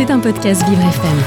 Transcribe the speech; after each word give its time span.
C'est 0.00 0.10
un 0.10 0.18
podcast 0.18 0.66
Vivre 0.66 0.80
FM. 0.80 1.18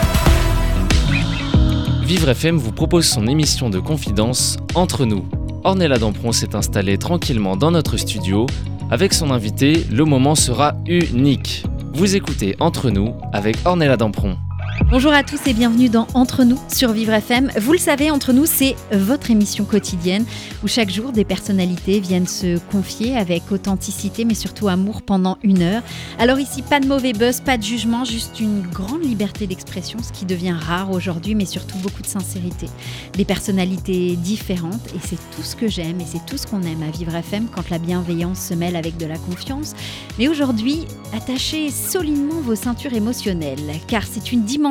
Vivre 2.08 2.30
FM 2.30 2.58
vous 2.58 2.72
propose 2.72 3.06
son 3.06 3.28
émission 3.28 3.70
de 3.70 3.78
confidence 3.78 4.58
Entre 4.74 5.06
nous. 5.06 5.28
Ornella 5.64 6.00
Dampron 6.00 6.32
s'est 6.32 6.56
installée 6.56 6.98
tranquillement 6.98 7.56
dans 7.56 7.70
notre 7.70 7.98
studio. 7.98 8.48
Avec 8.90 9.14
son 9.14 9.30
invité, 9.30 9.86
le 9.92 10.06
moment 10.06 10.34
sera 10.34 10.74
unique. 10.88 11.66
Vous 11.94 12.16
écoutez 12.16 12.56
Entre 12.60 12.90
nous 12.90 13.14
avec 13.32 13.58
Ornella 13.64 13.96
Dampron. 13.96 14.38
Bonjour 14.82 15.14
à 15.14 15.24
tous 15.24 15.40
et 15.46 15.54
bienvenue 15.54 15.90
dans 15.90 16.08
Entre 16.14 16.44
nous 16.44 16.58
sur 16.68 16.92
Vivre 16.94 17.14
FM. 17.14 17.52
Vous 17.58 17.74
le 17.74 17.78
savez, 17.78 18.10
Entre 18.10 18.34
nous, 18.34 18.46
c'est 18.46 18.76
votre 18.92 19.30
émission 19.30 19.66
quotidienne 19.66 20.26
où 20.64 20.68
chaque 20.68 20.90
jour 20.90 21.12
des 21.12 21.26
personnalités 21.26 22.00
viennent 22.00 22.28
se 22.28 22.58
confier 22.72 23.16
avec 23.16 23.52
authenticité 23.52 24.26
mais 24.26 24.34
surtout 24.34 24.68
amour 24.68 25.04
pendant 25.04 25.38
une 25.44 25.62
heure. 25.62 25.84
Alors 26.18 26.40
ici, 26.40 26.64
pas 26.64 26.80
de 26.80 26.88
mauvais 26.88 27.14
buzz, 27.14 27.42
pas 27.42 27.58
de 27.58 27.64
jugement, 27.64 28.04
juste 28.04 28.40
une 28.40 28.62
grande 28.62 29.04
liberté 29.04 29.46
d'expression, 29.48 30.00
ce 30.02 30.12
qui 30.12 30.26
devient 30.26 30.56
rare 30.60 30.92
aujourd'hui 30.92 31.36
mais 31.36 31.46
surtout 31.46 31.78
beaucoup 31.78 32.02
de 32.02 32.08
sincérité. 32.08 32.68
Des 33.14 33.26
personnalités 33.26 34.16
différentes 34.16 34.88
et 34.96 35.00
c'est 35.04 35.20
tout 35.36 35.44
ce 35.44 35.56
que 35.56 35.68
j'aime 35.68 36.02
et 36.02 36.06
c'est 36.06 36.26
tout 36.26 36.38
ce 36.38 36.48
qu'on 36.48 36.62
aime 36.64 36.84
à 36.84 36.92
Vivre 36.92 37.16
FM 37.16 37.48
quand 37.54 37.70
la 37.70 37.78
bienveillance 37.78 38.40
se 38.40 38.54
mêle 38.54 38.76
avec 38.76 38.98
de 38.98 39.06
la 39.06 39.18
confiance. 39.18 39.74
Mais 40.18 40.28
aujourd'hui, 40.28 40.86
attachez 41.16 41.70
solidement 41.70 42.42
vos 42.42 42.56
ceintures 42.56 42.94
émotionnelles 42.94 43.60
car 43.88 44.04
c'est 44.04 44.32
une 44.32 44.44
dimension 44.44 44.63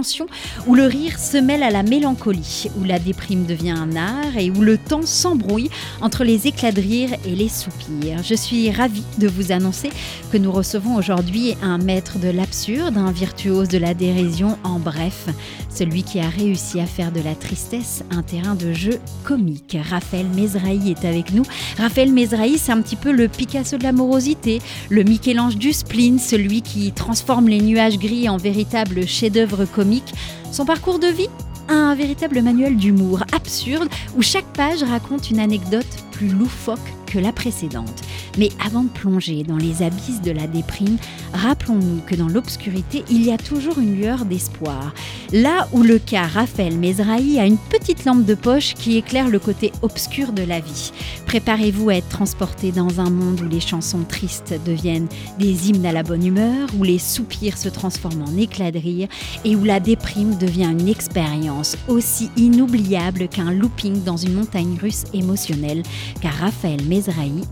où 0.67 0.75
le 0.75 0.87
rire 0.87 1.19
se 1.19 1.37
mêle 1.37 1.63
à 1.63 1.71
la 1.71 1.83
mélancolie, 1.83 2.71
où 2.79 2.85
la 2.85 2.99
déprime 2.99 3.45
devient 3.45 3.75
un 3.77 3.95
art 3.97 4.37
et 4.39 4.51
où 4.51 4.61
le 4.63 4.79
temps 4.79 5.05
s'embrouille 5.05 5.71
entre 6.01 6.25
les 6.25 6.47
éclats 6.47 6.73
de 6.73 6.81
rire 6.81 7.11
et 7.27 7.35
les 7.35 7.49
soupirs. 7.49 8.23
Je 8.23 8.35
suis 8.35 8.71
ravie 8.71 9.05
de 9.19 9.29
vous 9.29 9.53
annoncer 9.53 9.91
que 10.31 10.39
nous 10.39 10.51
recevons 10.51 10.97
aujourd'hui 10.97 11.55
un 11.63 11.79
maître 11.79 12.19
de 12.19 12.29
l'absurde, 12.29 12.97
un 12.97 13.13
virtuose 13.13 13.69
de 13.69 13.79
la 13.79 13.93
dérision, 13.95 14.59
en 14.65 14.79
bref, 14.79 15.27
celui 15.75 16.03
qui 16.03 16.21
a 16.21 16.29
réussi 16.29 16.81
à 16.81 16.87
faire 16.87 17.13
de 17.13 17.21
la 17.21 17.35
tristesse 17.35 18.05
un 18.11 18.23
terrain 18.23 18.55
de 18.55 18.73
jeu 18.73 18.99
comique. 19.25 19.77
Raphaël 19.91 20.27
Mezrahi 20.35 20.91
est 20.91 21.05
avec 21.05 21.33
nous. 21.33 21.45
Raphaël 21.79 22.13
Mezrahi, 22.13 22.59
c'est 22.59 22.73
un 22.73 22.83
petit 22.83 22.97
peu 22.97 23.13
le 23.13 23.29
Picasso 23.29 23.79
de 23.79 23.83
l'amorosité, 23.83 24.61
le 24.91 25.03
Michel-Ange 25.03 25.57
du 25.57 25.73
spleen, 25.73 26.19
celui 26.19 26.63
qui 26.63 26.93
transforme 26.93 27.49
les 27.49 27.61
nuages 27.61 27.99
gris 27.99 28.29
en 28.29 28.37
véritable 28.37 29.07
chef-d'œuvre 29.07 29.65
comique. 29.65 30.13
Son 30.51 30.65
parcours 30.65 30.99
de 30.99 31.09
vie? 31.09 31.29
Un 31.69 31.95
véritable 31.95 32.43
manuel 32.43 32.77
d'humour 32.77 33.23
absurde 33.33 33.89
où 34.17 34.23
chaque 34.23 34.53
page 34.53 34.83
raconte 34.83 35.31
une 35.31 35.39
anecdote 35.39 35.87
plus 36.13 36.29
loufoque 36.29 36.79
que 37.13 37.19
la 37.19 37.33
précédente. 37.33 38.03
Mais 38.39 38.49
avant 38.65 38.85
de 38.85 38.89
plonger 38.89 39.43
dans 39.43 39.59
les 39.59 39.83
abysses 39.83 40.23
de 40.23 40.31
la 40.31 40.47
déprime, 40.47 40.97
rappelons-nous 41.35 42.01
que 42.07 42.15
dans 42.15 42.29
l'obscurité, 42.29 43.05
il 43.11 43.23
y 43.23 43.33
a 43.33 43.37
toujours 43.37 43.79
une 43.79 43.97
lueur 43.97 44.25
d'espoir. 44.25 44.95
Là 45.33 45.69
où 45.73 45.83
le 45.83 45.99
cas 45.99 46.27
Raphaël 46.27 46.79
Mezrahi 46.79 47.39
a 47.39 47.47
une 47.47 47.59
petite 47.59 48.05
lampe 48.05 48.25
de 48.25 48.35
poche 48.35 48.75
qui 48.75 48.97
éclaire 48.97 49.29
le 49.29 49.39
côté 49.39 49.73
obscur 49.83 50.33
de 50.33 50.43
la 50.43 50.61
vie. 50.61 50.93
Préparez-vous 51.27 51.91
à 51.91 51.97
être 51.97 52.09
transporté 52.09 52.73
dans 52.73 53.01
un 53.01 53.11
monde 53.11 53.41
où 53.43 53.49
les 53.49 53.61
chansons 53.61 54.05
tristes 54.09 54.55
deviennent 54.65 55.09
des 55.39 55.69
hymnes 55.69 55.87
à 55.87 55.93
la 55.93 56.03
bonne 56.03 56.27
humeur, 56.27 56.69
où 56.79 56.85
les 56.85 56.99
soupirs 56.99 57.59
se 57.59 57.69
transforment 57.69 58.23
en 58.23 58.37
éclats 58.39 58.73
de 58.73 58.79
rire 58.79 59.09
et 59.45 59.55
où 59.57 59.65
la 59.65 59.81
déprime 59.81 60.37
devient 60.39 60.75
une 60.79 60.89
expérience 60.89 61.77
aussi 61.89 62.31
inoubliable 62.37 63.29
qu'un 63.29 63.53
looping 63.53 64.03
dans 64.03 64.17
une 64.17 64.35
montagne 64.35 64.79
russe 64.81 65.05
émotionnelle, 65.13 65.83
car 66.21 66.33
Raphaël 66.35 66.83
Mezrahi 66.87 67.02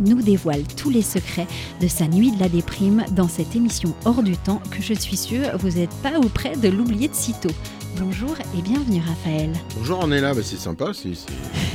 nous 0.01 0.23
dévoile 0.23 0.63
tous 0.77 0.91
les 0.91 1.03
secrets 1.03 1.47
de 1.81 1.89
sa 1.89 2.07
nuit 2.07 2.33
de 2.33 2.41
la 2.41 2.49
déprime 2.49 3.05
dans 3.13 3.29
cette 3.29 3.57
émission 3.57 3.95
hors 4.05 4.23
du 4.23 4.37
temps 4.37 4.63
que 4.71 4.83
je 4.83 4.95
suis 4.95 5.17
sûre 5.17 5.57
vous 5.59 5.71
n'êtes 5.71 5.95
pas 6.03 6.19
ou 6.19 6.29
près 6.29 6.57
de 6.57 6.69
l'oublier 6.69 7.09
de 7.09 7.15
sitôt. 7.15 7.51
Bonjour 7.99 8.37
et 8.57 8.63
bienvenue 8.63 9.03
Raphaël. 9.07 9.53
Bonjour 9.77 10.01
on 10.03 10.13
est 10.13 10.21
là, 10.21 10.35
bah, 10.35 10.43
c'est 10.45 10.59
sympa, 10.59 10.93
c'est 10.95 11.15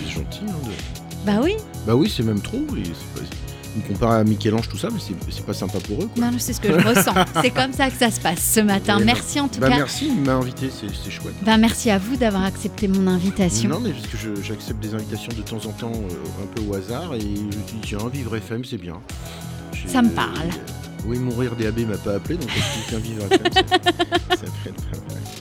gentil. 0.10 0.42
Hein, 0.48 0.56
de... 0.66 1.26
Bah 1.26 1.40
oui. 1.44 1.56
Bah 1.88 1.96
oui, 1.96 2.12
c'est 2.16 2.24
même 2.24 2.42
trop. 2.42 2.60
Et 2.78 2.84
pas... 3.14 3.45
On 3.78 3.82
compare 3.82 4.12
à 4.12 4.24
Michel-Ange, 4.24 4.70
tout 4.70 4.78
ça, 4.78 4.88
mais 4.92 5.00
c'est 5.30 5.46
pas 5.46 5.54
sympa 5.54 5.80
pour 5.80 6.04
eux. 6.04 6.10
Quoi. 6.14 6.26
Non, 6.26 6.38
c'est 6.38 6.54
ce 6.54 6.62
que 6.62 6.68
je 6.68 6.88
ressens. 6.88 7.14
C'est 7.42 7.52
comme 7.52 7.74
ça 7.74 7.90
que 7.90 7.98
ça 7.98 8.10
se 8.10 8.20
passe 8.20 8.54
ce 8.54 8.62
matin. 8.62 9.00
merci 9.04 9.40
en 9.40 9.48
tout 9.48 9.60
bah 9.60 9.70
cas. 9.70 9.78
Merci 9.78 10.12
de 10.12 10.30
invité, 10.30 10.70
c'est 10.72 11.12
chouette. 11.12 11.36
Bah 11.44 11.58
merci 11.58 11.90
à 11.90 11.98
vous 11.98 12.16
d'avoir 12.16 12.44
accepté 12.44 12.88
mon 12.88 13.08
invitation. 13.08 13.70
Non, 13.70 13.80
mais 13.80 13.92
parce 13.92 14.08
que 14.08 14.18
j'accepte 14.42 14.80
des 14.82 14.94
invitations 14.94 15.32
de 15.36 15.42
temps 15.42 15.66
en 15.68 15.72
temps, 15.72 15.92
euh, 15.94 16.44
un 16.44 16.48
peu 16.56 16.62
au 16.68 16.76
hasard, 16.76 17.14
et 17.16 17.20
je 17.20 17.26
me 17.26 17.52
dis, 17.52 17.80
tiens, 17.82 18.00
vivre 18.12 18.36
FM, 18.36 18.64
c'est 18.64 18.78
bien. 18.78 18.96
Ça 19.88 20.02
me 20.02 20.10
parle. 20.10 20.50
Oui, 21.06 21.20
mourir 21.20 21.56
des 21.56 21.68
AB 21.68 21.80
m'a 21.88 21.98
pas 21.98 22.16
appelé, 22.16 22.38
donc 22.38 22.50
je 22.50 22.90
tiens 22.90 23.00
vivre 23.00 23.24
FM, 23.26 23.54
ça, 23.54 23.62
ça 24.30 24.46
fait 24.64 24.74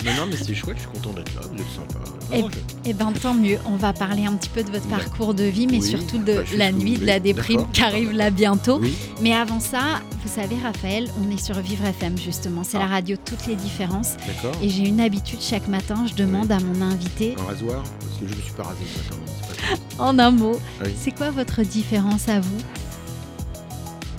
mais 0.04 0.14
non, 0.16 0.26
mais 0.28 0.36
c'est 0.36 0.54
chouette, 0.54 0.76
je 0.76 0.82
suis 0.82 0.90
content 0.90 1.14
d'être 1.14 1.34
là, 1.34 1.40
vous 1.50 1.58
êtes 1.58 1.70
sympa. 1.70 1.98
et, 2.30 2.40
eh, 2.40 2.90
eh 2.90 2.92
ben 2.92 3.10
tant 3.12 3.32
mieux, 3.32 3.56
on 3.64 3.76
va 3.76 3.94
parler 3.94 4.26
un 4.26 4.34
petit 4.34 4.50
peu 4.50 4.62
de 4.62 4.70
votre 4.70 4.86
parcours 4.86 5.32
de 5.32 5.44
vie, 5.44 5.66
mais 5.66 5.80
surtout 5.80 6.18
de 6.18 6.34
bah, 6.34 6.42
la 6.56 6.72
nuit 6.72 6.98
de 6.98 7.06
la 7.06 7.20
déprime 7.20 7.66
qui 7.72 7.82
arrive 7.82 8.12
là 8.12 8.30
bientôt. 8.30 8.82
Mais 9.22 9.32
avant 9.32 9.60
ça, 9.60 10.02
vous 10.22 10.28
savez 10.28 10.56
Raphaël, 10.62 11.08
on 11.22 11.30
est 11.34 11.42
sur 11.42 11.58
Vivre 11.60 11.86
FM 11.86 12.18
justement, 12.18 12.64
c'est 12.64 12.78
la 12.78 12.84
ah. 12.84 12.88
radio 12.88 13.16
toutes 13.16 13.46
les 13.46 13.56
différences. 13.56 14.16
Et 14.62 14.68
j'ai 14.68 14.86
une 14.86 15.00
habitude 15.00 15.40
chaque 15.40 15.68
matin, 15.68 16.04
je 16.06 16.14
demande 16.14 16.52
à 16.52 16.60
mon 16.60 16.82
invité... 16.82 17.34
Un 17.40 17.44
rasoir 17.44 17.82
Parce 18.00 18.20
que 18.20 18.26
je 18.28 18.32
ne 18.32 18.36
me 18.36 18.42
suis 18.42 18.52
pas 18.52 18.64
rasé 18.64 18.80
ce 18.84 19.14
matin. 19.14 19.82
en 19.98 20.18
un 20.18 20.30
mot, 20.30 20.60
c'est 20.98 21.12
quoi 21.12 21.30
votre 21.30 21.62
différence 21.62 22.28
à 22.28 22.40
vous? 22.40 22.58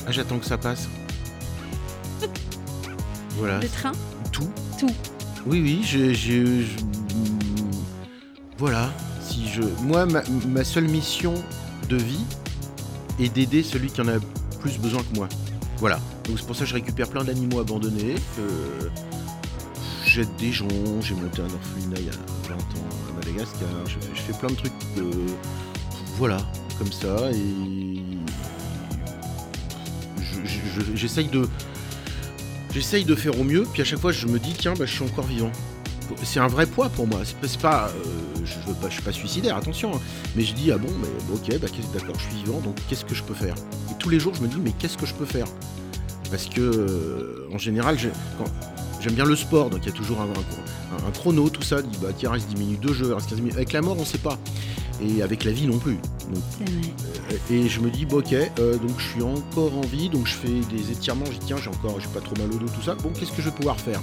Ah 0.07 0.11
j'attends 0.11 0.39
que 0.39 0.45
ça 0.45 0.57
passe. 0.57 0.87
voilà. 3.37 3.59
Le 3.59 3.67
train 3.67 3.91
Tout. 4.31 4.49
Tout. 4.79 4.91
Oui, 5.47 5.61
oui, 5.61 5.81
je, 5.83 6.63
voilà. 8.57 8.89
Si 9.21 9.47
je, 9.47 9.61
moi, 9.83 10.05
ma, 10.05 10.63
seule 10.63 10.87
mission 10.87 11.33
de 11.89 11.97
vie 11.97 12.23
est 13.19 13.29
d'aider 13.29 13.61
celui 13.63 13.89
qui 13.89 14.01
en 14.01 14.07
a 14.07 14.17
plus 14.59 14.79
besoin 14.79 15.01
que 15.03 15.15
moi. 15.15 15.29
Voilà. 15.77 15.99
Donc 16.25 16.39
c'est 16.39 16.47
pour 16.47 16.55
ça 16.55 16.63
que 16.63 16.69
je 16.69 16.73
récupère 16.73 17.09
plein 17.09 17.23
d'animaux 17.23 17.59
abandonnés. 17.59 18.15
J'aide 20.05 20.33
des 20.37 20.51
gens. 20.51 20.67
J'ai 21.01 21.13
monté 21.13 21.41
un 21.41 21.45
orphelinat 21.45 21.99
il 21.99 22.05
y 22.05 22.09
a 22.09 22.49
20 22.49 22.55
ans 22.55 22.87
à 23.09 23.19
Madagascar. 23.19 23.69
Je 23.85 24.21
fais, 24.21 24.33
plein 24.33 24.49
de 24.49 24.55
trucs. 24.55 24.73
voilà, 26.17 26.37
comme 26.79 26.91
ça. 26.91 27.31
Et 27.31 28.15
j'essaye 30.95 31.27
de 31.27 31.47
J'essaye 32.75 33.05
de 33.05 33.15
faire 33.15 33.39
au 33.39 33.45
mieux, 33.45 33.65
puis 33.71 33.81
à 33.81 33.85
chaque 33.85 33.99
fois 33.99 34.11
je 34.11 34.27
me 34.27 34.37
dis 34.37 34.51
tiens 34.51 34.73
bah, 34.73 34.85
je 34.85 34.91
suis 34.91 35.03
encore 35.05 35.25
vivant. 35.25 35.49
C'est 36.23 36.41
un 36.41 36.47
vrai 36.47 36.65
poids 36.65 36.89
pour 36.89 37.07
moi. 37.07 37.21
C'est 37.23 37.57
pas, 37.61 37.87
euh, 37.87 38.41
je, 38.43 38.53
veux 38.67 38.75
pas, 38.75 38.89
je 38.89 38.95
suis 38.95 39.01
pas 39.01 39.13
suicidaire, 39.13 39.55
attention. 39.55 39.95
Hein. 39.95 40.01
Mais 40.35 40.43
je 40.43 40.53
dis 40.53 40.73
ah 40.73 40.77
bon, 40.77 40.89
mais 40.99 41.07
ok, 41.33 41.57
bah, 41.61 41.67
d'accord, 41.93 42.15
je 42.19 42.23
suis 42.25 42.43
vivant, 42.43 42.59
donc 42.59 42.75
qu'est-ce 42.89 43.05
que 43.05 43.15
je 43.15 43.23
peux 43.23 43.33
faire? 43.33 43.55
Et 43.91 43.97
tous 43.97 44.09
les 44.09 44.19
jours 44.19 44.33
je 44.35 44.41
me 44.41 44.49
dis 44.49 44.57
mais 44.61 44.73
qu'est-ce 44.77 44.97
que 44.97 45.05
je 45.05 45.13
peux 45.13 45.23
faire? 45.23 45.45
Parce 46.29 46.47
que 46.47 46.59
euh, 46.59 47.47
en 47.53 47.57
général, 47.57 47.97
j'aime 47.97 49.13
bien 49.13 49.23
le 49.23 49.37
sport, 49.37 49.69
donc 49.69 49.79
il 49.83 49.85
y 49.85 49.93
a 49.93 49.95
toujours 49.95 50.19
un, 50.19 51.11
chrono, 51.11 51.49
tout 51.49 51.61
ça. 51.61 51.81
Dit 51.81 51.97
bah 52.01 52.09
tiens 52.17 52.31
reste 52.31 52.49
10 52.49 52.57
minutes 52.57 52.81
de 52.81 52.91
jeu, 52.91 53.13
reste 53.13 53.29
15 53.29 53.39
minutes. 53.39 53.55
Avec 53.55 53.71
la 53.71 53.81
mort 53.81 53.95
on 53.97 54.03
sait 54.03 54.17
pas 54.17 54.37
et 55.01 55.21
avec 55.21 55.43
la 55.43 55.51
vie 55.51 55.67
non 55.67 55.77
plus. 55.77 55.97
Euh, 56.61 57.35
et 57.51 57.67
je 57.67 57.79
me 57.79 57.89
dis, 57.89 58.05
bon, 58.05 58.19
ok, 58.19 58.33
euh, 58.33 58.77
donc 58.77 58.91
je 58.97 59.07
suis 59.09 59.21
encore 59.21 59.77
en 59.77 59.81
vie, 59.81 60.09
donc 60.09 60.27
je 60.27 60.33
fais 60.33 60.61
des 60.71 60.91
étirements, 60.91 61.25
je 61.25 61.37
dis, 61.37 61.47
tiens, 61.47 61.57
j'ai 61.61 61.69
encore, 61.69 61.99
j'ai 61.99 62.07
pas 62.07 62.21
trop 62.21 62.35
mal 62.37 62.47
au 62.53 62.57
dos, 62.57 62.67
tout 62.67 62.81
ça, 62.81 62.95
bon, 62.95 63.09
qu'est-ce 63.09 63.31
que 63.31 63.41
je 63.41 63.49
vais 63.49 63.55
pouvoir 63.55 63.79
faire? 63.79 64.01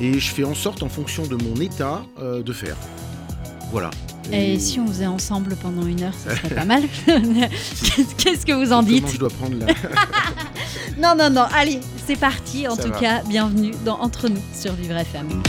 Et 0.00 0.18
je 0.18 0.30
fais 0.30 0.44
en 0.44 0.54
sorte, 0.54 0.82
en 0.82 0.88
fonction 0.88 1.26
de 1.26 1.36
mon 1.36 1.60
état, 1.60 2.02
euh, 2.20 2.42
de 2.42 2.52
faire. 2.52 2.76
Voilà. 3.70 3.90
Et, 4.32 4.58
si 4.58 4.78
on 4.78 4.86
faisait 4.86 5.06
ensemble 5.06 5.56
pendant 5.56 5.86
une 5.86 6.02
heure, 6.02 6.14
ça 6.14 6.36
serait 6.36 6.54
pas 6.54 6.64
mal. 6.64 6.82
Qu'est-ce 7.06 8.46
que 8.46 8.52
vous 8.52 8.72
en 8.72 8.82
dites 8.82 9.08
je 9.12 9.18
dois 9.18 9.30
prendre 9.30 9.56
là 9.58 9.66
Non, 10.98 11.14
non, 11.16 11.30
non, 11.30 11.46
allez, 11.54 11.80
c'est 12.06 12.18
parti. 12.18 12.68
En 12.68 12.76
tout 12.76 12.90
cas, 12.90 13.22
bienvenue 13.28 13.72
dans 13.84 13.98
Entre 14.00 14.28
nous 14.28 14.42
sur 14.54 14.72
Vivre 14.74 14.96
FM. 14.96 15.42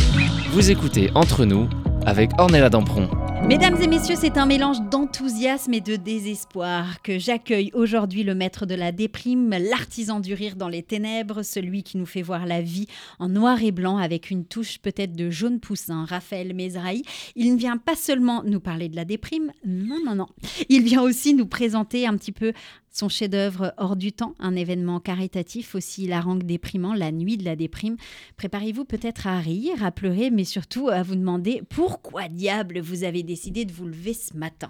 Vous 0.54 0.72
écoutez 0.72 1.12
Entre 1.14 1.46
nous 1.46 1.68
avec 2.06 2.32
Ornella 2.40 2.70
Dampron. 2.70 3.10
Mesdames 3.48 3.82
et 3.82 3.88
messieurs, 3.88 4.16
c'est 4.18 4.38
un 4.38 4.46
mélange 4.46 4.82
d'enthousiasme 4.90 5.74
et 5.74 5.82
de 5.82 5.96
désespoir 5.96 7.02
que 7.02 7.20
j'accueille 7.20 7.72
aujourd'hui 7.74 8.24
le 8.24 8.34
maître 8.34 8.66
de 8.66 8.76
la 8.76 8.92
déprime, 8.92 9.50
l'artisan 9.50 10.20
du 10.20 10.34
rire 10.34 10.56
dans 10.56 10.70
les 10.70 10.84
ténèbres, 10.84 11.44
celui 11.44 11.84
qui 11.84 11.98
nous 11.98 12.06
fait 12.06 12.22
voir 12.22 12.46
la 12.46 12.62
vie 12.62 12.88
en 13.20 13.28
noir 13.28 13.62
et 13.62 13.72
blanc 13.72 13.98
avec 13.98 14.32
une 14.32 14.46
touche 14.46 14.80
peut-être 14.80 15.14
de 15.14 15.30
jaune 15.30 15.60
poussin, 15.60 16.06
Raphaël 16.06 16.54
Mezrahi. 16.54 17.04
Il 17.36 17.54
ne 17.54 17.58
vient 17.58 17.78
pas 17.78 17.96
seulement 17.96 18.44
nous 18.46 18.62
parler 18.62 18.88
de 18.88 18.96
la 18.96 19.06
déprime, 19.06 19.52
non, 19.66 19.98
non, 20.06 20.16
non. 20.16 20.28
Il 20.70 20.84
vient 20.84 21.02
aussi 21.02 21.34
nous 21.34 21.48
présenter 21.48 22.08
un 22.08 22.16
petit 22.16 22.32
peu 22.32 22.54
son 22.92 23.08
chef-d'œuvre 23.08 23.74
Hors 23.78 23.96
du 23.96 24.12
temps, 24.12 24.36
un 24.40 24.56
événement 24.56 25.00
caritatif 25.00 25.76
aussi 25.76 26.04
hilarant 26.04 26.38
que 26.38 26.44
déprimant, 26.44 26.94
la 26.94 27.12
nuit 27.12 27.38
de 27.38 27.46
la 27.46 27.56
déprime. 27.56 27.96
Préparez-vous 28.36 28.86
peut-être 28.86 29.28
à 29.28 29.40
rire, 29.40 29.84
à 29.84 29.92
pleurer, 29.92 30.30
mais 30.30 30.44
surtout 30.44 30.90
à 30.90 31.02
vous 31.02 31.16
demander 31.16 31.64
pourquoi 31.70 32.28
diable 32.28 32.80
vous 32.80 33.04
avez 33.04 33.24
décidé 33.32 33.66
de 33.66 33.72
vous 33.72 33.86
lever 33.86 34.14
ce 34.14 34.36
matin. 34.36 34.70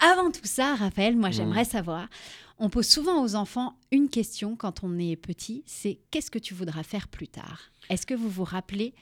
Avant 0.00 0.30
tout 0.30 0.40
ça, 0.44 0.74
Raphaël, 0.74 1.16
moi 1.16 1.30
j'aimerais 1.30 1.64
savoir, 1.64 2.08
on 2.58 2.68
pose 2.68 2.86
souvent 2.86 3.22
aux 3.24 3.34
enfants 3.34 3.76
une 3.90 4.08
question 4.08 4.54
quand 4.56 4.84
on 4.84 4.98
est 4.98 5.16
petit, 5.16 5.62
c'est 5.66 5.98
qu'est-ce 6.10 6.30
que 6.30 6.38
tu 6.38 6.54
voudras 6.54 6.82
faire 6.82 7.08
plus 7.08 7.28
tard? 7.28 7.60
Est-ce 7.90 8.04
que 8.06 8.14
vous 8.14 8.28
vous 8.28 8.44
rappelez 8.44 8.92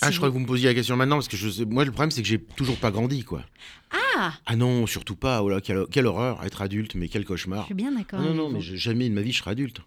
Ah, 0.00 0.10
je 0.10 0.16
crois 0.16 0.28
que 0.28 0.32
vous 0.34 0.40
me 0.40 0.46
posiez 0.46 0.68
la 0.68 0.74
question 0.74 0.96
maintenant 0.96 1.16
parce 1.16 1.28
que 1.28 1.36
je 1.36 1.64
moi 1.64 1.84
le 1.84 1.90
problème 1.92 2.10
c'est 2.10 2.22
que 2.22 2.28
j'ai 2.28 2.40
toujours 2.42 2.76
pas 2.78 2.90
grandi 2.90 3.22
quoi. 3.24 3.42
Ah, 3.90 4.32
Ah 4.46 4.56
non, 4.56 4.86
surtout 4.86 5.16
pas. 5.16 5.42
Oh 5.42 5.48
là, 5.48 5.60
quelle, 5.60 5.84
quelle 5.90 6.06
horreur, 6.06 6.42
être 6.44 6.62
adulte, 6.62 6.94
mais 6.94 7.08
quel 7.08 7.22
je 7.22 7.26
cauchemar. 7.28 7.66
suis 7.66 7.74
bien 7.74 7.92
d'accord. 7.92 8.20
Non, 8.20 8.30
non, 8.34 8.44
non, 8.44 8.50
mais 8.50 8.60
je- 8.60 8.76
jamais 8.76 9.08
de 9.08 9.14
ma 9.14 9.20
vie 9.22 9.32
je 9.32 9.38
serai 9.38 9.50
adulte. 9.52 9.80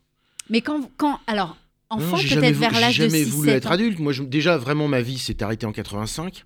Mais 0.49 0.61
quand, 0.61 0.89
quand 0.97 1.19
alors, 1.27 1.57
enfant, 1.89 2.15
jamais, 2.17 2.47
peut-être 2.53 2.59
vers 2.59 2.71
l'âge 2.79 2.97
de 2.97 3.07
jamais 3.07 3.23
6 3.25 3.29
voulu 3.31 3.49
être 3.49 3.71
adulte. 3.71 3.99
Moi, 3.99 4.13
je- 4.13 4.23
déjà, 4.23 4.57
vraiment, 4.57 4.87
ma 4.87 5.01
vie 5.01 5.17
s'est 5.17 5.41
arrêtée 5.43 5.65
en 5.65 5.71
85, 5.73 6.45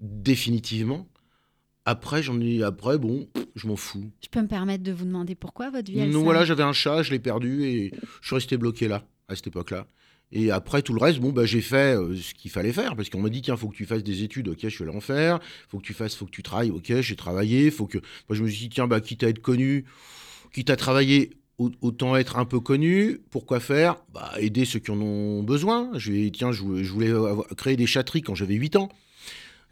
définitivement. 0.00 1.06
Après, 1.88 2.22
j'en 2.22 2.38
ai. 2.40 2.62
Après, 2.62 2.98
bon, 2.98 3.26
je 3.56 3.66
m'en 3.66 3.76
fous. 3.76 4.10
Je 4.22 4.28
peux 4.28 4.42
me 4.42 4.46
permettre 4.46 4.84
de 4.84 4.92
vous 4.92 5.06
demander 5.06 5.34
pourquoi 5.34 5.70
votre 5.70 5.90
vie 5.90 5.98
elle 6.00 6.10
Non, 6.10 6.22
voilà, 6.22 6.44
j'avais 6.44 6.62
un 6.62 6.74
chat, 6.74 7.02
je 7.02 7.10
l'ai 7.10 7.18
perdu 7.18 7.64
et 7.64 7.92
je 8.20 8.26
suis 8.26 8.34
resté 8.34 8.58
bloqué 8.58 8.88
là, 8.88 9.04
à 9.28 9.34
cette 9.36 9.46
époque-là. 9.46 9.86
Et 10.30 10.50
après, 10.50 10.82
tout 10.82 10.92
le 10.92 11.00
reste, 11.00 11.18
bon, 11.20 11.32
bah, 11.32 11.46
j'ai 11.46 11.62
fait 11.62 11.96
euh, 11.96 12.14
ce 12.14 12.34
qu'il 12.34 12.50
fallait 12.50 12.74
faire 12.74 12.94
parce 12.94 13.08
qu'on 13.08 13.22
m'a 13.22 13.30
dit, 13.30 13.40
tiens, 13.40 13.56
faut 13.56 13.68
que 13.68 13.74
tu 13.76 13.86
fasses 13.86 14.04
des 14.04 14.22
études. 14.22 14.48
Ok, 14.48 14.58
je 14.62 14.68
suis 14.68 14.84
allé 14.84 14.92
en 14.94 15.00
faire. 15.00 15.38
Faut 15.68 15.78
que 15.78 15.84
tu 15.84 15.94
fasses, 15.94 16.14
faut 16.14 16.26
que 16.26 16.30
tu 16.30 16.42
travailles. 16.42 16.70
Ok, 16.70 16.92
j'ai 17.00 17.16
travaillé. 17.16 17.70
Faut 17.70 17.86
que. 17.86 17.96
Moi, 18.28 18.36
je 18.36 18.42
me 18.42 18.48
suis 18.48 18.58
dit, 18.64 18.68
tiens, 18.68 18.86
bah, 18.86 19.00
quitte 19.00 19.24
à 19.24 19.28
être 19.30 19.40
connu, 19.40 19.86
quitte 20.52 20.68
à 20.68 20.76
travailler, 20.76 21.30
au- 21.56 21.70
autant 21.80 22.14
être 22.16 22.36
un 22.36 22.44
peu 22.44 22.60
connu. 22.60 23.20
Pourquoi 23.30 23.60
faire? 23.60 23.96
Bah, 24.12 24.32
Aider 24.38 24.66
ceux 24.66 24.80
qui 24.80 24.90
en 24.90 25.00
ont 25.00 25.42
besoin. 25.42 25.90
Je 25.96 26.28
tiens, 26.28 26.52
je 26.52 26.60
voulais, 26.62 26.84
je 26.84 26.92
voulais 26.92 27.08
avoir- 27.10 27.46
créer 27.56 27.76
des 27.76 27.86
chatteries 27.86 28.20
quand 28.20 28.34
j'avais 28.34 28.54
8 28.56 28.76
ans. 28.76 28.90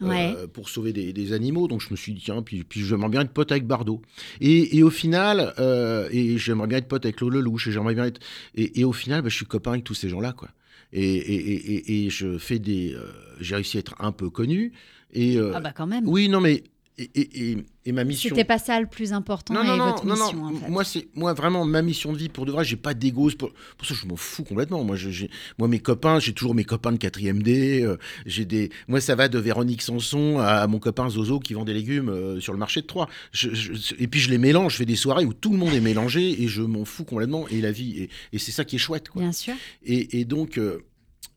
Ouais. 0.00 0.34
euh, 0.36 0.46
pour 0.46 0.68
sauver 0.68 0.92
des, 0.92 1.12
des 1.12 1.32
animaux. 1.32 1.68
Donc 1.68 1.80
je 1.80 1.88
me 1.90 1.96
suis 1.96 2.12
dit, 2.12 2.22
tiens, 2.24 2.42
puis, 2.42 2.64
puis 2.64 2.82
j'aimerais 2.84 3.08
bien 3.08 3.22
être 3.22 3.30
pote 3.32 3.50
avec 3.50 3.66
Bardot. 3.66 4.02
Et, 4.40 4.76
et 4.76 4.82
au 4.82 4.90
final, 4.90 5.54
euh, 5.58 6.08
et 6.12 6.36
j'aimerais 6.38 6.66
bien 6.68 6.78
être 6.78 6.88
pote 6.88 7.04
avec 7.06 7.20
Lolo 7.20 7.40
Lelouch, 7.40 7.66
et 7.68 7.72
j'aimerais 7.72 7.94
bien 7.94 8.04
être. 8.06 8.20
Et, 8.54 8.80
et 8.80 8.84
au 8.84 8.92
final, 8.92 9.22
bah, 9.22 9.28
je 9.30 9.36
suis 9.36 9.46
copain 9.46 9.72
avec 9.72 9.84
tous 9.84 9.94
ces 9.94 10.08
gens-là, 10.08 10.32
quoi. 10.32 10.48
Et, 10.92 11.02
et, 11.02 11.34
et, 11.34 11.74
et- 12.02 12.06
et 12.06 12.10
je 12.10 12.38
fais 12.38 12.58
des. 12.58 12.92
euh, 12.94 13.10
J'ai 13.40 13.54
réussi 13.56 13.76
à 13.78 13.80
être 13.80 13.94
un 13.98 14.12
peu 14.12 14.30
connu. 14.30 14.72
Et, 15.12 15.36
euh, 15.38 15.52
Ah 15.54 15.60
bah 15.60 15.72
quand 15.72 15.86
même. 15.86 16.06
Oui, 16.08 16.28
non, 16.28 16.40
mais. 16.40 16.62
Et, 16.98 17.10
et- 17.14 17.50
et- 17.50 17.56
et 17.84 17.92
ma 17.92 18.04
mission. 18.04 18.30
C'était 18.30 18.44
pas 18.46 18.58
ça 18.58 18.80
le 18.80 18.86
plus 18.86 19.12
important 19.12 19.52
Non, 19.52 19.62
non, 19.64 19.76
non, 19.76 19.86
votre 19.90 20.06
non, 20.06 20.14
mission 20.14 20.36
non. 20.38 20.46
en 20.46 20.54
fait. 20.60 20.68
Moi, 20.70 20.82
c'est 20.82 21.08
moi 21.14 21.34
vraiment 21.34 21.66
ma 21.66 21.82
mission 21.82 22.10
de 22.12 22.16
vie 22.18 22.30
pour 22.30 22.46
de 22.46 22.52
vrai. 22.52 22.64
J'ai 22.64 22.76
pas 22.76 22.94
d'ego. 22.94 23.30
Pour, 23.38 23.52
pour 23.76 23.86
ça, 23.86 23.92
je 23.94 24.06
m'en 24.06 24.16
fous 24.16 24.44
complètement. 24.44 24.82
Moi, 24.82 24.96
je- 24.96 25.26
moi, 25.58 25.68
mes 25.68 25.78
copains, 25.78 26.18
j'ai 26.20 26.32
toujours 26.32 26.54
mes 26.54 26.64
copains 26.64 26.92
de 26.92 26.96
4ème 26.96 27.42
D. 27.42 27.82
euh, 27.82 27.98
j'ai 28.24 28.46
des, 28.46 28.70
moi, 28.88 29.02
ça 29.02 29.14
va 29.14 29.28
de 29.28 29.38
Véronique 29.38 29.82
Sanson 29.82 30.38
à, 30.38 30.66
mon 30.66 30.78
copain 30.78 31.10
Zozo 31.10 31.38
qui 31.38 31.52
vend 31.52 31.64
des 31.66 31.74
légumes 31.74 32.08
euh, 32.08 32.40
sur 32.40 32.54
le 32.54 32.58
marché 32.58 32.80
de 32.80 32.86
Troyes. 32.86 33.08
Je- 33.30 33.52
je- 33.54 33.94
et 33.98 34.06
puis 34.08 34.18
je 34.20 34.30
les 34.30 34.38
mélange. 34.38 34.72
Je 34.72 34.78
fais 34.78 34.86
des 34.86 34.96
soirées 34.96 35.26
où 35.26 35.34
tout 35.34 35.50
le 35.52 35.58
monde 35.58 35.74
est 35.74 35.80
mélangé 35.80 36.42
et 36.42 36.48
je 36.48 36.62
m'en 36.62 36.86
fous 36.86 37.04
complètement. 37.04 37.46
Et 37.48 37.60
la 37.60 37.72
vie, 37.72 38.08
et, 38.32 38.38
c'est 38.38 38.52
ça 38.52 38.64
qui 38.64 38.76
est 38.76 38.78
chouette, 38.78 39.10
quoi. 39.10 39.20
Bien 39.20 39.32
sûr. 39.32 39.52
Et, 39.84 40.24
donc, 40.24 40.56
euh, 40.56 40.78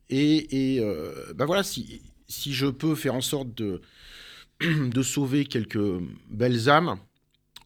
et, 0.10 0.76
et 0.78 0.82
ben 1.36 1.46
voilà, 1.46 1.64
si, 1.64 2.02
si 2.28 2.54
je 2.54 2.68
peux 2.68 2.96
faire 2.96 3.14
en 3.16 3.22
sorte 3.22 3.54
de, 3.56 3.82
de 4.94 5.02
sauver 5.04 5.46
quelques 5.46 6.02
belles 6.30 6.70
âmes, 6.70 6.98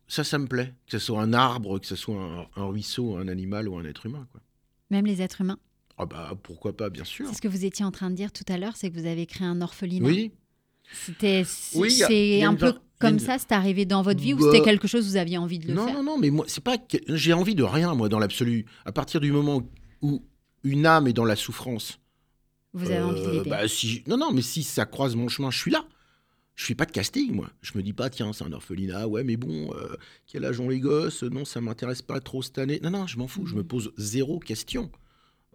ça, 0.08 0.24
ça 0.24 0.38
me 0.38 0.48
plaît. 0.48 0.74
Que 0.88 1.00
ce 1.00 1.06
soit 1.06 1.22
un 1.22 1.34
arbre, 1.34 1.80
que 1.80 1.88
ce 1.88 1.96
soit 1.96 2.22
un, 2.22 2.48
un 2.62 2.66
ruisseau, 2.66 3.16
un 3.18 3.28
animal 3.28 3.68
ou 3.68 3.78
un 3.78 3.86
être 3.86 4.06
humain. 4.06 4.28
Quoi. 4.32 4.42
Même 4.92 5.06
les 5.06 5.22
êtres 5.22 5.42
humains? 5.42 5.58
Ah 5.98 6.06
bah 6.06 6.34
pourquoi 6.44 6.76
pas, 6.76 6.90
bien 6.90 7.04
sûr. 7.04 7.28
C'est 7.28 7.36
ce 7.36 7.42
que 7.42 7.48
vous 7.48 7.66
étiez 7.66 7.86
en 7.86 7.92
train 7.92 8.10
de 8.10 8.16
dire 8.16 8.32
tout 8.32 8.44
à 8.48 8.58
l'heure, 8.58 8.76
c'est 8.76 8.90
que 8.92 9.00
vous 9.00 9.06
avez 9.06 9.26
créé 9.26 9.48
un 9.48 9.62
orphelinat. 9.62 10.08
Oui, 10.08 10.32
C'était 10.92 11.44
c'est 11.46 11.78
Oui, 11.80 11.92
c'est 11.92 12.44
un 12.44 12.56
peu 12.56 12.74
comme 13.00 13.14
une- 13.14 13.20
ça, 13.20 13.38
c'est 13.38 13.52
arrivé 13.52 13.86
dans 13.86 14.02
votre 14.02 14.20
vie 14.20 14.34
ou 14.34 14.38
Bah, 14.38 14.46
c'était 14.52 14.64
quelque 14.64 14.88
chose 14.88 15.08
vous 15.08 15.18
aviez 15.18 15.38
envie 15.38 15.60
de 15.60 15.68
le 15.68 15.74
non, 15.74 15.86
faire? 15.86 15.96
non, 15.96 16.04
non, 16.04 16.18
mais 16.18 16.30
moi, 16.30 16.46
c'est 16.48 16.64
pas. 16.64 16.78
que- 16.78 16.98
J'ai 17.10 17.34
envie 17.34 17.54
de 17.56 17.64
rien, 17.64 17.94
moi, 17.96 18.10
dans 18.10 18.20
l'absolu. 18.20 18.66
À 18.86 18.92
partir 18.92 19.20
du 19.22 19.32
moment 19.32 19.62
où 20.02 20.24
une 20.64 20.86
âme 20.86 21.08
est 21.08 21.14
dans 21.14 21.26
la 21.26 21.36
souffrance, 21.36 22.00
Vous 22.74 22.90
avez 22.90 23.02
envie 23.04 23.22
de 23.22 23.28
Euh, 23.28 23.32
l'aider. 23.34 23.50
bah, 23.52 23.68
si, 23.68 24.04
non, 24.08 24.18
non, 24.18 24.32
mais 24.32 24.42
si 24.42 24.64
ça 24.64 24.86
croise 24.86 25.16
mon 25.16 25.28
chemin, 25.28 25.52
je 25.52 25.60
suis 25.60 25.72
là. 25.72 25.86
Je 26.56 26.66
fais 26.66 26.76
pas 26.76 26.86
de 26.86 26.92
casting, 26.92 27.32
moi. 27.32 27.50
Je 27.62 27.72
me 27.76 27.84
dis 27.84 27.94
pas, 27.94 28.10
tiens, 28.10 28.32
c'est 28.34 28.44
un 28.44 28.52
orphelinat, 28.52 29.08
ouais, 29.08 29.24
mais 29.24 29.38
bon, 29.38 29.74
euh, 29.74 29.96
quel 30.28 30.46
âge 30.46 30.60
ont 30.60 30.70
les 30.70 30.80
gosses? 30.80 31.24
Non, 31.24 31.46
ça 31.46 31.62
m'intéresse 31.62 32.02
pas 32.02 32.20
trop 32.20 32.42
cette 32.42 32.60
année. 32.60 32.80
Non, 32.84 32.92
non, 32.92 33.08
je 33.08 33.18
m'en 33.18 33.28
fous, 33.28 33.46
je 33.46 33.56
me 33.56 33.64
pose 33.64 33.92
zéro 33.98 34.40
question. 34.40 34.92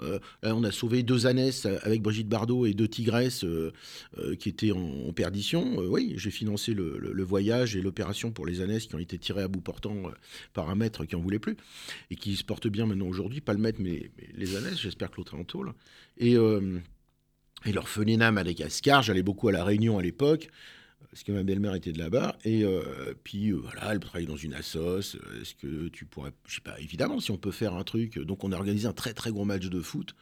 Euh, 0.00 0.18
on 0.42 0.64
a 0.64 0.70
sauvé 0.70 1.02
deux 1.02 1.26
ânesses 1.26 1.66
avec 1.66 2.02
Brigitte 2.02 2.28
Bardot 2.28 2.66
et 2.66 2.74
deux 2.74 2.88
tigresses 2.88 3.44
euh, 3.44 3.72
euh, 4.18 4.36
qui 4.36 4.48
étaient 4.48 4.72
en, 4.72 5.12
perdition. 5.12 5.80
Euh, 5.80 5.86
oui, 5.86 6.14
j'ai 6.16 6.30
financé 6.30 6.74
le, 6.74 7.22
voyage 7.22 7.76
et 7.76 7.82
l'opération 7.82 8.30
pour 8.30 8.46
les 8.46 8.60
ânesses 8.62 8.86
qui 8.86 8.94
ont 8.94 9.00
été 9.00 9.18
tirées 9.18 9.42
à 9.42 9.48
bout 9.48 9.60
portant 9.60 9.96
euh, 10.06 10.10
par 10.54 10.70
un 10.70 10.74
maître 10.74 11.04
qui 11.04 11.16
en 11.16 11.20
voulait 11.20 11.38
plus 11.38 11.56
et 12.10 12.16
qui 12.16 12.36
se 12.36 12.44
porte 12.44 12.68
bien 12.68 12.86
maintenant 12.86 13.08
aujourd'hui. 13.08 13.40
Pas 13.40 13.52
le 13.52 13.58
maître, 13.58 13.78
mais, 13.80 14.10
les 14.34 14.56
ânesses. 14.56 14.80
J'espère 14.80 15.10
que 15.10 15.16
l'autre 15.16 15.34
est 15.34 15.40
en 15.40 15.44
tôle. 15.44 15.72
Et, 16.16 16.36
euh, 16.36 16.78
et 17.64 17.72
l'orphelinat 17.72 18.30
Madagascar, 18.30 19.02
j'allais 19.02 19.22
beaucoup 19.22 19.48
à 19.48 19.52
La 19.52 19.64
Réunion 19.64 19.98
à 19.98 20.02
l'époque, 20.02 20.48
parce 21.10 21.22
que 21.22 21.32
ma 21.32 21.42
belle-mère 21.42 21.74
était 21.74 21.92
de 21.92 21.98
là-bas. 21.98 22.36
Et 22.44 22.64
euh, 22.64 23.14
puis 23.24 23.50
euh, 23.50 23.56
voilà, 23.56 23.92
elle 23.92 24.00
travaille 24.00 24.26
dans 24.26 24.36
une 24.36 24.54
assoce. 24.54 25.16
euh, 25.16 25.40
Est-ce 25.40 25.54
que 25.54 25.88
tu 25.88 26.04
pourrais. 26.04 26.32
Je 26.46 26.56
sais 26.56 26.60
pas, 26.60 26.78
évidemment, 26.80 27.20
si 27.20 27.30
on 27.30 27.38
peut 27.38 27.50
faire 27.50 27.74
un 27.74 27.84
truc. 27.84 28.18
Donc 28.18 28.44
on 28.44 28.52
a 28.52 28.56
organisé 28.56 28.86
un 28.86 28.92
très 28.92 29.14
très 29.14 29.30
gros 29.30 29.44
match 29.44 29.66
de 29.66 29.80
foot 29.80 30.14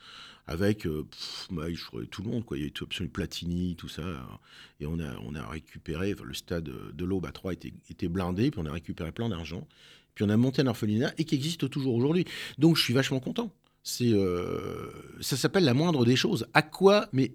avec 0.46 0.82
pff, 0.84 1.48
bah, 1.50 1.64
je 1.72 2.04
tout 2.04 2.22
le 2.22 2.30
monde. 2.30 2.44
Quoi. 2.44 2.56
Il 2.56 2.60
y 2.60 2.62
avait 2.64 2.70
tout, 2.70 2.84
absolument 2.84 3.12
Platini, 3.12 3.74
tout 3.76 3.88
ça. 3.88 4.04
Et 4.78 4.86
on 4.86 5.00
a, 5.00 5.16
on 5.26 5.34
a 5.34 5.46
récupéré. 5.48 6.14
enfin, 6.14 6.24
le 6.24 6.34
stade 6.34 6.64
de 6.64 7.04
l'Aube 7.04 7.26
à 7.26 7.32
Troyes 7.32 7.54
était, 7.54 7.72
était 7.90 8.08
blindé, 8.08 8.50
puis 8.50 8.60
on 8.62 8.66
a 8.66 8.72
récupéré 8.72 9.10
plein 9.10 9.28
d'argent. 9.28 9.66
Puis 10.14 10.24
on 10.24 10.28
a 10.28 10.36
monté 10.36 10.62
un 10.62 10.66
orphelinat 10.68 11.12
et 11.18 11.24
qui 11.24 11.34
existe 11.34 11.68
toujours 11.68 11.94
aujourd'hui. 11.94 12.26
Donc 12.58 12.76
je 12.76 12.82
suis 12.82 12.94
vachement 12.94 13.18
content. 13.18 13.52
C'est, 13.82 14.12
ça 15.20 15.36
s'appelle 15.36 15.64
la 15.64 15.74
moindre 15.74 16.04
des 16.04 16.16
choses. 16.16 16.46
À 16.54 16.62
quoi, 16.62 17.08
mais 17.12 17.34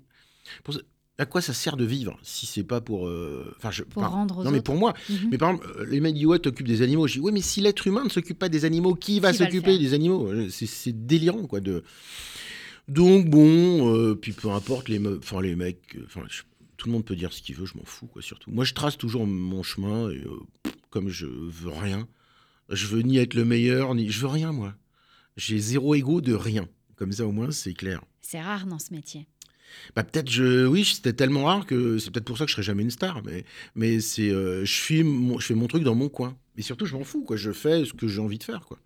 à 1.22 1.26
quoi 1.26 1.42
ça 1.42 1.54
sert 1.54 1.78
de 1.78 1.86
vivre 1.86 2.18
si 2.24 2.46
c'est 2.46 2.64
pas 2.64 2.82
pour, 2.82 3.08
euh, 3.08 3.54
enfin, 3.58 3.70
je, 3.72 3.84
Pour 3.84 4.04
rendre 4.04 4.40
aux 4.40 4.44
non 4.44 4.50
mais 4.52 4.58
autres. 4.58 4.64
pour 4.66 4.76
moi. 4.76 4.94
Mhm. 5.10 5.30
Mais 5.32 5.38
par 5.38 5.52
exemple, 5.52 5.68
euh, 5.78 5.86
les 5.86 6.00
mecs 6.00 6.16
disent 6.16 6.26
ouais, 6.26 6.40
t'occupes 6.40 6.68
des 6.68 6.82
animaux. 6.82 7.08
Je 7.08 7.14
dis 7.14 7.20
ouais, 7.20 7.32
mais 7.32 7.42
si 7.42 7.62
l'être 7.62 7.86
humain 7.88 8.04
ne 8.04 8.10
s'occupe 8.10 8.40
pas 8.40 8.50
des 8.50 8.66
animaux, 8.66 8.96
qui 8.96 9.20
va 9.20 9.32
s'occuper 9.34 9.78
des 9.78 9.94
animaux? 9.94 10.30
C'est- 10.50 10.92
délirant 11.06 11.46
quoi. 11.46 11.60
De... 11.60 11.84
Donc 12.88 13.30
bon, 13.30 13.96
euh, 13.96 14.16
puis 14.16 14.34
peu 14.34 14.50
importe 14.50 14.90
les, 14.90 15.00
me- 15.00 15.18
enfin 15.20 15.42
les 15.42 15.56
mecs, 15.56 15.96
euh, 15.96 16.04
enfin 16.06 16.24
je- 16.30 16.42
tout 16.78 16.88
le 16.88 16.94
monde 16.94 17.06
peut 17.06 17.16
dire 17.16 17.32
ce 17.32 17.42
qu'il 17.42 17.56
veut, 17.56 17.66
je 17.66 17.78
m'en 17.78 17.86
fous 17.86 18.08
quoi. 18.08 18.22
Surtout, 18.22 18.50
moi 18.52 18.66
je 18.66 18.74
trace 18.74 18.98
toujours 18.98 19.28
mon 19.28 19.62
chemin 19.64 20.10
et 20.10 20.18
euh, 20.26 20.40
comme 20.90 21.10
je 21.10 21.28
veux 21.28 21.70
rien, 21.72 22.08
je 22.70 22.88
veux 22.88 23.02
ni 23.02 23.18
être 23.18 23.36
le 23.36 23.46
meilleur 23.46 23.94
ni 23.96 24.10
je 24.10 24.20
veux 24.22 24.28
rien 24.28 24.52
moi. 24.52 24.74
J'ai 25.38 25.60
zéro 25.60 25.94
ego 25.96 26.20
de 26.22 26.34
rien. 26.34 26.68
Comme 26.96 27.12
ça 27.12 27.26
au 27.28 27.32
moins 27.32 27.52
c'est 27.52 27.74
clair. 27.74 28.02
C'est 28.22 28.42
rare 28.42 28.66
dans 28.66 28.80
ce 28.80 28.94
métier. 28.94 29.28
Bah 29.96 30.04
peut-être 30.04 30.30
je 30.30 30.66
oui 30.66 30.86
c'était 30.86 31.14
tellement 31.14 31.46
rare 31.46 31.66
que 31.66 31.98
c'est 31.98 32.12
peut-être 32.12 32.26
pour 32.26 32.38
ça 32.38 32.46
que 32.46 32.50
je 32.50 32.56
serai 32.56 32.64
jamais 32.64 32.84
une 32.84 32.92
star 32.92 33.22
mais 33.24 33.46
mais 33.76 34.00
c'est 34.00 34.30
euh, 34.30 34.66
je 34.66 34.74
fais 34.82 35.04
mon, 35.04 35.40
je 35.40 35.48
fais 35.48 35.56
mon 35.56 35.68
truc 35.68 35.84
dans 35.84 35.96
mon 35.96 36.10
coin. 36.10 36.38
Et 36.58 36.62
surtout 36.62 36.86
je 36.86 36.96
m'en 36.96 37.04
fous 37.04 37.24
quoi. 37.24 37.38
Je 37.38 37.52
fais 37.52 37.86
ce 37.86 37.94
que 37.94 38.08
j'ai 38.08 38.20
envie 38.22 38.38
de 38.38 38.44
faire 38.44 38.66
quoi 38.66 38.78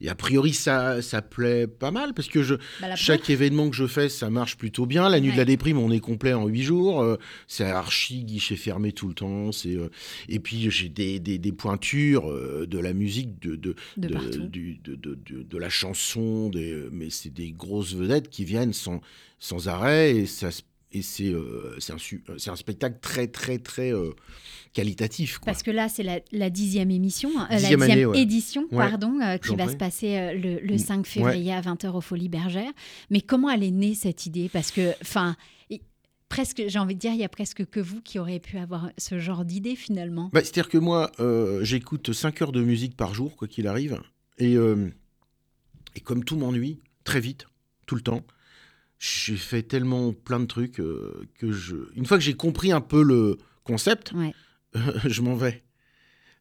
et 0.00 0.08
a 0.08 0.14
priori 0.14 0.52
ça 0.52 1.02
ça 1.02 1.22
plaît 1.22 1.66
pas 1.66 1.90
mal 1.90 2.14
parce 2.14 2.28
que 2.28 2.42
je 2.42 2.54
Bah, 2.80 2.94
chaque 2.96 3.28
événement 3.30 3.68
que 3.70 3.76
je 3.76 3.86
fais 3.86 4.08
ça 4.08 4.30
marche 4.30 4.56
plutôt 4.56 4.86
bien 4.86 5.08
la 5.08 5.20
nuit 5.20 5.28
Ouais. 5.28 5.34
de 5.34 5.38
la 5.38 5.44
déprime 5.44 5.78
on 5.78 5.90
est 5.90 6.00
complet 6.00 6.32
en 6.32 6.46
huit 6.46 6.62
jours 6.62 7.02
euh, 7.02 7.16
c'est 7.46 7.64
archi 7.64 8.24
guichet 8.24 8.56
fermé 8.56 8.92
tout 8.92 9.08
le 9.08 9.14
temps 9.14 9.52
c'est 9.52 9.76
euh, 9.76 9.88
et 10.28 10.38
puis 10.40 10.70
j'ai 10.70 10.88
des, 10.88 11.18
des, 11.20 11.38
des 11.38 11.52
pointures 11.52 12.30
euh, 12.30 12.66
de 12.66 12.78
la 12.78 12.92
musique 12.92 13.40
de, 13.40 13.56
de, 13.56 13.74
de 13.96 14.08
de, 14.08 14.12
partout. 14.14 14.38
du- 14.48 14.78
de, 14.82 14.94
de- 14.94 15.18
de- 15.26 15.42
de 15.42 15.58
la 15.58 15.68
chanson, 15.68 16.48
des, 16.48 16.84
mais 16.92 17.10
c'est 17.10 17.32
des 17.32 17.52
grosses 17.52 17.94
vedettes 17.94 18.28
qui 18.30 18.44
viennent 18.44 18.72
sans, 18.72 19.00
sans 19.38 19.68
arrêt 19.68 20.16
et, 20.16 20.26
ça 20.26 20.50
se- 20.50 20.62
et 20.92 21.02
c'est 21.02 21.28
euh, 21.32 21.76
un, 21.90 21.96
c'est 22.38 22.50
un 22.50 22.56
spectacle 22.56 22.98
très 23.00 23.28
très 23.28 23.58
très 23.58 23.92
euh, 23.92 24.10
qualitatif. 24.72 25.38
Quoi. 25.38 25.46
Parce 25.52 25.62
que 25.62 25.70
là, 25.70 25.88
c'est 25.88 26.02
la, 26.02 26.20
la 26.32 26.50
dixième 26.50 26.90
émission, 26.90 27.30
euh, 27.30 27.44
la 27.50 27.56
Dixième 27.56 27.80
dixième 27.80 27.90
année, 27.98 28.06
ouais. 28.06 28.20
édition, 28.20 28.62
Ouais, 28.70 28.88
pardon, 28.88 29.20
euh, 29.20 29.36
qui 29.38 29.54
va 29.56 29.68
se 29.68 29.76
passer 29.76 30.16
euh, 30.16 30.32
le, 30.34 30.60
le 30.60 30.74
Mm, 30.74 30.78
5 30.78 31.06
février 31.06 31.52
à 31.52 31.60
20h 31.60 31.90
au 31.92 32.00
Folies 32.00 32.28
Bergères. 32.28 32.72
Mais 33.10 33.20
comment 33.20 33.50
elle 33.50 33.62
est 33.64 33.70
née 33.70 33.94
cette 33.94 34.26
idée? 34.26 34.48
Parce 34.48 34.70
que, 34.70 34.92
enfin, 35.02 35.36
i- 35.70 35.80
presque, 36.28 36.62
j'ai 36.66 36.78
envie 36.78 36.94
de 36.94 37.00
dire, 37.00 37.12
il 37.12 37.18
y 37.20 37.24
a 37.24 37.28
presque 37.28 37.64
que 37.66 37.80
vous 37.80 38.00
qui 38.00 38.18
auriez 38.18 38.40
pu 38.40 38.58
avoir 38.58 38.90
ce 38.98 39.18
genre 39.18 39.44
d'idée 39.44 39.76
finalement. 39.76 40.30
Bah, 40.32 40.40
C'est-à-dire 40.42 40.68
que 40.68 40.78
moi, 40.78 41.10
euh, 41.20 41.64
j'écoute 41.64 42.12
5 42.12 42.42
heures 42.42 42.52
de 42.52 42.62
musique 42.62 42.96
par 42.96 43.14
jour, 43.14 43.36
quoi 43.36 43.48
qu'il 43.48 43.66
arrive, 43.66 44.00
et, 44.38 44.56
euh, 44.56 44.88
et 45.96 46.00
comme 46.00 46.24
tout 46.24 46.36
m'ennuie, 46.36 46.78
très 47.04 47.20
vite, 47.20 47.46
tout 47.86 47.94
le 47.96 48.00
temps, 48.02 48.22
j'ai 49.00 49.36
fait 49.36 49.62
tellement 49.62 50.12
plein 50.12 50.38
de 50.40 50.44
trucs 50.44 50.78
euh, 50.78 51.26
que 51.38 51.50
je... 51.50 51.74
Une 51.96 52.04
fois 52.06 52.18
que 52.18 52.22
j'ai 52.22 52.34
compris 52.34 52.70
un 52.70 52.82
peu 52.82 53.02
le 53.02 53.38
concept, 53.64 54.12
Ouais. 54.12 54.34
je 55.06 55.22
m'en 55.22 55.34
vais. 55.34 55.64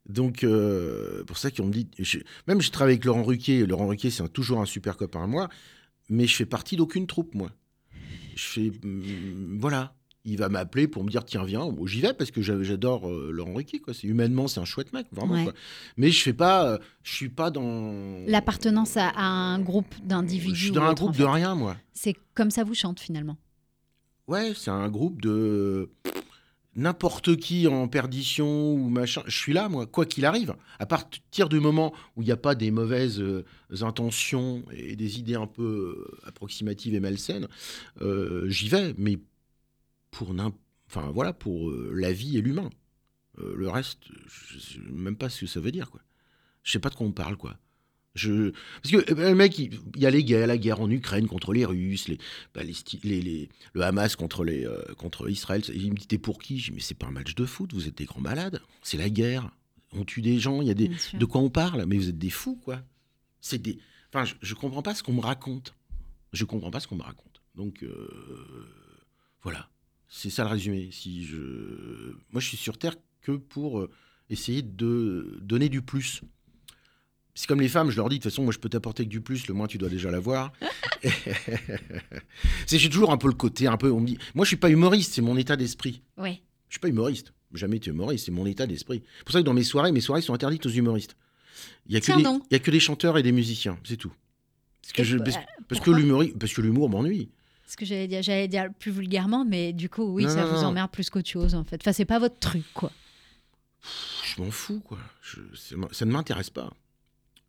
Donc, 0.07 0.43
euh, 0.43 1.23
pour 1.23 1.37
ça 1.37 1.51
qu'on 1.51 1.67
me 1.67 1.71
dit. 1.71 1.87
je- 1.97 2.19
même 2.47 2.61
je 2.61 2.69
travaille 2.71 2.95
avec 2.95 3.05
Laurent 3.05 3.23
Ruquier. 3.23 3.65
Laurent 3.65 3.87
Ruquier, 3.87 4.09
c'est 4.11 4.27
toujours 4.33 4.59
un 4.59 4.65
super 4.65 4.97
copain 4.97 5.23
à 5.23 5.27
moi. 5.27 5.47
Mais 6.09 6.27
je 6.27 6.35
fais 6.35 6.45
partie 6.45 6.75
d'aucune 6.75 7.07
troupe, 7.07 7.33
moi. 7.33 7.51
Je 8.35 8.43
fais. 8.43 8.71
hum, 8.83 9.57
voilà. 9.59 9.95
Il 10.29 10.37
va 10.37 10.47
m'appeler 10.49 10.87
pour 10.87 11.03
me 11.03 11.09
dire 11.09 11.25
tiens, 11.25 11.43
viens. 11.43 11.67
Bon, 11.69 11.85
J'y 11.87 12.01
vais 12.01 12.13
parce 12.13 12.31
que 12.31 12.41
j'a- 12.41 12.61
j'adore 12.63 13.09
euh, 13.09 13.31
Laurent 13.31 13.53
Ruquier. 13.55 13.79
Quoi. 13.79 13.93
C'est, 13.93 14.07
humainement, 14.07 14.47
c'est 14.47 14.59
un 14.59 14.65
chouette 14.65 14.93
mec, 14.93 15.07
vraiment. 15.11 15.33
Ouais. 15.33 15.43
quoi. 15.45 15.53
Mais 15.97 16.11
je 16.11 16.21
fais 16.21 16.33
pas. 16.33 16.65
euh, 16.73 16.77
je 17.03 17.13
suis 17.13 17.29
pas 17.29 17.49
dans. 17.51 18.23
L'appartenance 18.27 18.95
à, 18.97 19.09
à 19.09 19.23
un 19.23 19.59
groupe 19.59 19.93
Je 20.03 20.07
d'individus. 20.07 20.55
suis 20.55 20.69
ou 20.71 20.73
dans 20.75 20.83
un 20.83 20.91
autre, 20.91 21.01
groupe 21.03 21.15
en 21.15 21.19
de 21.19 21.23
rien, 21.25 21.55
moi. 21.55 21.75
C'est 21.93 22.15
comme 22.35 22.51
ça 22.51 22.63
vous 22.63 22.75
chante 22.75 22.99
finalement? 22.99 23.37
Ouais, 24.27 24.53
c'est 24.55 24.69
un 24.71 24.87
groupe 24.89 25.21
de 25.21 25.89
n'importe 26.75 27.35
qui 27.37 27.67
en 27.67 27.87
perdition 27.87 28.73
ou 28.73 28.89
machin. 28.89 29.21
Je 29.25 29.35
suis 29.37 29.53
là, 29.53 29.67
moi, 29.69 29.85
quoi 29.87 30.05
qu'il 30.05 30.23
arrive. 30.23 30.55
À 30.77 30.85
partir 30.85 31.49
du 31.49 31.59
moment 31.59 31.93
où 32.15 32.21
il 32.21 32.25
n'y 32.25 32.31
a 32.31 32.37
pas 32.37 32.55
des 32.55 32.71
mauvaises 32.71 33.19
euh, 33.19 33.43
intentions 33.81 34.63
et 34.71 34.95
des 34.95 35.19
idées 35.19 35.35
un 35.35 35.47
peu 35.47 35.63
euh, 36.23 36.27
approximatives 36.27 36.93
et 36.93 36.99
malsaines, 36.99 37.47
euh, 38.01 38.47
j'y 38.49 38.69
vais. 38.69 38.93
Mais 38.97 39.17
pour, 40.11 40.33
enfin, 40.87 41.11
voilà, 41.11 41.33
pour 41.33 41.71
la 41.71 42.11
vie 42.11 42.37
et 42.37 42.41
l'humain. 42.41 42.69
le 43.37 43.69
reste, 43.69 43.99
je 44.27 44.55
ne 44.55 44.59
sais 44.59 44.79
même 44.91 45.15
pas 45.15 45.29
ce 45.29 45.41
que 45.41 45.47
ça 45.47 45.59
veut 45.59 45.71
dire. 45.71 45.89
Quoi. 45.91 46.01
Je 46.63 46.71
sais 46.71 46.79
pas 46.79 46.89
de 46.89 46.95
quoi 46.95 47.07
on 47.07 47.11
parle. 47.11 47.37
quoi. 47.37 47.57
Je... 48.15 48.51
Parce 48.81 48.91
que 48.91 49.13
ben, 49.13 49.29
le 49.29 49.35
mec, 49.35 49.57
il, 49.59 49.79
y 49.95 50.05
a 50.05 50.09
les 50.09 50.23
guerres, 50.23 50.47
la 50.47 50.57
guerre 50.57 50.81
en 50.81 50.89
Ukraine 50.89 51.27
contre 51.27 51.53
les 51.53 51.65
Russes, 51.65 52.07
les, 52.07 52.17
bah, 52.53 52.61
les, 52.63 52.75
les, 53.03 53.49
le 53.73 53.81
Hamas 53.81 54.15
contre, 54.15 54.43
les, 54.43 54.65
euh, 54.65 54.81
contre 54.97 55.29
Israël. 55.29 55.61
Il 55.73 55.91
me 55.91 55.97
dit 55.97 56.07
T'es 56.07 56.17
pour 56.17 56.39
qui? 56.39 56.59
Je 56.59 56.71
dis 56.71 56.75
Mais 56.75 56.81
c'est 56.81 56.95
pas 56.95 57.07
un 57.07 57.11
match 57.11 57.35
de 57.35 57.45
foot, 57.45 57.73
vous 57.73 57.87
êtes 57.87 57.97
des 57.97 58.05
grands 58.05 58.21
malades. 58.21 58.61
C'est 58.83 58.97
la 58.97 59.09
guerre. 59.09 59.51
On 59.93 60.05
tue 60.05 60.21
des 60.21 60.39
gens, 60.39 60.61
il 60.61 60.67
y 60.67 60.71
a 60.71 60.75
des. 60.75 60.91
De 61.13 61.25
quoi 61.25 61.41
on 61.41 61.49
parle 61.49 61.85
Mais 61.85 61.97
vous 61.97 62.09
êtes 62.09 62.17
des 62.17 62.29
fous, 62.29 62.55
quoi. 62.55 62.81
C'est 63.41 63.61
des. 63.61 63.79
Enfin, 64.09 64.25
je, 64.25 64.35
je 64.41 64.53
comprends 64.55 64.81
pas 64.81 64.95
ce 64.95 65.03
qu'on 65.03 65.13
me 65.13 65.21
raconte. 65.21 65.75
Je 66.33 66.45
comprends 66.45 66.71
pas 66.71 66.79
ce 66.79 66.87
qu'on 66.87 66.95
me 66.97 67.03
raconte. 67.03 67.41
Donc, 67.55 67.83
euh, 67.83 68.07
voilà. 69.41 69.69
C'est 70.09 70.29
ça 70.29 70.43
le 70.43 70.49
résumé. 70.49 70.89
Si 70.91 71.23
je... 71.25 71.37
Moi, 72.31 72.41
je 72.41 72.47
suis 72.47 72.57
sur 72.57 72.77
Terre 72.77 72.95
que 73.21 73.33
pour 73.33 73.79
euh, 73.79 73.89
essayer 74.29 74.61
de 74.61 75.37
donner 75.41 75.69
du 75.69 75.81
plus. 75.81 76.21
C'est 77.35 77.47
comme 77.47 77.61
les 77.61 77.69
femmes, 77.69 77.89
je 77.89 77.95
leur 77.95 78.09
dis, 78.09 78.17
de 78.17 78.23
toute 78.23 78.31
façon, 78.31 78.43
moi 78.43 78.51
je 78.51 78.59
peux 78.59 78.67
t'apporter 78.67 79.05
que 79.05 79.09
du 79.09 79.21
plus, 79.21 79.47
le 79.47 79.53
moins 79.53 79.67
tu 79.67 79.77
dois 79.77 79.87
déjà 79.87 80.11
l'avoir. 80.11 80.51
c'est 82.65 82.77
j'ai 82.77 82.89
toujours 82.89 83.11
un 83.11 83.17
peu 83.17 83.27
le 83.27 83.33
côté, 83.33 83.67
un 83.67 83.77
peu, 83.77 83.91
on 83.91 84.01
me 84.01 84.07
dit, 84.07 84.17
moi 84.35 84.43
je 84.43 84.49
suis 84.49 84.57
pas 84.57 84.69
humoriste, 84.69 85.13
c'est 85.13 85.21
mon 85.21 85.37
état 85.37 85.55
d'esprit. 85.55 86.01
Ouais. 86.17 86.41
Je 86.67 86.73
suis 86.73 86.79
pas 86.81 86.89
humoriste, 86.89 87.31
jamais 87.53 87.77
été 87.77 87.91
humoriste, 87.91 88.25
c'est 88.25 88.31
mon 88.31 88.45
état 88.45 88.67
d'esprit. 88.67 89.03
C'est 89.19 89.23
pour 89.23 89.31
ça 89.31 89.39
que 89.39 89.45
dans 89.45 89.53
mes 89.53 89.63
soirées, 89.63 89.93
mes 89.93 90.01
soirées 90.01 90.21
sont 90.21 90.33
interdites 90.33 90.65
aux 90.65 90.71
humoristes. 90.71 91.15
Il 91.87 91.93
y 91.93 91.97
a, 91.97 92.01
que 92.01 92.11
des, 92.11 92.23
y 92.51 92.55
a 92.55 92.59
que 92.59 92.71
des 92.71 92.79
chanteurs 92.79 93.17
et 93.17 93.23
des 93.23 93.31
musiciens, 93.31 93.79
c'est 93.85 93.97
tout. 93.97 94.11
Parce 94.81 94.93
que, 94.93 95.03
je, 95.03 95.17
parce, 95.67 95.79
que 95.79 95.91
l'humour, 95.91 96.25
parce 96.37 96.53
que 96.53 96.61
l'humour 96.61 96.89
m'ennuie. 96.89 97.29
Ce 97.69 97.77
que 97.77 97.85
j'allais 97.85 98.07
dire, 98.07 98.23
j'allais 98.23 98.47
dire 98.47 98.69
plus 98.79 98.89
vulgairement, 98.89 99.45
mais 99.45 99.73
du 99.73 99.89
coup, 99.89 100.01
oui, 100.01 100.23
ça 100.23 100.43
vous 100.43 100.63
emmerde 100.63 100.89
plus 100.89 101.11
qu'autre 101.11 101.29
chose, 101.29 101.53
en 101.53 101.63
fait. 101.63 101.79
Enfin, 101.79 101.93
c'est 101.93 102.03
pas 102.03 102.17
votre 102.17 102.39
truc, 102.39 102.63
quoi. 102.73 102.91
Je 104.25 104.41
m'en 104.41 104.49
fous, 104.49 104.79
quoi. 104.79 104.97
ça 105.53 106.05
ne 106.05 106.11
m'intéresse 106.11 106.49
pas. 106.49 106.73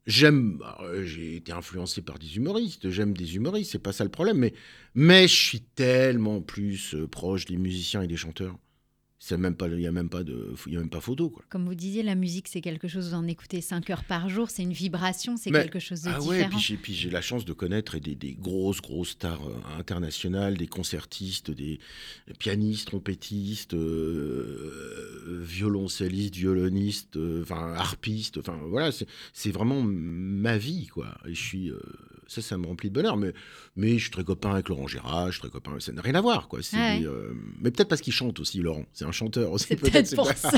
J'aime, 0.06 0.58
bah, 0.58 0.78
j'ai 1.04 1.36
été 1.36 1.52
influencé 1.52 2.02
par 2.02 2.18
des 2.18 2.36
humoristes, 2.36 2.90
j'aime 2.90 3.16
des 3.16 3.36
humoristes, 3.36 3.72
c'est 3.72 3.78
pas 3.78 3.92
ça 3.92 4.04
le 4.04 4.10
problème, 4.10 4.36
mais, 4.36 4.52
mais 4.94 5.26
je 5.26 5.34
suis 5.34 5.60
tellement 5.60 6.42
plus 6.42 6.94
euh, 6.94 7.06
proche 7.06 7.46
des 7.46 7.56
musiciens 7.56 8.02
et 8.02 8.06
des 8.06 8.16
chanteurs 8.16 8.58
il 9.28 9.32
n'y 9.32 9.34
a 9.34 9.38
même 9.38 9.54
pas, 9.54 9.68
il 9.68 9.80
y 9.80 9.86
a 9.86 9.92
même 9.92 10.08
pas 10.08 10.24
de, 10.24 10.54
il 10.66 10.72
y 10.72 10.76
a 10.76 10.80
même 10.80 10.88
pas 10.88 11.00
photo 11.00 11.28
quoi. 11.28 11.44
Comme 11.50 11.66
vous 11.66 11.74
disiez, 11.74 12.02
la 12.02 12.14
musique 12.14 12.48
c'est 12.48 12.62
quelque 12.62 12.88
chose. 12.88 13.10
Vous 13.10 13.14
en 13.14 13.26
écoutez 13.26 13.60
5 13.60 13.88
heures 13.90 14.04
par 14.04 14.28
jour, 14.28 14.48
c'est 14.48 14.62
une 14.62 14.72
vibration, 14.72 15.36
c'est 15.36 15.50
quelque 15.50 15.78
chose 15.78 16.02
de 16.02 16.10
ah 16.10 16.18
différent. 16.18 16.56
Ouais, 16.56 16.76
puis 16.80 16.94
j'ai 16.94 17.10
la 17.10 17.20
chance 17.20 17.44
de 17.44 17.52
connaître 17.52 17.98
des, 17.98 18.14
des 18.14 18.32
grosses 18.32 18.80
grosses 18.80 19.10
stars 19.10 19.46
euh, 19.46 19.78
internationales, 19.78 20.56
des 20.56 20.66
concertistes, 20.66 21.50
des 21.50 21.80
pianistes, 22.38 22.88
trompettistes, 22.88 23.74
euh, 23.74 25.42
violoncellistes, 25.44 26.36
violonistes, 26.36 27.16
euh, 27.16 27.42
enfin 27.42 27.74
harpistes. 27.74 28.38
Enfin 28.38 28.58
voilà, 28.68 28.90
c'est 29.32 29.50
vraiment 29.50 29.82
ma 29.82 30.56
vie 30.56 30.86
quoi. 30.86 31.18
Et 31.26 31.34
je 31.34 31.42
suis 31.42 31.72
ça, 32.30 32.42
ça 32.42 32.56
me 32.56 32.66
remplit 32.66 32.90
de 32.90 32.94
bonheur. 32.94 33.16
Mais, 33.16 33.32
mais 33.74 33.98
je 33.98 34.02
suis 34.02 34.10
très 34.10 34.22
copain 34.22 34.52
avec 34.52 34.68
Laurent 34.68 34.86
Gérard, 34.86 35.26
je 35.26 35.32
suis 35.32 35.40
très 35.40 35.50
copain. 35.50 35.72
Ça 35.80 35.92
n'a 35.92 36.00
rien 36.00 36.14
à 36.14 36.20
voir, 36.20 36.46
quoi. 36.46 36.60
Ah 36.72 36.96
euh, 36.96 37.32
mais 37.60 37.70
peut-être 37.70 37.88
parce 37.88 38.00
qu'il 38.00 38.12
chante 38.12 38.38
aussi, 38.38 38.60
Laurent. 38.60 38.84
C'est 38.92 39.04
un 39.04 39.12
chanteur 39.12 39.50
aussi. 39.50 39.66
C'est 39.68 39.76
peut-être 39.76 40.14
pour 40.14 40.28
ça. 40.32 40.50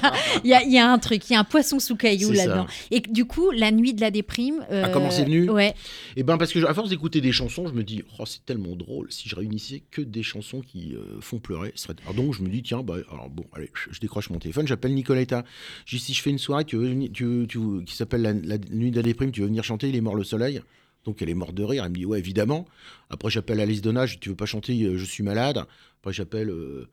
Il 0.45 0.50
y, 0.50 0.55
a, 0.55 0.62
il 0.62 0.73
y, 0.73 0.79
a, 0.79 0.91
un 0.91 0.99
truc, 0.99 1.29
il 1.31 1.33
y 1.33 1.37
a 1.37 1.41
un 1.41 1.45
poisson 1.45 1.79
sous 1.79 1.97
caillou 1.97 2.31
là-dedans. 2.33 2.67
Et 2.91 3.00
du 3.00 3.25
coup, 3.25 3.50
la 3.50 3.71
nuit 3.71 3.95
de 3.95 4.00
la 4.00 4.11
déprime. 4.11 4.64
Euh... 4.71 4.83
Ah, 4.85 4.91
comment 4.91 5.11
c'est 5.11 5.25
venu 5.25 5.49
Ouais. 5.49 5.71
Et 5.71 6.21
eh 6.21 6.23
ben 6.23 6.37
parce 6.37 6.52
que 6.52 6.64
à 6.64 6.75
force 6.75 6.91
d'écouter 6.91 7.21
des 7.21 7.33
chansons, 7.33 7.67
je 7.67 7.73
me 7.73 7.83
dis, 7.83 8.02
oh, 8.19 8.26
c'est 8.26 8.45
tellement 8.45 8.76
drôle. 8.76 9.11
Si 9.11 9.29
je 9.29 9.37
réunissais 9.37 9.83
que 9.91 10.02
des 10.02 10.23
chansons 10.23 10.61
qui 10.61 10.95
euh, 10.95 11.21
font 11.21 11.38
pleurer, 11.38 11.73
serait... 11.75 11.95
alors 12.02 12.14
donc 12.14 12.35
je 12.35 12.43
me 12.43 12.49
dis, 12.49 12.62
tiens, 12.62 12.83
bah, 12.83 12.97
alors 13.11 13.31
bon, 13.31 13.45
allez, 13.55 13.71
je, 13.91 13.99
décroche 13.99 14.29
mon 14.31 14.38
téléphone, 14.38 14.67
j'appelle 14.67 14.95
Nicoletta. 14.95 15.45
Je 15.87 15.97
dis, 15.97 16.02
si 16.02 16.14
je 16.14 16.21
fais 16.21 16.31
une 16.31 16.38
soirée 16.38 16.64
tu 16.64 16.76
veux, 16.76 17.09
tu, 17.09 17.47
tu, 17.49 17.59
qui 17.87 17.97
s'appelle 17.97 18.23
la, 18.23 18.33
la, 18.33 18.59
nuit 18.59 18.91
de 18.91 18.97
la 18.97 19.02
déprime, 19.02 19.31
tu 19.31 19.41
veux 19.41 19.47
venir 19.47 19.64
chanter 19.64 19.88
Il 19.88 19.97
est 19.97 20.00
mort 20.00 20.14
le 20.14 20.25
soleil? 20.25 20.61
Donc 21.04 21.23
elle 21.23 21.30
est 21.30 21.35
morte 21.35 21.54
de 21.54 21.64
rire. 21.64 21.85
Elle 21.85 21.90
me 21.90 21.97
dit 21.97 22.06
ouais 22.06 22.18
évidemment. 22.18 22.66
Après 23.11 23.30
j'appelle 23.30 23.61
Alice 23.61 23.82
Donage, 23.82 24.21
tu 24.21 24.28
veux 24.30 24.37
pas 24.37 24.47
chanter 24.47 24.80
euh, 24.85 24.97
Je 24.97 25.04
suis 25.04 25.23
malade? 25.23 25.64
Après 26.00 26.12
j'appelle 26.12 26.50
euh, 26.50 26.88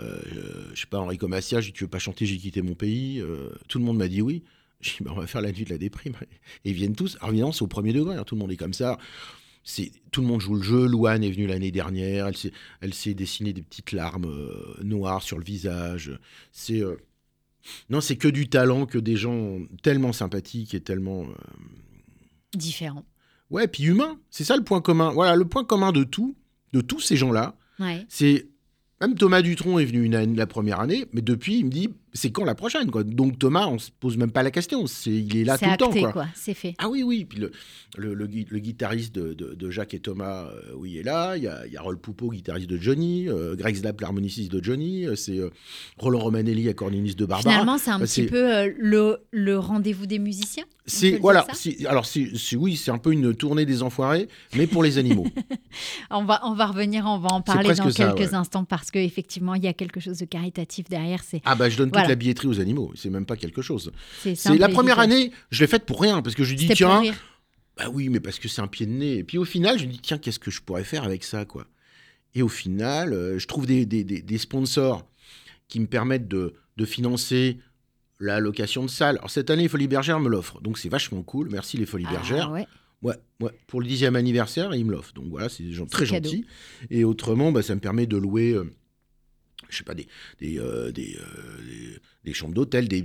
euh, 0.00 0.20
je 0.74 0.80
sais 0.80 0.86
pas 0.86 0.98
Enrico 0.98 1.26
Comassia, 1.26 1.60
je 1.60 1.68
dis 1.68 1.72
tu 1.72 1.84
veux 1.84 1.90
pas 1.90 1.98
chanter 1.98 2.26
J'ai 2.26 2.36
quitté 2.36 2.62
mon 2.62 2.74
pays? 2.74 3.22
tout 3.68 3.78
le 3.78 3.84
monde 3.84 3.98
m'a 3.98 4.08
dit 4.08 4.22
oui. 4.22 4.42
Je 4.80 4.90
dis 4.90 4.96
bah, 5.02 5.12
on 5.14 5.20
va 5.20 5.26
faire 5.26 5.40
la 5.40 5.52
nuit 5.52 5.64
de 5.64 5.70
la 5.70 5.78
déprime. 5.78 6.14
Et 6.64 6.70
ils 6.70 6.74
viennent 6.74 6.96
tous. 6.96 7.16
Alors 7.20 7.30
évidemment 7.30 7.52
c'est 7.52 7.62
au 7.62 7.68
premier 7.68 7.92
degré. 7.92 8.16
Hein. 8.16 8.24
tout 8.24 8.34
le 8.34 8.40
monde 8.40 8.52
est 8.52 8.56
comme 8.56 8.74
ça. 8.74 8.98
C'est 9.66 9.92
tout 10.10 10.20
le 10.20 10.26
monde 10.26 10.40
joue 10.40 10.56
le 10.56 10.62
jeu. 10.62 10.86
Louane 10.86 11.24
est 11.24 11.30
venue 11.30 11.46
l'année 11.46 11.70
dernière. 11.70 12.26
Elle 12.26 12.36
s'est 12.36 12.52
elle 12.80 12.92
s'est 12.92 13.14
dessinée 13.14 13.52
des 13.52 13.62
petites 13.62 13.92
larmes 13.92 14.30
noires 14.82 15.22
sur 15.22 15.38
le 15.38 15.44
visage. 15.44 16.18
C'est 16.52 16.82
non 17.88 18.02
c'est 18.02 18.16
que 18.16 18.28
du 18.28 18.48
talent, 18.48 18.84
que 18.84 18.98
des 18.98 19.16
gens 19.16 19.60
tellement 19.82 20.12
sympathiques 20.12 20.74
et 20.74 20.80
tellement 20.80 21.28
différents. 22.52 23.06
Ouais, 23.54 23.68
puis 23.68 23.84
humain. 23.84 24.18
C'est 24.30 24.42
ça 24.42 24.56
le 24.56 24.64
point 24.64 24.80
commun. 24.80 25.10
Voilà, 25.10 25.36
le 25.36 25.44
point 25.44 25.64
commun 25.64 25.92
de 25.92 26.02
tout, 26.02 26.34
de 26.72 26.80
tous 26.80 26.98
ces 26.98 27.14
gens-là, 27.14 27.54
c'est 28.08 28.48
même 29.00 29.14
Thomas 29.14 29.42
Dutronc 29.42 29.78
est 29.78 29.84
venu 29.84 30.02
une, 30.02 30.36
la 30.36 30.46
première 30.48 30.80
année, 30.80 31.06
mais 31.12 31.22
depuis, 31.22 31.58
il 31.58 31.66
me 31.66 31.70
dit 31.70 31.90
c'est 32.14 32.30
quand 32.30 32.44
la 32.44 32.54
prochaine 32.54 32.90
quoi. 32.90 33.02
Donc 33.02 33.38
Thomas, 33.38 33.66
on 33.66 33.78
se 33.78 33.90
pose 33.90 34.16
même 34.16 34.30
pas 34.30 34.42
la 34.42 34.50
question, 34.50 34.86
c'est 34.86 35.10
il 35.10 35.36
est 35.36 35.44
là 35.44 35.58
tout 35.58 35.68
le 35.68 35.76
temps 35.76 35.90
quoi. 35.90 36.12
quoi. 36.12 36.26
C'est 36.34 36.54
fait. 36.54 36.74
Ah 36.78 36.88
oui 36.88 37.02
oui, 37.02 37.24
puis 37.24 37.40
le, 37.40 37.50
le, 37.96 38.14
le, 38.14 38.26
guitariste 38.26 39.14
de, 39.14 39.34
de, 39.34 39.70
Jacques 39.70 39.94
et 39.94 39.98
Thomas, 39.98 40.44
euh, 40.44 40.72
oui, 40.76 40.92
il 40.92 40.98
est 40.98 41.02
là. 41.02 41.36
Il 41.36 41.42
y 41.42 41.48
a, 41.48 41.66
il 41.66 41.72
y 41.72 41.76
a 41.76 41.82
Rolf 41.82 41.98
Poupeau, 41.98 42.30
guitariste 42.30 42.70
de 42.70 42.76
Johnny, 42.76 43.28
euh, 43.28 43.56
Greg 43.56 43.76
Slap, 43.76 44.00
l'harmoniciste 44.00 44.52
de 44.52 44.62
Johnny. 44.62 45.06
Euh, 45.06 45.16
c'est 45.16 45.38
Roland 45.98 46.20
Romanelli, 46.20 46.68
accordéoniste 46.68 47.18
de 47.18 47.26
Barbara. 47.26 47.50
Finalement, 47.50 47.78
c'est 47.78 47.90
un 47.90 48.00
petit 48.00 48.26
peu 48.26 48.72
le, 48.78 49.18
le 49.32 49.58
rendez-vous 49.58 50.06
des 50.06 50.18
musiciens. 50.18 50.64
C'est 50.86 51.12
voilà. 51.18 51.46
Alors 51.88 52.04
c'est 52.04 52.30
oui, 52.56 52.76
c'est 52.76 52.90
un 52.90 52.98
peu 52.98 53.12
une 53.12 53.34
tournée 53.34 53.64
des 53.64 53.82
enfoirés, 53.82 54.28
mais 54.54 54.66
pour 54.66 54.82
les 54.82 54.98
animaux. 54.98 55.26
on 56.10 56.24
va 56.24 56.40
on 56.44 56.52
va 56.52 56.66
revenir, 56.66 57.06
on 57.06 57.18
va 57.18 57.30
en 57.30 57.40
parler 57.40 57.74
dans 57.74 57.90
quelques 57.90 58.34
instants 58.34 58.64
parce 58.64 58.90
qu'effectivement, 58.90 59.54
il 59.54 59.64
y 59.64 59.66
a 59.66 59.72
quelque 59.72 59.98
chose 59.98 60.18
de 60.18 60.26
caritatif 60.26 60.88
derrière. 60.90 61.22
C'est 61.24 61.40
ah 61.46 61.54
bah 61.54 61.70
je 61.70 61.78
donne 61.78 61.90
la 62.08 62.14
billetterie 62.14 62.48
aux 62.48 62.60
animaux. 62.60 62.92
C'est 62.96 63.10
même 63.10 63.26
pas 63.26 63.36
quelque 63.36 63.62
chose. 63.62 63.92
C'est 64.22 64.58
la 64.58 64.68
première 64.68 64.98
année, 64.98 65.32
je 65.50 65.60
l'ai 65.60 65.66
faite 65.66 65.84
pour 65.84 66.00
rien 66.00 66.22
parce 66.22 66.34
que 66.34 66.44
je 66.44 66.54
dis 66.54 66.68
tiens, 66.68 67.02
bah 67.76 67.88
oui, 67.92 68.08
mais 68.08 68.20
parce 68.20 68.38
que 68.38 68.48
c'est 68.48 68.60
un 68.60 68.68
pied 68.68 68.86
de 68.86 68.92
nez. 68.92 69.18
Et 69.18 69.24
puis 69.24 69.38
au 69.38 69.44
final, 69.44 69.78
je 69.78 69.86
me 69.86 69.90
dis 69.90 70.00
tiens, 70.00 70.18
qu'est-ce 70.18 70.38
que 70.38 70.50
je 70.50 70.60
pourrais 70.60 70.84
faire 70.84 71.04
avec 71.04 71.24
ça 71.24 71.44
quoi? 71.44 71.66
Et 72.34 72.42
au 72.42 72.48
final, 72.48 73.12
euh, 73.12 73.38
je 73.38 73.46
trouve 73.46 73.66
des, 73.66 73.86
des, 73.86 74.02
des, 74.04 74.38
sponsors 74.38 75.08
qui 75.68 75.78
me 75.78 75.86
permettent 75.86 76.26
de, 76.26 76.54
de 76.76 76.84
financer 76.84 77.58
la 78.18 78.40
location 78.40 78.82
de 78.84 78.90
salle. 78.90 79.18
Alors 79.18 79.30
cette 79.30 79.50
année, 79.50 79.62
les 79.62 79.68
Folies 79.68 79.86
Bergères 79.86 80.18
me 80.18 80.28
l'offrent, 80.28 80.60
donc 80.60 80.78
c'est 80.78 80.88
vachement 80.88 81.22
cool. 81.22 81.48
Merci 81.50 81.76
les 81.76 81.86
Folies 81.86 82.06
ah, 82.08 82.12
Bergères. 82.12 82.50
Ouais. 82.50 82.66
Ouais, 83.04 83.50
pour 83.66 83.82
le 83.82 83.86
dixième 83.86 84.16
anniversaire, 84.16 84.74
ils 84.74 84.84
me 84.84 84.92
l'offrent. 84.92 85.12
Donc 85.12 85.26
voilà, 85.28 85.50
c'est 85.50 85.62
des 85.62 85.72
gens 85.72 85.84
très 85.84 86.06
gentils. 86.06 86.46
Et 86.90 87.04
autrement, 87.04 87.52
bah, 87.52 87.62
ça 87.62 87.74
me 87.74 87.80
permet 87.80 88.06
de 88.06 88.16
louer. 88.16 88.52
Euh, 88.52 88.64
je 89.74 89.78
sais 89.78 89.84
pas, 89.84 89.94
des, 89.94 90.06
des, 90.40 90.58
euh, 90.58 90.90
euh, 90.96 91.96
des, 92.24 92.32
chambres 92.32 92.54
d'hôtel, 92.54 92.88
des, 92.88 93.02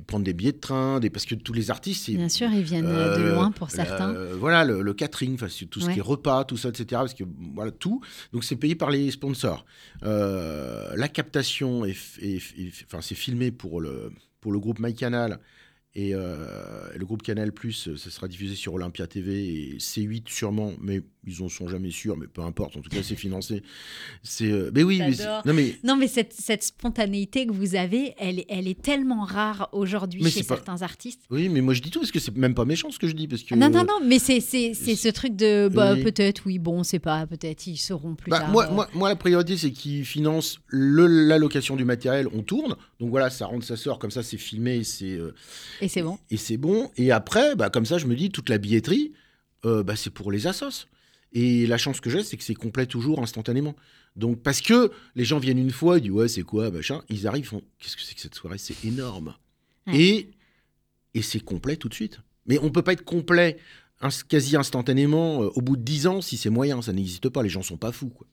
prendre 0.00 0.24
des 0.24 0.32
billets 0.32 0.52
de 0.52 0.58
train, 0.58 1.00
des, 1.00 1.10
parce 1.10 1.26
que 1.26 1.34
tous 1.34 1.52
les 1.52 1.70
artistes... 1.70 2.10
Bien 2.10 2.28
sûr, 2.28 2.48
ils 2.52 2.62
viennent 2.62 2.86
euh, 2.86 3.18
de 3.18 3.34
loin 3.34 3.50
pour 3.50 3.70
certains. 3.70 4.12
voilà, 4.34 4.64
le, 4.64 4.94
catering, 4.94 5.36
tout 5.70 5.80
ce 5.80 5.90
qui 5.90 5.98
est 5.98 6.02
repas, 6.02 6.44
tout 6.44 6.56
ça, 6.56 6.68
etc. 6.68 6.86
Parce 6.90 7.14
que, 7.14 7.24
voilà, 7.54 7.70
tout. 7.70 8.00
Donc, 8.32 8.44
c'est 8.44 8.56
payé 8.56 8.74
par 8.74 8.90
les 8.90 9.10
sponsors. 9.10 9.64
la 10.02 11.08
captation, 11.08 11.84
est, 11.84 11.96
enfin, 12.84 13.00
c'est 13.00 13.14
filmé 13.14 13.50
pour 13.50 13.80
le, 13.80 14.12
pour 14.40 14.52
le 14.52 14.58
groupe 14.58 14.78
MyCanal 14.78 15.38
et 15.94 16.14
euh, 16.14 16.88
le 16.96 17.04
groupe 17.04 17.22
Canal 17.22 17.52
Plus, 17.52 17.94
ça 17.96 18.10
sera 18.10 18.26
diffusé 18.26 18.54
sur 18.54 18.72
Olympia 18.74 19.06
TV 19.06 19.74
et 19.74 19.76
C8 19.76 20.22
sûrement, 20.26 20.72
mais 20.80 21.02
ils 21.24 21.42
en 21.42 21.48
sont 21.48 21.68
jamais 21.68 21.90
sûrs, 21.90 22.16
mais 22.16 22.26
peu 22.26 22.42
importe, 22.42 22.76
en 22.76 22.80
tout 22.80 22.90
cas 22.90 23.02
c'est 23.02 23.16
financé. 23.16 23.62
C'est, 24.22 24.50
euh, 24.50 24.70
mais 24.74 24.82
oui, 24.82 25.00
non 25.44 25.54
mais 25.54 25.76
non 25.84 25.96
mais 25.96 26.08
cette, 26.08 26.32
cette, 26.32 26.62
spontanéité 26.62 27.46
que 27.46 27.52
vous 27.52 27.74
avez, 27.74 28.14
elle, 28.18 28.44
elle 28.48 28.68
est 28.68 28.80
tellement 28.80 29.24
rare 29.24 29.68
aujourd'hui 29.72 30.24
chez 30.30 30.42
certains 30.42 30.82
artistes. 30.82 31.22
Oui, 31.30 31.48
mais 31.48 31.60
moi 31.60 31.74
je 31.74 31.82
dis 31.82 31.90
tout 31.90 32.00
parce 32.00 32.12
que 32.12 32.20
c'est 32.20 32.36
même 32.36 32.54
pas 32.54 32.64
méchant 32.64 32.90
ce 32.90 32.98
que 32.98 33.08
je 33.08 33.14
dis 33.14 33.28
parce 33.28 33.42
que. 33.42 33.54
non 33.54 33.70
non 33.70 33.84
non, 33.84 34.00
mais 34.04 34.18
c'est, 34.18 34.40
ce 34.40 35.08
truc 35.10 35.36
de 35.36 35.68
bah, 35.72 35.96
peut-être 35.96 36.42
oui 36.46 36.58
bon 36.58 36.82
c'est 36.82 36.98
pas 36.98 37.26
peut-être 37.26 37.66
ils 37.66 37.76
seront 37.76 38.14
plus 38.14 38.30
bah, 38.30 38.40
tard. 38.40 38.50
Moi, 38.50 38.68
moi, 38.70 38.88
moi 38.94 39.08
la 39.08 39.16
priorité 39.16 39.56
c'est 39.56 39.70
qu'ils 39.70 40.04
financent 40.04 40.60
le, 40.66 41.06
la 41.06 41.38
location 41.38 41.76
du 41.76 41.84
matériel, 41.84 42.28
on 42.32 42.42
tourne, 42.42 42.76
donc 43.00 43.10
voilà 43.10 43.30
ça 43.30 43.46
rentre 43.46 43.64
ça 43.64 43.76
sort 43.76 43.98
comme 43.98 44.10
ça 44.10 44.22
c'est 44.22 44.38
filmé 44.38 44.84
c'est 44.84 45.12
euh, 45.12 45.34
et 45.80 45.88
c'est 45.88 46.02
bon. 46.02 46.18
Et 46.30 46.36
c'est 46.36 46.56
bon. 46.56 46.90
Et 46.96 47.10
après, 47.12 47.54
bah, 47.56 47.70
comme 47.70 47.86
ça, 47.86 47.98
je 47.98 48.06
me 48.06 48.14
dis, 48.14 48.30
toute 48.30 48.48
la 48.48 48.58
billetterie, 48.58 49.12
euh, 49.64 49.82
bah, 49.82 49.96
c'est 49.96 50.10
pour 50.10 50.30
les 50.30 50.46
assos. 50.46 50.86
Et 51.32 51.66
la 51.66 51.78
chance 51.78 52.00
que 52.00 52.10
j'ai, 52.10 52.22
c'est 52.22 52.36
que 52.36 52.44
c'est 52.44 52.54
complet 52.54 52.86
toujours 52.86 53.22
instantanément. 53.22 53.74
Donc, 54.16 54.42
parce 54.42 54.60
que 54.60 54.90
les 55.14 55.24
gens 55.24 55.38
viennent 55.38 55.58
une 55.58 55.70
fois, 55.70 55.98
ils 55.98 56.02
disent 56.02 56.10
ouais, 56.10 56.28
c'est 56.28 56.42
quoi, 56.42 56.70
machin. 56.70 57.02
Ils 57.08 57.26
arrivent, 57.26 57.44
ils 57.44 57.48
font 57.48 57.62
qu'est-ce 57.78 57.96
que 57.96 58.02
c'est 58.02 58.14
que 58.14 58.20
cette 58.20 58.34
soirée? 58.34 58.58
C'est 58.58 58.84
énorme. 58.84 59.34
Ouais. 59.86 59.98
Et, 59.98 60.30
et 61.14 61.22
c'est 61.22 61.40
complet 61.40 61.76
tout 61.76 61.88
de 61.88 61.94
suite. 61.94 62.20
Mais 62.46 62.58
on 62.58 62.70
peut 62.70 62.82
pas 62.82 62.92
être 62.92 63.04
complet 63.04 63.56
quasi 64.28 64.56
instantanément 64.56 65.42
euh, 65.42 65.50
au 65.54 65.62
bout 65.62 65.76
de 65.76 65.82
10 65.82 66.06
ans 66.08 66.20
si 66.20 66.36
c'est 66.36 66.50
moyen. 66.50 66.82
Ça 66.82 66.92
n'existe 66.92 67.28
pas. 67.28 67.42
Les 67.42 67.48
gens 67.48 67.62
sont 67.62 67.76
pas 67.76 67.92
fous. 67.92 68.10
Quoi. 68.10 68.26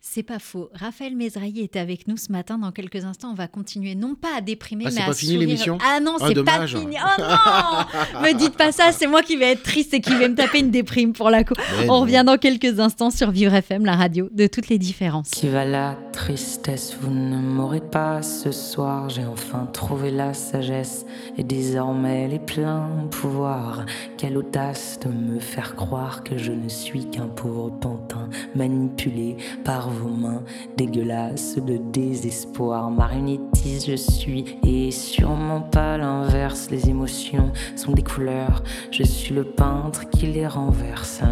C'est 0.00 0.22
pas 0.22 0.38
faux. 0.38 0.70
Raphaël 0.74 1.16
Mesrahi 1.16 1.60
est 1.60 1.74
avec 1.76 2.06
nous 2.06 2.16
ce 2.16 2.30
matin. 2.30 2.56
Dans 2.56 2.70
quelques 2.70 3.04
instants, 3.04 3.30
on 3.32 3.34
va 3.34 3.48
continuer, 3.48 3.96
non 3.96 4.14
pas 4.14 4.28
à 4.38 4.40
déprimer, 4.40 4.84
Ah, 4.86 4.90
c'est 4.90 5.00
mais 5.00 5.04
pas 5.06 5.10
à 5.10 5.14
fini, 5.14 5.32
sourire. 5.32 5.48
l'émission? 5.48 5.78
Ah 5.84 5.98
non, 6.00 6.12
Ah, 6.20 6.24
c'est 6.28 6.34
pas 6.34 6.52
dommage. 6.52 6.76
fini. 6.78 6.96
Oh 7.02 7.20
non 7.20 8.20
Me 8.22 8.32
dites 8.38 8.56
pas 8.56 8.70
ça, 8.70 8.92
c'est 8.92 9.08
moi 9.08 9.22
qui 9.22 9.36
vais 9.36 9.52
être 9.52 9.64
triste 9.64 9.92
et 9.94 10.00
qui 10.00 10.14
vais 10.14 10.28
me 10.28 10.36
taper 10.36 10.60
une 10.60 10.70
déprime 10.70 11.12
pour 11.12 11.30
la 11.30 11.42
coup. 11.42 11.54
Mais 11.80 11.84
On 11.90 11.94
non. 11.96 12.00
revient 12.02 12.22
dans 12.24 12.38
quelques 12.38 12.78
instants 12.78 13.10
sur 13.10 13.32
Vivre 13.32 13.52
FM, 13.54 13.84
la 13.84 13.96
radio 13.96 14.28
de 14.32 14.46
toutes 14.46 14.68
les 14.68 14.78
différences. 14.78 15.30
Qui 15.30 15.48
va 15.48 15.64
la 15.64 15.96
tristesse, 16.12 16.96
vous 17.00 17.10
ne 17.12 17.36
m'aurez 17.36 17.80
pas 17.80 18.22
ce 18.22 18.52
soir. 18.52 19.10
J'ai 19.10 19.26
enfin 19.26 19.66
trouvé 19.72 20.12
la 20.12 20.32
sagesse 20.32 21.04
et 21.36 21.42
désormais 21.42 22.28
les 22.28 22.38
pleins 22.38 22.88
pouvoirs. 23.10 23.84
Quelle 24.16 24.38
audace 24.38 25.00
de 25.04 25.08
me 25.10 25.40
faire 25.40 25.74
croire 25.74 26.22
que 26.22 26.38
je 26.38 26.52
ne 26.52 26.68
suis 26.68 27.10
qu'un 27.10 27.26
pauvre 27.26 27.70
pantin 27.80 28.28
manipulé 28.54 29.36
par 29.64 29.87
vos 29.88 30.08
mains 30.08 30.42
dégueulasses 30.76 31.56
de 31.56 31.78
désespoir. 31.92 32.90
Marionnettise 32.90 33.86
je 33.86 33.96
suis 33.96 34.56
et 34.64 34.90
sûrement 34.90 35.60
pas 35.60 35.98
l'inverse. 35.98 36.68
Les 36.70 36.88
émotions 36.88 37.52
sont 37.76 37.92
des 37.92 38.02
couleurs, 38.02 38.62
je 38.90 39.02
suis 39.02 39.34
le 39.34 39.44
peintre 39.44 40.08
qui 40.10 40.26
les 40.26 40.46
renverse 40.46 41.22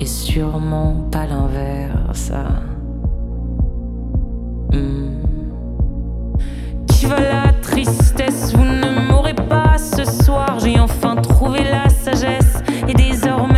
et 0.00 0.06
sûrement 0.06 1.08
pas 1.10 1.26
l'inverse. 1.26 2.32
Hmm. 4.72 5.08
Qui 6.86 7.06
va 7.06 7.20
la 7.20 7.52
tristesse? 7.62 8.54
Vous 8.54 8.64
ne 8.64 9.08
m'aurez 9.08 9.34
pas 9.34 9.76
ce 9.78 10.04
soir. 10.04 10.58
J'ai 10.60 10.78
enfin 10.78 11.16
trouvé 11.16 11.64
la 11.64 11.88
sagesse 11.88 12.62
et 12.86 12.94
désormais 12.94 13.57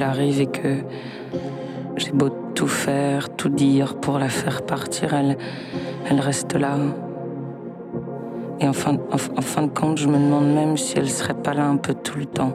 arrive 0.00 0.40
et 0.40 0.46
que 0.46 0.78
j'ai 1.96 2.12
beau 2.12 2.30
tout 2.54 2.68
faire, 2.68 3.28
tout 3.36 3.48
dire 3.48 3.96
pour 3.96 4.18
la 4.18 4.28
faire 4.28 4.62
partir, 4.62 5.12
elle, 5.12 5.36
elle 6.08 6.20
reste 6.20 6.54
là. 6.54 6.76
Et 8.60 8.68
en 8.68 8.72
fin, 8.72 8.94
en, 8.94 9.38
en 9.38 9.42
fin 9.42 9.62
de 9.62 9.70
compte, 9.70 9.98
je 9.98 10.06
me 10.06 10.14
demande 10.14 10.54
même 10.54 10.76
si 10.76 10.96
elle 10.96 11.10
serait 11.10 11.34
pas 11.34 11.52
là 11.52 11.66
un 11.66 11.76
peu 11.76 11.94
tout 11.94 12.18
le 12.18 12.26
temps. 12.26 12.52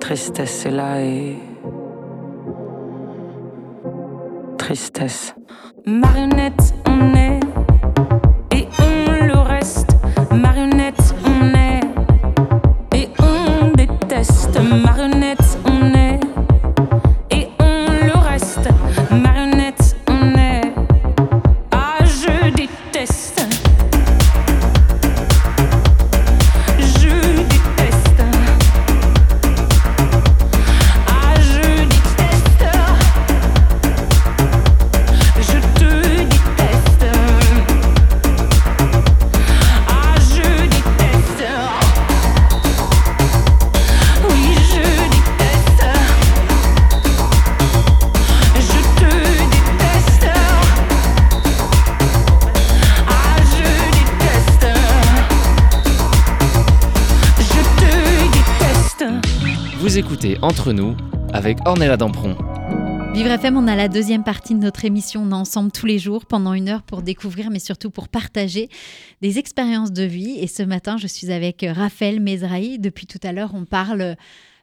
Tristesse 0.00 0.66
est 0.66 0.70
là 0.70 1.00
et. 1.00 1.36
Tristesse. 4.58 5.34
Marionnette, 5.86 6.74
on 6.86 7.14
est. 7.14 7.51
Entre 60.72 60.80
nous 60.80 60.96
avec 61.34 61.58
Ornella 61.66 61.98
Dampron. 61.98 62.34
Vivre 63.12 63.28
FM, 63.30 63.58
on 63.58 63.66
a 63.68 63.76
la 63.76 63.88
deuxième 63.88 64.24
partie 64.24 64.54
de 64.54 64.60
notre 64.60 64.86
émission. 64.86 65.22
On 65.22 65.30
est 65.30 65.34
ensemble 65.34 65.70
tous 65.70 65.84
les 65.84 65.98
jours 65.98 66.24
pendant 66.24 66.54
une 66.54 66.70
heure 66.70 66.82
pour 66.82 67.02
découvrir, 67.02 67.50
mais 67.50 67.58
surtout 67.58 67.90
pour 67.90 68.08
partager 68.08 68.70
des 69.20 69.38
expériences 69.38 69.92
de 69.92 70.02
vie. 70.04 70.38
Et 70.38 70.46
ce 70.46 70.62
matin, 70.62 70.96
je 70.96 71.06
suis 71.06 71.30
avec 71.30 71.66
Raphaël 71.68 72.20
Mesrahi. 72.20 72.78
Depuis 72.78 73.04
tout 73.06 73.18
à 73.22 73.32
l'heure, 73.32 73.50
on 73.54 73.66
parle 73.66 74.16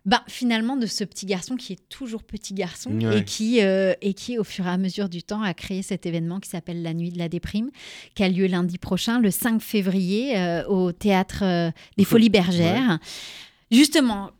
bah, 0.07 0.23
finalement 0.27 0.77
de 0.77 0.87
ce 0.87 1.03
petit 1.03 1.27
garçon 1.27 1.55
qui 1.57 1.73
est 1.73 1.89
toujours 1.89 2.23
petit 2.23 2.55
garçon 2.55 2.89
Ouais. 2.89 3.19
et, 3.19 3.23
qui, 3.23 3.61
euh, 3.61 3.93
et 4.01 4.15
qui, 4.15 4.39
au 4.39 4.43
fur 4.43 4.65
et 4.65 4.69
à 4.71 4.77
mesure 4.79 5.09
du 5.09 5.21
temps, 5.21 5.43
a 5.43 5.53
créé 5.53 5.83
cet 5.83 6.07
événement 6.07 6.39
qui 6.39 6.49
s'appelle 6.49 6.81
La 6.81 6.95
Nuit 6.95 7.11
de 7.11 7.19
la 7.19 7.29
Déprime, 7.29 7.69
qui 8.15 8.23
a 8.23 8.29
lieu 8.29 8.47
lundi 8.47 8.79
prochain, 8.79 9.19
le 9.19 9.29
5 9.29 9.61
février, 9.61 10.35
euh, 10.39 10.65
au 10.65 10.91
théâtre 10.91 11.43
euh, 11.43 11.69
des 11.97 12.03
Fo- 12.03 12.07
Folies 12.11 12.29
Bergères. 12.29 12.97
Justement, 13.71 14.31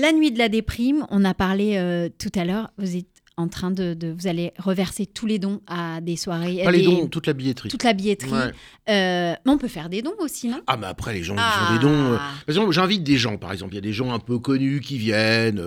la 0.00 0.12
nuit 0.12 0.30
de 0.32 0.38
la 0.38 0.48
déprime, 0.48 1.06
on 1.10 1.24
a 1.24 1.34
parlé 1.34 1.76
euh, 1.76 2.08
tout 2.18 2.32
à 2.34 2.44
l'heure, 2.44 2.70
vous 2.78 2.96
êtes 2.96 3.06
en 3.36 3.46
train 3.46 3.70
de, 3.70 3.94
de- 3.94 4.12
Vous 4.18 4.26
allez 4.26 4.52
reverser 4.58 5.06
tous 5.06 5.26
les 5.26 5.38
dons 5.38 5.60
à 5.68 6.00
des 6.00 6.16
soirées. 6.16 6.60
Pas 6.64 6.72
les 6.72 6.82
dons, 6.82 7.06
toute 7.06 7.28
la 7.28 7.34
billetterie. 7.34 7.68
Toute 7.68 7.84
la 7.84 7.92
billetterie. 7.92 8.32
Ouais. 8.32 8.50
Euh, 8.90 9.34
mais 9.46 9.52
on 9.52 9.58
peut 9.58 9.68
faire 9.68 9.88
des 9.88 10.02
dons 10.02 10.14
aussi, 10.18 10.48
non? 10.48 10.60
Ah, 10.66 10.76
mais 10.76 10.88
après, 10.88 11.14
les 11.14 11.22
gens 11.22 11.36
qui 11.36 11.42
Ah. 11.44 11.66
font 11.68 11.74
des 11.74 11.80
dons. 11.80 12.12
euh, 12.14 12.16
Par 12.16 12.34
exemple, 12.48 12.72
j'invite 12.72 13.04
des 13.04 13.16
gens, 13.16 13.36
par 13.38 13.52
exemple. 13.52 13.74
Il 13.74 13.76
y 13.76 13.78
a 13.78 13.82
des 13.82 13.92
gens 13.92 14.12
un 14.12 14.18
peu 14.18 14.40
connus 14.40 14.80
qui 14.80 14.98
viennent, 14.98 15.60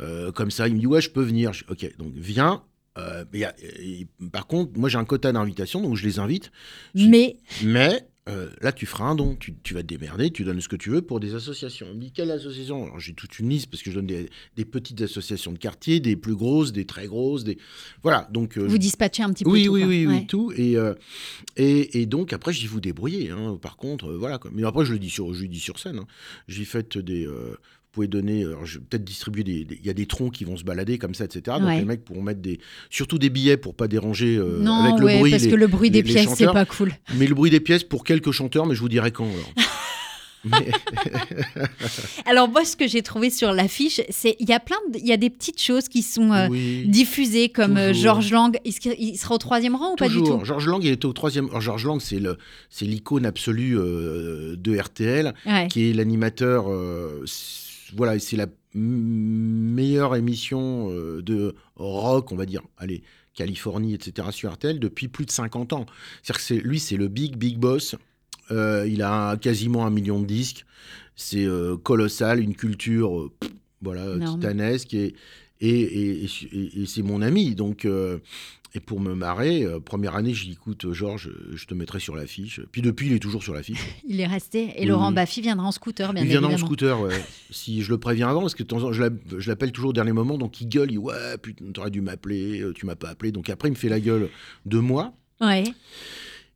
euh, 0.00 0.30
comme 0.32 0.52
ça. 0.52 0.68
Ils 0.68 0.74
me 0.74 0.78
disent, 0.78 0.86
ouais, 0.86 1.00
je 1.00 1.10
peux 1.10 1.22
venir. 1.24 1.52
Je- 1.52 1.64
ok, 1.68 1.96
donc 1.98 2.12
viens. 2.14 2.62
Y 3.32 3.44
a- 3.44 3.54
par 4.32 4.46
contre, 4.48 4.76
moi, 4.78 4.88
j'ai 4.88 4.98
un 4.98 5.04
quota 5.04 5.30
d'invitation, 5.32 5.80
donc 5.80 5.94
je 5.96 6.04
les 6.04 6.18
invite. 6.18 6.50
Mais 6.96 7.36
Mais 7.64 8.07
euh, 8.28 8.48
là, 8.60 8.72
tu 8.72 8.86
feras 8.86 9.06
un 9.06 9.14
don, 9.14 9.34
tu, 9.36 9.54
tu 9.62 9.74
vas 9.74 9.82
te 9.82 9.86
démerder, 9.86 10.30
tu 10.30 10.44
donnes 10.44 10.60
ce 10.60 10.68
que 10.68 10.76
tu 10.76 10.90
veux 10.90 11.02
pour 11.02 11.20
des 11.20 11.34
associations. 11.34 11.86
Il 11.90 11.96
me 11.96 12.00
dit, 12.02 12.12
quelle 12.12 12.30
association? 12.30 12.84
Alors, 12.84 13.00
J'ai 13.00 13.14
toute 13.14 13.38
une 13.38 13.48
liste 13.48 13.68
parce 13.70 13.82
que 13.82 13.90
je 13.90 13.96
donne 13.96 14.06
des, 14.06 14.28
des 14.56 14.64
petites 14.64 15.00
associations 15.00 15.52
de 15.52 15.58
quartier, 15.58 16.00
des 16.00 16.16
plus 16.16 16.34
grosses, 16.34 16.72
des 16.72 16.84
très 16.84 17.06
grosses, 17.06 17.44
des... 17.44 17.58
Voilà, 18.02 18.28
donc... 18.32 18.56
euh, 18.58 18.66
Vous 18.66 18.78
dispatchez 18.78 19.22
un 19.22 19.32
petit 19.32 19.44
peu 19.44 19.50
oui, 19.50 19.64
tout, 19.64 19.72
oui, 19.72 19.80
quoi. 19.80 19.88
oui, 19.88 20.06
Ouais. 20.06 20.14
oui, 20.20 20.26
tout. 20.26 20.52
Et, 20.56 20.76
euh, 20.76 20.94
et, 21.56 22.00
et 22.00 22.06
donc, 22.06 22.32
après, 22.32 22.52
je 22.52 22.60
dis 22.60 22.66
vous 22.66 22.80
débrouillez. 22.80 23.30
hein. 23.30 23.58
Par 23.60 23.76
contre, 23.76 24.12
voilà. 24.12 24.38
Quoi. 24.38 24.50
Mais 24.54 24.64
après, 24.64 24.84
je 24.84 24.92
le 24.92 24.98
dis 24.98 25.10
sur, 25.10 25.32
je 25.34 25.44
dis 25.46 25.60
sur 25.60 25.78
scène. 25.78 25.98
hein. 25.98 26.06
J'ai 26.48 26.64
fait 26.64 26.96
des. 26.98 27.26
Euh, 28.04 28.06
pouvez 28.06 28.22
donner. 28.22 28.44
alors, 28.44 28.64
je 28.66 28.78
vais 28.78 28.84
peut-être 28.88 29.04
distribuer 29.04 29.44
des. 29.44 29.66
Il 29.70 29.86
y 29.86 29.90
a 29.90 29.94
des 29.94 30.06
troncs 30.06 30.32
qui 30.32 30.44
vont 30.44 30.56
se 30.56 30.64
balader 30.64 30.98
comme 30.98 31.14
ça, 31.14 31.24
etc. 31.24 31.42
Donc, 31.58 31.66
Ouais. 31.68 31.78
les 31.78 31.84
mecs 31.84 32.04
pourront 32.04 32.22
mettre 32.22 32.40
des. 32.40 32.58
Surtout 32.90 33.18
des 33.18 33.30
billets 33.30 33.56
pour 33.56 33.74
pas 33.74 33.88
déranger 33.88 34.36
euh, 34.36 34.58
non, 34.60 34.74
avec 34.84 34.98
le 35.00 35.06
ouais, 35.06 35.18
bruit. 35.18 35.30
parce 35.30 35.42
les- 35.44 35.50
que 35.50 35.56
le 35.56 35.66
bruit 35.66 35.90
des 35.90 36.02
les- 36.02 36.12
pièces, 36.12 36.30
c'est 36.36 36.46
pas 36.46 36.64
cool. 36.64 36.92
Mais 37.16 37.26
le 37.26 37.34
bruit 37.34 37.50
des 37.50 37.60
pièces 37.60 37.84
pour 37.84 38.04
quelques 38.04 38.30
chanteurs, 38.32 38.66
mais 38.66 38.74
je 38.74 38.80
vous 38.80 38.88
dirai 38.88 39.10
quand. 39.12 39.26
alors. 39.26 39.52
Mais- 40.44 40.70
Alors 42.26 42.48
moi, 42.48 42.64
ce 42.64 42.76
que 42.76 42.86
j'ai 42.86 43.02
trouvé 43.02 43.28
sur 43.28 43.52
l'affiche, 43.52 44.00
c'est 44.08 44.36
il 44.38 44.48
y 44.48 44.52
a 44.52 44.60
plein, 44.60 44.76
de- 44.92 44.98
il 44.98 45.06
y 45.06 45.12
a 45.12 45.16
des 45.16 45.30
petites 45.30 45.60
choses 45.60 45.88
qui 45.88 46.00
sont 46.02 46.32
euh, 46.32 46.46
oui. 46.48 46.84
diffusées 46.86 47.48
comme 47.48 47.76
euh. 47.76 47.92
Georges 47.92 48.30
Lang. 48.30 48.56
Il, 48.64 48.72
se- 48.72 48.96
il 48.98 49.16
sera 49.16 49.34
au 49.34 49.38
troisième 49.38 49.74
rang 49.74 49.92
ou 49.92 49.96
pas 49.96 50.08
du 50.08 50.18
tout? 50.22 50.40
Georges 50.44 50.66
Lang, 50.68 50.80
il 50.84 50.92
était 50.92 51.06
au 51.06 51.12
troisième. 51.12 51.46
alors, 51.48 51.60
Georges 51.60 51.84
Lang, 51.86 52.00
c'est 52.00 52.20
le, 52.20 52.38
c'est 52.70 52.84
l'icône 52.84 53.26
absolue 53.26 53.76
euh, 53.76 54.54
de 54.56 54.76
RTL. 54.78 55.34
Ouais. 55.44 55.66
qui 55.68 55.90
est 55.90 55.92
l'animateur. 55.92 56.66
Voilà, 57.96 58.18
c'est 58.18 58.36
la 58.36 58.46
meilleure 58.74 60.16
émission 60.16 60.90
euh, 60.90 61.22
de 61.22 61.54
rock, 61.76 62.32
on 62.32 62.36
va 62.36 62.46
dire. 62.46 62.62
Allez, 62.76 63.02
Californie, 63.34 63.94
etc. 63.94 64.28
sur 64.30 64.52
RTL 64.52 64.78
depuis 64.78 65.08
plus 65.08 65.24
de 65.26 65.30
50 65.30 65.72
ans. 65.72 65.86
C'est-à-dire 66.22 66.36
que 66.36 66.42
c'est, 66.42 66.58
lui, 66.60 66.78
c'est 66.80 66.96
le 66.96 67.08
big, 67.08 67.36
big 67.36 67.58
boss. 67.58 67.94
Euh, 68.50 68.86
il 68.88 69.02
a 69.02 69.36
quasiment 69.36 69.86
un 69.86 69.90
million 69.90 70.20
de 70.20 70.26
disques. 70.26 70.64
C'est 71.16 71.44
euh, 71.44 71.76
colossal, 71.76 72.40
une 72.40 72.54
culture 72.54 73.18
euh, 73.18 73.30
pff, 73.40 73.50
voilà, 73.82 74.14
Énorme. 74.14 74.40
titanesque. 74.40 74.94
Et, 74.94 75.14
et, 75.60 76.24
et, 76.24 76.24
et- 76.24 76.86
c'est 76.86 77.02
mon 77.02 77.20
ami. 77.22 77.54
Donc, 77.54 77.86
et 78.74 78.80
pour 78.80 79.00
me 79.00 79.14
marrer, 79.14 79.64
euh, 79.64 79.80
première 79.80 80.14
année, 80.14 80.34
j'ai 80.34 80.46
dit 80.46 80.52
écoute, 80.52 80.92
Georges, 80.92 81.30
je 81.54 81.64
te 81.66 81.74
mettrai 81.74 82.00
sur 82.00 82.14
l'affiche. 82.14 82.60
Puis 82.70 82.82
depuis, 82.82 83.06
il 83.06 83.12
est 83.14 83.18
toujours 83.18 83.42
sur 83.42 83.54
l'affiche. 83.54 83.80
Il 84.08 84.20
est 84.20 84.26
resté. 84.26 84.72
Et 84.76 84.84
Laurent. 84.84 85.12
Baffy 85.12 85.40
viendra 85.40 85.66
en 85.66 85.72
scooter, 85.72 86.12
bien 86.12 86.22
il 86.22 86.28
viendra 86.28 86.52
en 86.52 86.58
scooter, 86.58 87.00
ouais. 87.00 87.14
si 87.50 87.82
je 87.82 87.90
le 87.90 87.98
préviens 87.98 88.28
avant, 88.28 88.40
parce 88.40 88.54
que 88.54 88.62
de 88.62 88.68
temps 88.68 88.84
en 88.84 88.92
je 88.92 89.02
je 89.38 89.48
l'appelle 89.48 89.72
toujours 89.72 89.90
au 89.90 89.92
dernier 89.92 90.12
moment, 90.12 90.38
donc 90.38 90.60
il 90.60 90.68
gueule, 90.68 90.90
il 90.90 90.92
dit 90.92 90.98
ouais, 90.98 91.38
putain, 91.40 91.64
t'aurais 91.72 91.90
dû 91.90 92.00
m'appeler, 92.00 92.60
euh, 92.60 92.72
tu 92.72 92.86
m'as 92.86 92.94
pas 92.94 93.08
appelé. 93.08 93.32
Donc 93.32 93.48
après, 93.50 93.68
il 93.68 93.72
me 93.72 93.76
fait 93.76 93.88
la 93.88 94.00
gueule 94.00 94.28
de 94.66 94.78
moi. 94.78 95.12
Ouais. 95.40 95.64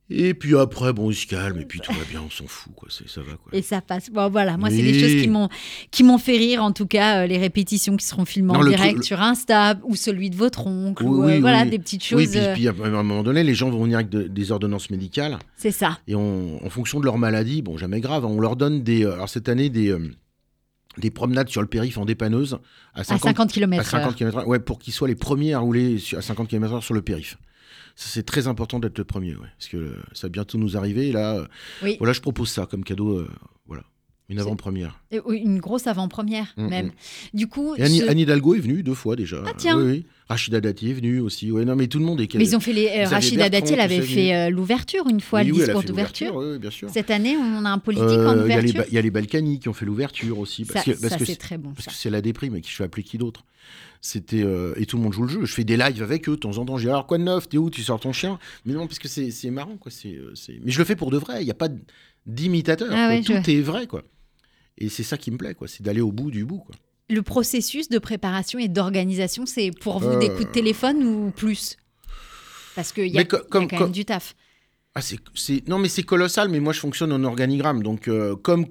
Et 0.09 0.33
puis 0.33 0.55
après, 0.57 0.91
bon, 0.93 1.09
il 1.09 1.15
se 1.15 1.25
calme, 1.25 1.59
et 1.59 1.65
puis 1.65 1.79
tout 1.79 1.91
va 1.93 2.03
bien, 2.09 2.21
on 2.25 2.29
s'en 2.29 2.45
fout, 2.45 2.73
quoi. 2.75 2.89
Ça 2.89 3.21
va, 3.21 3.33
quoi. 3.41 3.51
Et 3.57 3.61
ça 3.61 3.79
passe. 3.81 4.09
Bon, 4.11 4.29
voilà, 4.29 4.57
moi, 4.57 4.69
c'est 4.69 4.75
Oui. 4.75 4.91
des 4.91 4.99
choses 4.99 5.21
qui 5.21 5.29
m'ont 5.29 5.47
qui 5.91 6.03
m'ont 6.03 6.17
fait 6.17 6.37
rire. 6.37 6.61
En 6.61 6.71
tout 6.73 6.85
cas, 6.85 7.23
euh, 7.23 7.25
les 7.27 7.37
répétitions 7.37 7.95
qui 7.95 8.05
seront 8.05 8.25
filmées 8.25 8.51
Non, 8.53 8.59
en 8.59 8.65
direct 8.67 8.95
truc- 8.95 9.05
sur 9.05 9.21
Insta 9.21 9.79
ou 9.83 9.95
celui 9.95 10.29
de 10.29 10.35
votre 10.35 10.67
oncle. 10.67 11.03
Oui, 11.03 11.09
ou, 11.09 11.23
euh, 11.23 11.27
oui, 11.35 11.39
voilà, 11.39 11.63
oui. 11.63 11.69
des 11.69 11.79
petites 11.79 12.01
Oui, 12.11 12.25
choses. 12.25 12.31
puis, 12.31 12.39
euh, 12.39 12.53
puis, 12.53 12.67
à 12.67 12.71
un 12.71 13.03
moment 13.03 13.23
donné, 13.23 13.43
les 13.43 13.55
gens 13.55 13.69
vont 13.69 13.81
venir 13.83 13.97
avec 13.99 14.09
de- 14.09 14.23
des 14.27 14.51
ordonnances 14.51 14.89
médicales, 14.89 15.39
c'est 15.55 15.71
ça. 15.71 15.97
et 16.07 16.15
on, 16.15 16.63
en 16.63 16.69
fonction 16.69 16.99
de 16.99 17.05
leur 17.05 17.17
maladie, 17.17 17.61
bon, 17.61 17.77
jamais 17.77 18.01
grave, 18.01 18.25
hein, 18.25 18.29
on 18.29 18.41
leur 18.41 18.55
donne 18.57 18.83
des. 18.83 19.05
alors 19.05 19.29
cette 19.29 19.47
année, 19.49 19.69
des. 19.69 19.95
des 20.97 21.09
promenades 21.11 21.49
sur 21.49 21.61
le 21.61 21.67
périph' 21.67 21.97
en 21.97 22.05
dépanneuse 22.05 22.59
à 22.93 22.99
À 22.99 23.03
50, 23.03 23.23
50 23.29 23.49
à 23.49 23.53
km. 23.53 23.89
50 23.89 24.15
km 24.15 24.45
ouais, 24.47 24.59
pour 24.59 24.77
qu'ils 24.77 24.93
soient 24.93 25.07
les 25.07 25.15
premiers 25.15 25.53
à 25.53 25.59
rouler 25.59 25.97
à 26.15 26.21
50 26.21 26.49
km/h 26.49 26.81
sur 26.83 26.93
le 26.93 27.01
périph'. 27.01 27.35
C'est 27.95 28.25
très 28.25 28.47
important 28.47 28.79
d'être 28.79 28.97
le 28.97 29.03
premier, 29.03 29.35
ouais, 29.35 29.47
parce 29.57 29.67
que 29.67 29.77
euh, 29.77 29.95
ça 30.13 30.27
va 30.27 30.31
bientôt 30.31 30.57
nous 30.57 30.75
arriver. 30.77 31.09
Et 31.09 31.11
là, 31.11 31.35
euh, 31.37 31.45
Oui. 31.83 31.95
voilà, 31.99 32.13
je 32.13 32.21
propose 32.21 32.49
ça 32.49 32.65
comme 32.65 32.83
cadeau, 32.83 33.19
euh, 33.19 33.29
voilà, 33.67 33.83
une 34.29 34.39
avant-première. 34.39 34.99
Une 35.29 35.59
grosse 35.59 35.85
avant-première, 35.87 36.53
Mm, 36.57 36.67
même. 36.67 36.85
mm. 36.87 36.91
Du 37.37 37.47
coup, 37.47 37.73
Annie, 37.77 37.99
ce- 37.99 38.09
Anne 38.09 38.19
Hidalgo 38.19 38.55
est 38.55 38.59
venue 38.59 38.81
deux 38.83 38.93
fois 38.93 39.15
déjà. 39.15 39.43
Ah, 39.45 39.51
tiens. 39.57 39.77
Oui, 39.77 39.83
oui. 39.85 40.05
Rachida 40.29 40.61
Dati 40.61 40.89
est 40.89 40.93
venue 40.93 41.19
aussi. 41.19 41.51
Ouais, 41.51 41.65
non, 41.65 41.75
mais 41.75 41.87
tout 41.87 41.99
le 41.99 42.05
monde 42.05 42.21
est. 42.21 42.33
mais 42.35 42.45
ils 42.45 42.55
ont 42.55 42.59
fait 42.61 42.73
les. 42.73 42.87
euh, 42.87 43.07
Rachida 43.07 43.49
Dati, 43.49 43.73
elle 43.73 43.81
avait 43.81 44.01
fait 44.01 44.33
euh, 44.33 44.49
l'ouverture 44.49 45.07
une 45.09 45.19
fois, 45.19 45.41
Oui, 45.41 45.47
le 45.47 45.53
discours 45.53 45.83
d'ouverture. 45.83 46.35
oui, 46.35 46.57
bien 46.57 46.71
sûr. 46.71 46.89
Cette 46.89 47.11
année, 47.11 47.35
on 47.37 47.65
a 47.65 47.69
un 47.69 47.79
politique 47.79 48.07
Euh, 48.07 48.27
en 48.29 48.33
y, 48.33 48.37
les 48.37 48.43
ouverture. 48.71 48.85
Il 48.87 48.93
y 48.93 48.97
a 48.97 49.01
les 49.01 49.11
Balkany 49.11 49.59
qui 49.59 49.69
ont 49.69 49.73
fait 49.73 49.85
l'ouverture 49.85 50.39
aussi. 50.39 50.65
Ça, 50.65 50.73
Parce 50.73 50.85
que, 50.85 50.91
parce 50.91 51.13
ça, 51.13 51.17
que 51.19 51.25
c'est 51.25 51.35
très 51.35 51.57
bon. 51.57 51.73
parce 51.73 51.85
ça. 51.85 51.91
que 51.91 51.97
c'est 51.97 52.09
la 52.09 52.21
déprime, 52.21 52.55
et 52.55 52.61
qui 52.61 52.71
je 52.71 52.75
fais 52.77 52.85
appeler 52.85 53.03
qui 53.03 53.17
d'autre? 53.17 53.43
C'était 54.01 54.43
euh, 54.43 54.73
et 54.77 54.85
tout 54.85 54.97
le 54.97 55.03
monde 55.03 55.13
joue 55.13 55.23
le 55.23 55.29
jeu. 55.29 55.45
Je 55.45 55.53
fais 55.53 55.63
des 55.63 55.77
lives 55.77 56.01
avec 56.03 56.27
eux 56.27 56.33
de 56.33 56.37
temps 56.39 56.57
en 56.57 56.65
temps. 56.65 56.77
Je 56.77 56.83
dis 56.83 56.89
alors 56.89 57.07
quoi 57.07 57.17
de 57.17 57.23
neuf? 57.23 57.47
T'es 57.47 57.57
où? 57.57 57.69
Tu 57.69 57.83
sors 57.83 57.99
ton 57.99 58.11
chien? 58.11 58.37
Mais 58.65 58.73
non, 58.73 58.85
parce 58.87 58.99
que 58.99 59.07
c'est 59.07 59.49
marrant 59.51 59.77
quoi. 59.77 59.91
C'est 59.91 60.09
euh, 60.15 60.33
mais 60.63 60.71
je 60.71 60.79
le 60.79 60.85
fais 60.85 60.95
pour 60.97 61.09
de 61.11 61.17
vrai. 61.17 61.41
Il 61.41 61.45
n'y 61.45 61.51
a 61.51 61.55
pas 61.55 61.69
d- 61.69 61.79
d'imitateur. 62.25 62.89
Ah 62.91 63.07
ouais, 63.09 63.21
tout 63.21 63.33
je- 63.33 63.51
est 63.51 63.61
vrai 63.61 63.87
quoi. 63.87 64.03
Et 64.77 64.89
c'est 64.89 65.03
ça 65.03 65.17
qui 65.17 65.31
me 65.31 65.37
plaît 65.37 65.53
quoi. 65.55 65.67
C'est 65.67 65.83
d'aller 65.83 66.01
au 66.01 66.11
bout 66.11 66.31
du 66.31 66.45
bout 66.45 66.59
quoi. 66.59 66.75
Le 67.09 67.21
processus 67.21 67.89
de 67.89 67.99
préparation 67.99 68.59
et 68.59 68.67
d'organisation, 68.69 69.45
c'est 69.45 69.71
pour 69.71 69.99
vous 69.99 70.17
des 70.19 70.29
Euh. 70.29 70.35
coups 70.35 70.47
de 70.47 70.51
téléphone 70.51 71.03
ou 71.03 71.31
plus? 71.31 71.77
Parce 72.75 72.91
qu'il 72.91 73.07
y 73.07 73.11
y 73.11 73.19
a 73.19 73.23
comme- 73.25 73.43
quand 73.49 73.67
comme- 73.67 73.79
même 73.79 73.91
du 73.91 74.05
taf. 74.05 74.35
Ah, 74.95 75.01
c'est, 75.01 75.17
c'est- 75.35 75.67
Non, 75.67 75.79
mais 75.79 75.89
c'est 75.89 76.03
colossal, 76.03 76.49
mais 76.49 76.59
moi 76.59 76.73
je 76.73 76.79
fonctionne 76.79 77.11
en 77.11 77.23
organigramme. 77.23 77.83
Donc, 77.83 78.07
euh, 78.07 78.35
comme 78.35 78.65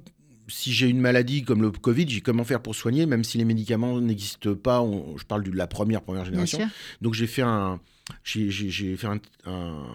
si 0.49 0.73
j'ai 0.73 0.89
une 0.89 1.01
maladie 1.01 1.45
comme 1.45 1.63
le 1.63 1.71
Covid, 1.71 2.09
j'ai 2.09 2.21
comment 2.21 2.45
faire 2.45 2.61
pour 2.63 2.75
soigner, 2.75 3.07
même 3.07 3.23
si 3.25 3.39
les 3.39 3.45
médicaments 3.45 4.01
n'existent 4.01 4.55
pas. 4.55 4.81
on- 4.83 5.17
je 5.17 5.25
parle 5.25 5.45
de 5.45 5.51
la 5.53 5.67
première, 5.67 6.03
première 6.03 6.25
génération. 6.25 6.59
Donc, 7.01 7.15
j'ai 7.15 7.27
fait 7.27 7.43
un. 7.43 7.81
J'ai, 8.25 8.51
fait 8.97 9.07
un, 9.07 9.21
un- 9.47 9.87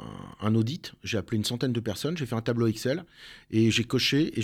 un 0.42 0.56
audit, 0.56 0.94
j'ai 1.04 1.18
appelé 1.18 1.38
une 1.38 1.44
centaine 1.44 1.74
de 1.74 1.80
personnes, 1.80 2.18
j'ai 2.18 2.26
fait 2.26 2.36
un 2.36 2.42
tableau 2.42 2.68
Excel 2.68 3.04
et 3.52 3.70
j'ai 3.70 3.84
coché 3.84 4.32
et, 4.40 4.44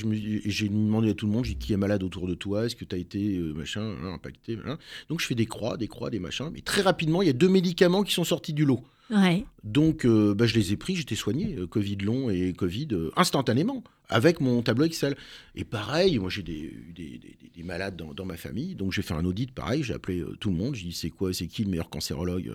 j'ai 0.49 0.67
demandé 0.69 1.09
à 1.09 1.13
tout 1.13 1.25
le 1.27 1.31
monde 1.31 1.45
j'ai 1.45 1.55
qui 1.55 1.71
est 1.73 1.77
malade 1.77 2.03
autour 2.03 2.27
de 2.27 2.33
toi, 2.35 2.65
est-ce 2.65 2.75
que 2.75 2.85
tu 2.85 2.93
as 2.93 2.97
été 2.97 3.37
euh, 3.37 3.53
machin, 3.53 3.81
hein, 4.03 4.13
impacté. 4.13 4.57
machin. 4.57 4.77
Donc 5.09 5.21
je 5.21 5.25
fais 5.27 5.35
des 5.35 5.45
croix, 5.45 5.77
des 5.77 5.87
croix, 5.87 6.09
des 6.09 6.19
machins. 6.19 6.49
Mais 6.53 6.61
très 6.61 6.81
rapidement, 6.81 7.21
il 7.21 7.27
y 7.27 7.29
a 7.29 7.33
deux 7.33 7.47
médicaments 7.49 8.03
qui 8.03 8.13
sont 8.13 8.23
sortis 8.25 8.53
du 8.53 8.65
lot. 8.65 8.83
Ouais. 9.09 9.45
Donc, 9.63 10.05
euh, 10.05 10.33
bah, 10.33 10.45
je 10.45 10.55
les 10.55 10.71
ai 10.73 10.77
pris, 10.77 10.95
j'étais 10.95 11.15
soigné, 11.15 11.55
euh, 11.57 11.67
Covid 11.67 11.97
long 11.97 12.29
et 12.29 12.53
Covid 12.53 12.87
instantanément, 13.15 13.83
avec 14.09 14.39
mon 14.39 14.61
tableau 14.61 14.85
Excel. 14.85 15.15
Et 15.55 15.63
pareil, 15.63 16.19
moi 16.19 16.29
j'ai 16.29 16.43
des, 16.43 16.53
eu 16.59 16.93
des, 16.95 17.03
des- 17.03 17.17
des- 17.19 17.37
des 17.55 17.63
malades 17.63 17.95
dans, 17.95 18.13
dans 18.13 18.25
ma 18.25 18.37
famille, 18.37 18.75
donc 18.75 18.91
j'ai 18.91 19.01
fait 19.01 19.13
un 19.13 19.23
audit 19.25 19.51
pareil, 19.51 19.83
j'ai 19.83 19.93
appelé 19.93 20.23
tout 20.39 20.49
le 20.49 20.55
monde, 20.57 20.75
j'ai 20.75 20.85
dit 20.85 20.93
c'est 20.93 21.09
quoi, 21.11 21.33
c'est 21.33 21.47
qui 21.47 21.63
le 21.63 21.69
meilleur 21.69 21.89
cancérologue 21.89 22.53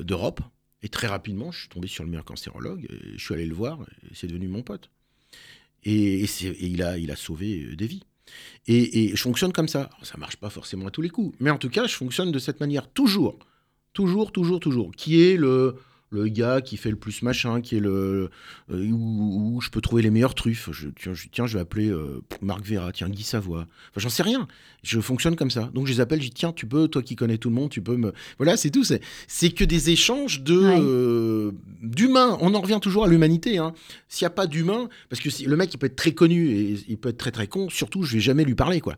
d'Europe 0.00 0.40
Et 0.82 0.88
très 0.88 1.06
rapidement, 1.06 1.52
je 1.52 1.60
suis 1.60 1.68
tombé 1.68 1.88
sur 1.88 2.04
le 2.04 2.10
meilleur 2.10 2.24
cancérologue, 2.24 2.86
je 3.16 3.22
suis 3.22 3.34
allé 3.34 3.46
le 3.46 3.54
voir, 3.54 3.78
c'est 4.12 4.26
devenu 4.26 4.48
mon 4.48 4.62
pote. 4.62 4.90
Et, 5.84 6.24
et 6.24 6.66
il, 6.66 6.82
a, 6.82 6.98
il 6.98 7.10
a 7.10 7.16
sauvé 7.16 7.62
euh, 7.62 7.76
des 7.76 7.86
vies. 7.86 8.02
Et, 8.66 9.04
et 9.04 9.16
je 9.16 9.22
fonctionne 9.22 9.52
comme 9.52 9.68
ça. 9.68 9.82
Alors, 9.82 10.06
ça 10.06 10.16
marche 10.16 10.36
pas 10.36 10.50
forcément 10.50 10.86
à 10.86 10.90
tous 10.90 11.02
les 11.02 11.10
coups, 11.10 11.36
mais 11.40 11.50
en 11.50 11.58
tout 11.58 11.68
cas, 11.68 11.86
je 11.86 11.94
fonctionne 11.94 12.32
de 12.32 12.38
cette 12.38 12.60
manière, 12.60 12.90
toujours. 12.90 13.38
Toujours, 13.92 14.32
toujours, 14.32 14.60
toujours. 14.60 14.92
Qui 14.92 15.22
est 15.22 15.36
le, 15.36 15.76
le 16.10 16.28
gars 16.28 16.60
qui 16.60 16.76
fait 16.76 16.90
le 16.90 16.96
plus 16.96 17.22
machin, 17.22 17.60
qui 17.60 17.76
est 17.76 17.80
le. 17.80 18.30
euh, 18.70 18.90
où, 18.90 19.56
où 19.56 19.60
je 19.60 19.70
peux 19.70 19.80
trouver 19.80 20.02
les 20.02 20.10
meilleures 20.10 20.34
truffes. 20.34 20.68
Je, 20.72 20.88
tiens, 20.88 21.12
je, 21.12 21.26
tiens, 21.30 21.46
je 21.46 21.54
vais 21.54 21.60
appeler 21.60 21.88
euh, 21.88 22.22
Marc 22.40 22.64
Vera, 22.64 22.92
tiens, 22.92 23.08
Guy 23.08 23.24
Savoie. 23.24 23.66
Enfin, 23.90 24.00
j'en 24.00 24.08
sais 24.08 24.22
rien. 24.22 24.46
Je 24.82 25.00
fonctionne 25.00 25.34
comme 25.34 25.50
ça. 25.50 25.70
Donc, 25.74 25.86
je 25.86 25.92
les 25.92 26.00
appelle, 26.00 26.20
je 26.20 26.28
dis, 26.28 26.34
tiens, 26.34 26.52
tu 26.52 26.66
peux, 26.66 26.86
toi 26.88 27.02
qui 27.02 27.16
connais 27.16 27.38
tout 27.38 27.48
le 27.48 27.54
monde, 27.56 27.70
tu 27.70 27.82
peux 27.82 27.96
me. 27.96 28.12
Voilà, 28.38 28.56
c'est 28.56 28.70
tout. 28.70 28.84
C'est, 28.84 29.00
c'est 29.26 29.50
que 29.50 29.64
des 29.64 29.90
échanges 29.90 30.42
de. 30.42 30.56
Ouais. 30.56 30.78
euh, 30.80 31.52
d'humains. 31.82 32.38
On 32.40 32.54
en 32.54 32.60
revient 32.60 32.78
toujours 32.80 33.04
à 33.04 33.08
l'humanité. 33.08 33.58
Hein. 33.58 33.74
S'il 34.08 34.24
n'y 34.24 34.28
a 34.28 34.30
pas 34.30 34.46
d'humain, 34.46 34.88
parce 35.08 35.20
que 35.20 35.30
si, 35.30 35.46
le 35.46 35.56
mec, 35.56 35.74
il 35.74 35.78
peut 35.78 35.86
être 35.86 35.96
très 35.96 36.12
connu 36.12 36.50
et 36.50 36.78
il 36.88 36.96
peut 36.96 37.08
être 37.08 37.18
très, 37.18 37.32
très 37.32 37.48
con, 37.48 37.68
surtout, 37.70 38.04
je 38.04 38.14
vais 38.14 38.20
jamais 38.20 38.44
lui 38.44 38.54
parler, 38.54 38.80
quoi. 38.80 38.96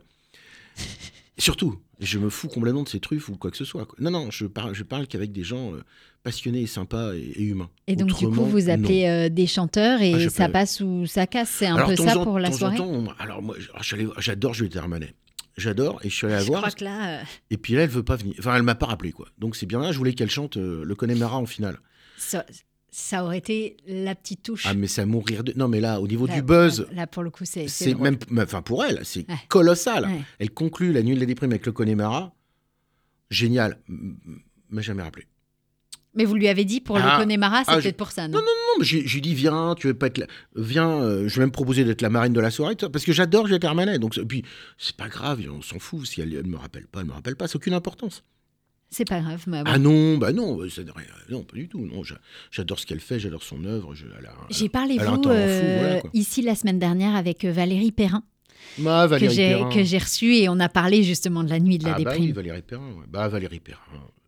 Surtout, 1.39 1.79
je 1.99 2.17
me 2.17 2.29
fous 2.29 2.47
complètement 2.47 2.83
de 2.83 2.89
ces 2.89 2.99
truffes 2.99 3.29
ou 3.29 3.35
quoi 3.37 3.51
que 3.51 3.57
ce 3.57 3.65
soit. 3.65 3.85
quoi. 3.85 3.95
Non, 3.99 4.09
non, 4.11 4.31
je 4.31 4.45
parle, 4.47 4.73
je 4.73 4.83
parle 4.83 5.05
qu'avec 5.07 5.31
des 5.31 5.43
gens 5.43 5.73
euh, 5.75 5.83
passionnés 6.23 6.61
et 6.61 6.67
sympas 6.67 7.13
et, 7.13 7.19
et 7.19 7.43
humains. 7.43 7.69
Et 7.85 7.95
donc, 7.95 8.07
du 8.07 8.13
coup, 8.27 8.31
vous 8.31 8.69
appelez 8.69 9.05
euh, 9.07 9.29
des 9.29 9.45
chanteurs 9.45 10.01
et 10.01 10.25
Ah, 10.25 10.29
ça 10.29 10.49
passe 10.49 10.81
ou 10.81 11.05
ça 11.05 11.27
casse. 11.27 11.49
C'est 11.49 11.67
un 11.67 11.75
Alors, 11.75 11.89
peu 11.89 11.95
ça 11.95 12.17
en- 12.17 12.23
pour 12.23 12.39
la 12.39 12.51
soirée. 12.51 12.77
temps, 12.77 12.87
on- 12.87 13.07
alors 13.19 13.41
moi, 13.43 13.55
j'adore 14.17 14.53
Juliette 14.55 14.77
Armanet. 14.77 15.13
J'adore 15.57 15.99
et 16.03 16.09
je 16.09 16.15
suis 16.15 16.25
allé 16.27 16.35
la 16.35 16.41
Je 16.41 16.47
voir. 16.47 16.61
crois 16.61 16.71
que 16.71 16.83
là, 16.83 17.19
euh, 17.19 17.23
Et 17.49 17.57
puis 17.57 17.73
là, 17.73 17.81
elle 17.83 17.89
veut 17.89 18.03
pas 18.03 18.15
venir. 18.15 18.35
Enfin, 18.39 18.55
elle 18.55 18.61
m'a 18.63 18.75
pas 18.75 18.85
rappelé 18.85 19.11
quoi. 19.11 19.27
Donc 19.39 19.55
c'est 19.55 19.65
bien 19.65 19.79
là. 19.79 19.91
Je 19.91 19.97
voulais 19.97 20.13
qu'elle 20.13 20.29
chante 20.29 20.55
le 20.57 20.93
Connemara 20.95 21.37
en 21.37 21.45
finale. 21.47 21.79
ça, 22.17 22.45
ça 22.89 23.23
aurait 23.23 23.37
été 23.37 23.77
la 23.87 24.15
petite 24.15 24.43
touche. 24.43 24.63
Ah 24.65 24.73
mais 24.73 24.87
c'est 24.87 25.01
à 25.01 25.05
mourir 25.05 25.43
de. 25.43 25.53
Non 25.55 25.67
mais 25.67 25.79
là, 25.79 25.99
au 26.01 26.07
niveau 26.07 26.25
Là- 26.27 26.35
du 26.35 26.41
buzz, 26.41 26.87
Là, 26.93 27.05
pour 27.07 27.23
le 27.23 27.29
coup, 27.29 27.43
c'est. 27.45 27.67
même, 27.99 28.17
enfin 28.37 28.61
pour 28.61 28.83
elle, 28.83 29.01
c'est 29.03 29.29
Ouais. 29.29 29.35
colossal. 29.49 30.05
Ouais. 30.05 30.21
Elle 30.39 30.51
conclut 30.51 30.91
la 30.93 31.03
nuit 31.03 31.15
de 31.15 31.19
la 31.19 31.25
déprime 31.25 31.51
avec 31.51 31.65
le 31.65 31.71
Connemara. 31.71 32.33
Génial. 33.29 33.79
M'a 34.69 34.81
jamais 34.81 35.03
rappelé. 35.03 35.25
Mais 36.13 36.25
vous 36.25 36.33
lui 36.33 36.47
avez 36.47 36.65
dit 36.65 36.81
pour 36.81 36.97
Ah, 36.97 37.17
le 37.19 37.23
Connemara, 37.23 37.63
c'est 37.63 37.71
ah, 37.71 37.77
je- 37.77 37.83
peut-être 37.83 37.97
pour 37.97 38.11
ça, 38.11 38.27
non, 38.27 38.39
Non, 38.39 38.43
Non, 38.45 38.79
mais 38.79 38.85
j'ai 38.85 39.21
dit 39.21 39.35
viens, 39.35 39.75
tu 39.77 39.87
veux 39.87 39.93
pas 39.93 40.07
être 40.07 40.17
là. 40.17 40.25
Viens, 40.55 40.89
euh, 41.01 41.27
je 41.27 41.35
vais 41.35 41.41
même 41.41 41.51
proposer 41.51 41.83
d'être 41.83 42.01
la 42.01 42.09
marraine 42.09 42.33
de 42.33 42.39
la 42.39 42.49
soirée, 42.49 42.75
ça, 42.79 42.89
parce 42.89 43.05
que 43.05 43.11
j'adore 43.13 43.45
Juliette 43.45 43.65
Armanet. 43.65 43.99
Donc 43.99 44.17
et 44.17 44.25
puis 44.25 44.43
c'est 44.79 44.95
pas 44.95 45.09
grave, 45.09 45.41
on 45.51 45.61
s'en 45.61 45.77
fout 45.77 46.05
si 46.07 46.21
elle, 46.21 46.33
elle 46.33 46.47
me 46.47 46.57
rappelle 46.57 46.87
pas, 46.87 47.01
elle 47.01 47.07
me 47.07 47.11
rappelle 47.13 47.35
pas, 47.35 47.47
c'est 47.47 47.57
aucune 47.57 47.73
importance. 47.73 48.23
C'est 48.89 49.05
pas 49.05 49.19
grave. 49.19 49.43
Ah 49.65 49.77
non, 49.77 50.17
bah 50.17 50.31
non, 50.31 50.57
ça 50.69 50.83
n'a 50.83 50.93
rien- 50.93 51.05
non, 51.29 51.43
pas 51.43 51.57
du 51.57 51.67
tout. 51.67 51.79
Non, 51.79 52.03
j'a- 52.03 52.19
j'adore 52.51 52.79
ce 52.79 52.85
qu'elle 52.85 53.01
fait, 53.01 53.19
j'adore 53.19 53.43
son 53.43 53.63
œuvre. 53.65 53.93
J'ai 54.49 54.69
parlé, 54.69 54.97
vous, 54.97 55.03
fou, 55.23 55.29
euh, 55.29 55.77
voilà, 55.79 56.01
ici 56.13 56.41
la 56.41 56.55
semaine 56.55 56.79
dernière 56.79 57.15
avec 57.15 57.43
euh, 57.43 57.51
Valérie 57.51 57.91
Perrin, 57.91 58.23
que 58.77 59.29
j'ai 59.29 59.49
Perrin. 59.49 59.69
que 59.69 59.83
j'ai 59.83 59.97
reçue 59.97 60.35
et 60.35 60.49
on 60.49 60.59
a 60.59 60.69
parlé 60.69 61.03
justement 61.03 61.43
de 61.43 61.49
la 61.49 61.59
nuit 61.59 61.77
de 61.77 61.83
la 61.85 61.95
ah 61.95 61.99
bah 61.99 62.11
oui, 62.13 62.27
déprime. 62.27 62.35
Valérie 62.35 62.61
Perrin. 62.61 62.89
ouais. 62.91 63.05
Bah 63.09 63.27
Valérie 63.27 63.59
Perrin, 63.59 63.81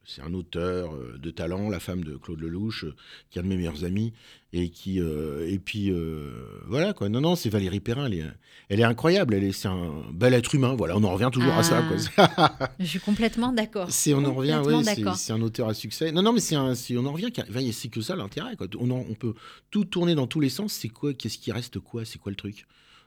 c'est 0.06 0.22
un 0.22 0.34
auteur 0.34 0.94
euh, 0.94 1.18
de 1.18 1.32
talent, 1.32 1.70
la 1.70 1.80
femme 1.80 2.04
de 2.04 2.18
Claude 2.18 2.40
Lelouch, 2.42 2.84
euh, 2.84 2.96
qui 3.30 3.38
est 3.40 3.42
un 3.42 3.46
de 3.46 3.50
mes 3.50 3.58
meilleurs 3.58 3.86
amis, 3.86 4.12
et 4.52 4.70
qui 4.70 5.00
euh, 5.00 5.48
et 5.48 5.60
puis 5.60 5.92
euh, 5.92 6.32
voilà 6.68 6.94
quoi. 6.94 7.10
Non 7.10 7.22
non, 7.22 7.36
c'est 7.36 7.50
Valérie 7.50 7.80
Perrin, 7.80 8.08
elle 8.08 8.14
est, 8.16 8.26
elle 8.70 8.80
est 8.80 8.84
incroyable, 8.84 9.36
elle 9.36 9.44
est 9.44 9.52
c'est 9.52 9.68
un 9.68 10.04
bel 10.12 10.34
être 10.34 10.56
humain. 10.56 10.76
Voilà, 10.76 10.98
on 10.98 11.04
en 11.04 11.14
revient 11.14 11.30
toujours 11.32 11.54
à 11.54 11.64
ça. 11.64 11.84
Quoi. 11.84 12.70
Je 12.80 12.86
suis 12.86 13.00
complètement 13.00 13.52
d'accord. 13.52 13.92
C'est 13.92 14.14
on 14.14 14.26
en 14.26 14.34
revient, 14.34 14.62
ouais, 14.66 14.84
c'est, 15.16 15.32
un 15.34 15.42
auteur 15.42 15.70
à 15.70 15.74
succès. 15.74 16.12
Non, 16.12 16.24
non, 16.24 16.34
mais 16.34 16.40
c'est, 16.40 16.58
on 16.58 17.06
en 17.06 17.12
revient. 17.14 17.32
c'est 17.74 17.90
que 17.90 18.02
ça 18.02 18.16
l'intérêt. 18.16 18.56
Quoi. 18.56 18.68
On, 18.80 18.90
en- 18.90 19.06
on 19.10 19.14
peut 19.14 19.36
tout 19.70 19.86
tourner 19.86 20.16
dans 20.16 20.28
tous 20.28 20.40
les 20.40 20.50
sens. 20.50 20.74
C'est 20.74 20.90
quoi 20.90 21.14
Qu'est-ce 21.14 21.38
qui 21.38 21.52
reste 21.52 21.80
quoi 21.80 22.06
C'est 22.06 22.18
quoi 22.20 22.32
le 22.32 22.36
truc? 22.36 22.66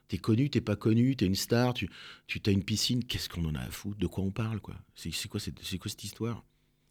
T'es 0.09 0.19
connu, 0.19 0.51
t'es 0.51 0.61
pas 0.61 0.77
connu, 0.77 1.17
t'es 1.17 1.27
une 1.27 1.35
star, 1.35 1.73
tu, 1.75 1.89
tu 2.27 2.41
as 2.47 2.51
une 2.51 2.63
piscine. 2.65 3.03
Qu'est-ce 3.05 3.29
qu'on 3.29 3.45
en 3.47 3.55
a 3.55 3.61
à 3.61 3.71
foutre 3.71 3.99
De 3.99 4.07
quoi 4.07 4.23
on 4.23 4.31
parle 4.31 4.61
quoi? 4.61 4.75
C'est 4.95 5.29
quoi 5.29 5.41
cette 5.41 6.05
histoire? 6.05 6.45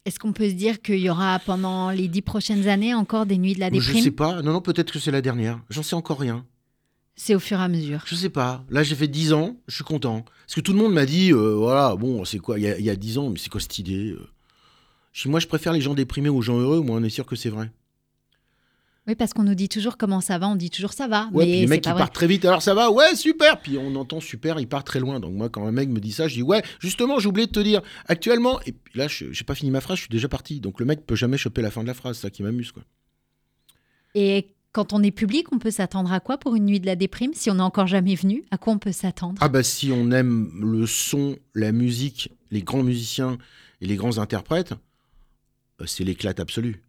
Est-ce 0.04 0.18
qu'on 0.18 0.32
peut 0.32 0.48
se 0.48 0.54
dire 0.54 0.82
qu'il 0.82 0.98
y 0.98 1.08
aura 1.08 1.38
pendant 1.38 1.90
les 1.90 2.08
dix 2.08 2.22
prochaines 2.22 2.66
années 2.68 2.92
encore 2.94 3.24
des 3.24 3.38
nuits 3.38 3.54
de 3.54 3.60
la 3.60 3.70
Je 3.72 3.80
sais 3.80 3.92
déprime 3.92 4.12
pas. 4.12 4.42
Non, 4.42 4.52
non, 4.54 4.60
peut-être 4.60 4.92
que 4.92 4.98
c'est 4.98 5.12
la 5.12 5.22
dernière. 5.22 5.60
J'en 5.70 5.82
sais 5.84 5.94
encore 5.94 6.18
rien. 6.18 6.44
C'est 7.14 7.34
au 7.36 7.40
fur 7.40 7.60
et 7.60 7.62
à 7.62 7.68
mesure. 7.68 8.02
Je 8.06 8.14
sais 8.16 8.30
pas. 8.30 8.64
Là, 8.68 8.82
j'ai 8.82 8.96
fait 8.96 9.06
10 9.06 9.32
ans. 9.32 9.56
Je 9.68 9.76
suis 9.76 9.84
content. 9.84 10.24
Parce 10.46 10.54
que 10.56 10.60
tout 10.60 10.72
le 10.72 10.78
monde 10.78 10.92
m'a 10.92 11.06
dit, 11.06 11.32
euh, 11.32 11.54
voilà, 11.54 11.94
bon, 11.94 12.24
c'est 12.24 12.38
quoi 12.38 12.58
Il 12.58 12.62
y, 12.62 12.68
a- 12.68 12.78
il 12.78 12.84
y 12.84 12.90
a 12.90 12.96
10 12.96 13.18
ans, 13.18 13.30
mais 13.30 13.38
c'est 13.38 13.50
quoi 13.50 13.60
cette 13.60 13.78
idée 13.78 14.10
euh 14.10 14.28
Je 15.12 15.22
dis, 15.24 15.28
Moi, 15.28 15.38
je 15.38 15.46
préfère 15.46 15.72
les 15.72 15.80
gens 15.80 15.94
déprimés 15.94 16.30
aux 16.30 16.42
gens 16.42 16.58
heureux. 16.58 16.80
Moi, 16.80 16.96
on 16.98 17.04
est 17.04 17.10
sûr 17.10 17.26
que 17.26 17.36
c'est 17.36 17.50
vrai. 17.50 17.70
Oui, 19.08 19.16
parce 19.16 19.32
qu'on 19.32 19.42
nous 19.42 19.56
dit 19.56 19.68
toujours 19.68 19.96
comment 19.96 20.20
ça 20.20 20.38
va, 20.38 20.48
on 20.48 20.54
dit 20.54 20.70
toujours 20.70 20.92
ça 20.92 21.08
va, 21.08 21.28
Ouais, 21.32 21.44
puis 21.44 21.52
mais 21.52 21.56
les 21.56 21.60
c'est 21.62 21.70
mecs 21.70 21.86
ils 21.86 21.92
partent 21.94 22.14
très 22.14 22.28
vite, 22.28 22.44
alors 22.44 22.62
ça 22.62 22.72
va, 22.72 22.90
ouais, 22.92 23.16
super. 23.16 23.60
Puis 23.60 23.76
on 23.76 23.96
entend 23.96 24.20
super, 24.20 24.60
il 24.60 24.68
part 24.68 24.84
très 24.84 25.00
loin. 25.00 25.18
Donc 25.18 25.34
moi, 25.34 25.48
quand 25.48 25.66
un 25.66 25.72
mec 25.72 25.88
me 25.88 25.98
dit 25.98 26.12
ça, 26.12 26.28
je 26.28 26.34
dis 26.34 26.42
ouais, 26.42 26.62
justement, 26.78 27.18
j'ai 27.18 27.28
oublié 27.28 27.48
de 27.48 27.52
te 27.52 27.58
dire, 27.58 27.82
actuellement. 28.06 28.60
Et 28.64 28.70
puis 28.72 28.96
là, 28.96 29.08
je 29.08 29.32
j'ai 29.32 29.44
pas 29.44 29.56
fini 29.56 29.72
ma 29.72 29.80
phrase, 29.80 29.96
je 29.96 30.02
suis 30.02 30.10
déjà 30.10 30.28
parti. 30.28 30.60
Donc 30.60 30.78
le 30.78 30.86
mec 30.86 31.04
peut 31.04 31.16
jamais 31.16 31.36
choper 31.36 31.62
la 31.62 31.72
fin 31.72 31.82
de 31.82 31.88
la 31.88 31.94
phrase, 31.94 32.16
c'est 32.16 32.22
ça 32.22 32.30
qui 32.30 32.44
m'amuse, 32.44 32.70
quoi. 32.70 32.84
Et 34.14 34.54
quand 34.70 34.92
on 34.92 35.02
est 35.02 35.10
public, 35.10 35.52
on 35.52 35.58
peut 35.58 35.70
s'attendre 35.72 36.12
à 36.12 36.20
quoi 36.20 36.38
pour 36.38 36.54
une 36.54 36.64
nuit 36.66 36.80
de 36.80 36.86
la 36.86 36.96
déprime? 36.96 37.32
Si 37.34 37.50
on 37.50 37.54
n'est 37.54 37.60
encore 37.62 37.88
jamais 37.88 38.14
venu, 38.14 38.44
à 38.52 38.58
quoi 38.58 38.72
on 38.72 38.78
peut 38.78 38.92
s'attendre? 38.92 39.38
Ah 39.40 39.48
bah 39.48 39.62
si 39.62 39.90
on 39.92 40.10
aime 40.12 40.48
le 40.60 40.86
son, 40.86 41.36
la 41.54 41.72
musique, 41.72 42.30
les 42.50 42.62
grands 42.62 42.82
musiciens 42.82 43.36
et 43.80 43.86
les 43.86 43.96
grands 43.96 44.18
interprètes, 44.18 44.74
euh, 45.80 45.86
c'est 45.86 46.04
l'éclate 46.04 46.38
absolue. 46.40 46.82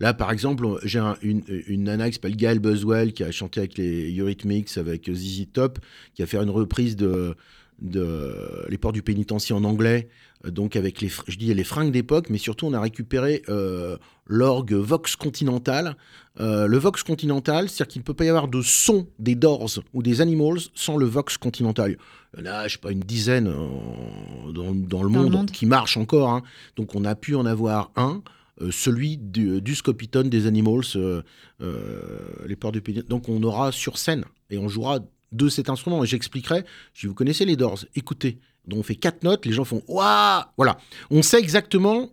Là, 0.00 0.14
par 0.14 0.30
exemple, 0.32 0.66
j'ai 0.84 0.98
un- 0.98 1.16
une, 1.22 1.42
une 1.66 1.84
nana 1.84 2.08
qui 2.08 2.14
s'appelle 2.14 2.36
Gail 2.36 2.58
Buswell 2.58 3.12
qui 3.12 3.22
a 3.24 3.30
chanté 3.30 3.60
avec 3.60 3.76
les 3.78 4.16
Eurythmics, 4.18 4.76
avec 4.76 5.10
ZZ 5.12 5.46
Top, 5.52 5.78
qui 6.14 6.22
a 6.22 6.26
fait 6.26 6.38
une 6.38 6.50
reprise 6.50 6.96
de, 6.96 7.34
de 7.80 8.64
Les 8.68 8.78
Ports 8.78 8.92
du 8.92 9.02
Pénitencier 9.02 9.54
en 9.54 9.64
anglais, 9.64 10.08
euh, 10.46 10.50
donc 10.50 10.76
avec 10.76 11.00
les, 11.00 11.10
je 11.28 11.36
dis 11.36 11.52
les 11.52 11.64
fringues 11.64 11.92
d'époque, 11.92 12.30
mais 12.30 12.38
surtout 12.38 12.66
on 12.66 12.72
a 12.72 12.80
récupéré 12.80 13.42
euh, 13.48 13.96
l'orgue 14.26 14.72
Vox 14.74 15.16
Continental. 15.16 15.96
Euh, 16.40 16.66
le 16.66 16.78
Vox 16.78 17.02
Continental, 17.04 17.68
c'est-à-dire 17.68 17.92
qu'il 17.92 18.00
ne 18.00 18.04
peut 18.04 18.14
pas 18.14 18.24
y 18.24 18.28
avoir 18.28 18.48
de 18.48 18.60
son 18.62 19.06
des 19.20 19.34
Doors 19.36 19.70
ou 19.92 20.02
des 20.02 20.20
Animals 20.20 20.58
sans 20.74 20.96
le 20.96 21.06
Vox 21.06 21.36
Continental. 21.38 21.96
Il 22.36 22.44
y 22.44 22.48
en 22.48 22.52
a, 22.52 22.66
je 22.66 22.72
sais 22.72 22.78
pas, 22.80 22.90
une 22.90 23.00
dizaine 23.00 23.46
euh, 23.46 24.52
dans, 24.52 24.74
dans 24.74 25.02
le, 25.04 25.10
Dans 25.12 25.22
le 25.22 25.28
monde 25.30 25.50
qui 25.52 25.66
marchent 25.66 25.96
encore. 25.96 26.30
hein. 26.30 26.42
Donc 26.76 26.94
on 26.96 27.04
a 27.04 27.14
pu 27.14 27.34
en 27.36 27.46
avoir 27.46 27.92
un. 27.96 28.22
Euh, 28.60 28.70
celui 28.70 29.16
du, 29.16 29.60
du 29.60 29.74
Scopitone 29.74 30.28
des 30.30 30.46
Animals, 30.46 30.84
euh, 30.96 31.22
euh, 31.60 32.20
les 32.46 32.56
ports 32.56 32.72
du 32.72 32.80
pays. 32.80 33.02
Donc 33.08 33.28
on 33.28 33.42
aura 33.42 33.72
sur 33.72 33.98
scène 33.98 34.24
et 34.50 34.58
on 34.58 34.68
jouera 34.68 35.00
de 35.32 35.48
cet 35.48 35.68
instrument. 35.68 36.02
Et 36.04 36.06
j'expliquerai, 36.06 36.64
je 36.92 37.00
dis, 37.02 37.06
vous 37.06 37.14
connaissez 37.14 37.44
les 37.44 37.56
Doors, 37.56 37.84
écoutez. 37.96 38.38
Donc 38.66 38.78
on 38.78 38.82
fait 38.82 38.94
quatre 38.96 39.22
notes, 39.24 39.44
les 39.46 39.52
gens 39.52 39.64
font 39.64 39.82
Waouh 39.88 40.44
Voilà. 40.56 40.78
On 41.10 41.22
sait 41.22 41.38
exactement. 41.38 42.10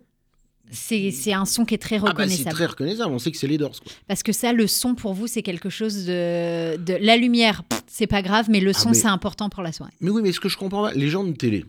C'est 0.74 1.10
c'est 1.10 1.34
un 1.34 1.44
son 1.44 1.64
qui 1.66 1.74
est 1.74 1.78
très 1.78 1.96
Ah 1.96 2.00
bah, 2.00 2.06
c'est 2.06 2.12
reconnaissable. 2.22 2.54
très 2.54 2.66
reconnaissable, 2.66 3.12
on 3.12 3.18
sait 3.18 3.30
que 3.30 3.36
c'est 3.36 3.46
les 3.46 3.58
Doors. 3.58 3.78
quoi. 3.80 3.92
Parce 4.08 4.22
que 4.22 4.32
ça, 4.32 4.52
le 4.54 4.66
son 4.66 4.94
pour 4.94 5.12
vous, 5.12 5.26
c'est 5.26 5.42
quelque 5.42 5.68
chose 5.70 6.06
de, 6.06 6.76
de- 6.78 6.96
La 7.00 7.16
lumière, 7.18 7.62
c'est 7.86 8.06
pas 8.06 8.22
grave, 8.22 8.46
mais 8.50 8.58
le 8.60 8.70
Ah, 8.70 8.78
son, 8.78 8.88
mais- 8.90 8.94
c'est 8.94 9.06
important 9.06 9.48
pour 9.50 9.62
la 9.62 9.70
soirée. 9.72 9.92
Mais 10.00 10.08
oui, 10.10 10.22
mais 10.22 10.32
ce 10.32 10.40
que 10.40 10.48
je 10.48 10.56
comprends 10.56 10.82
pas, 10.84 10.92
les 10.94 11.08
gens 11.08 11.24
de 11.24 11.32
télé, 11.32 11.64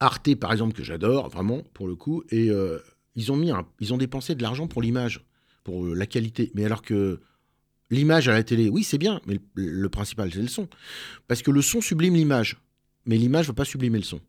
Arte 0.00 0.34
par 0.36 0.52
exemple, 0.52 0.74
que 0.74 0.84
j'adore 0.84 1.28
vraiment 1.28 1.62
pour 1.74 1.88
le 1.88 1.96
coup, 1.96 2.22
et 2.30 2.50
euh, 2.50 2.78
ils 3.18 3.30
ont 3.32 3.36
mis, 3.36 3.50
un- 3.50 3.66
ils 3.80 3.92
ont 3.92 3.98
dépensé 3.98 4.34
de 4.34 4.42
l'argent 4.42 4.66
pour 4.68 4.80
l'image, 4.80 5.24
pour 5.64 5.84
euh, 5.84 5.94
la 5.94 6.06
qualité. 6.06 6.50
Mais 6.54 6.64
alors 6.64 6.82
que 6.82 7.20
l'image 7.90 8.28
à 8.28 8.32
la 8.32 8.42
télé, 8.42 8.68
oui, 8.70 8.82
c'est 8.84 8.98
bien, 8.98 9.20
mais 9.26 9.38
le, 9.54 9.68
le 9.82 9.88
principal 9.88 10.32
c'est 10.32 10.40
le 10.42 10.48
son, 10.48 10.68
parce 11.26 11.42
que 11.42 11.50
le 11.50 11.60
son 11.62 11.80
sublime 11.80 12.14
l'image, 12.14 12.56
mais 13.06 13.16
l'image 13.18 13.46
ne 13.46 13.52
va 13.52 13.54
pas 13.56 13.64
sublimer 13.64 13.98
le 13.98 14.04
son. 14.04 14.20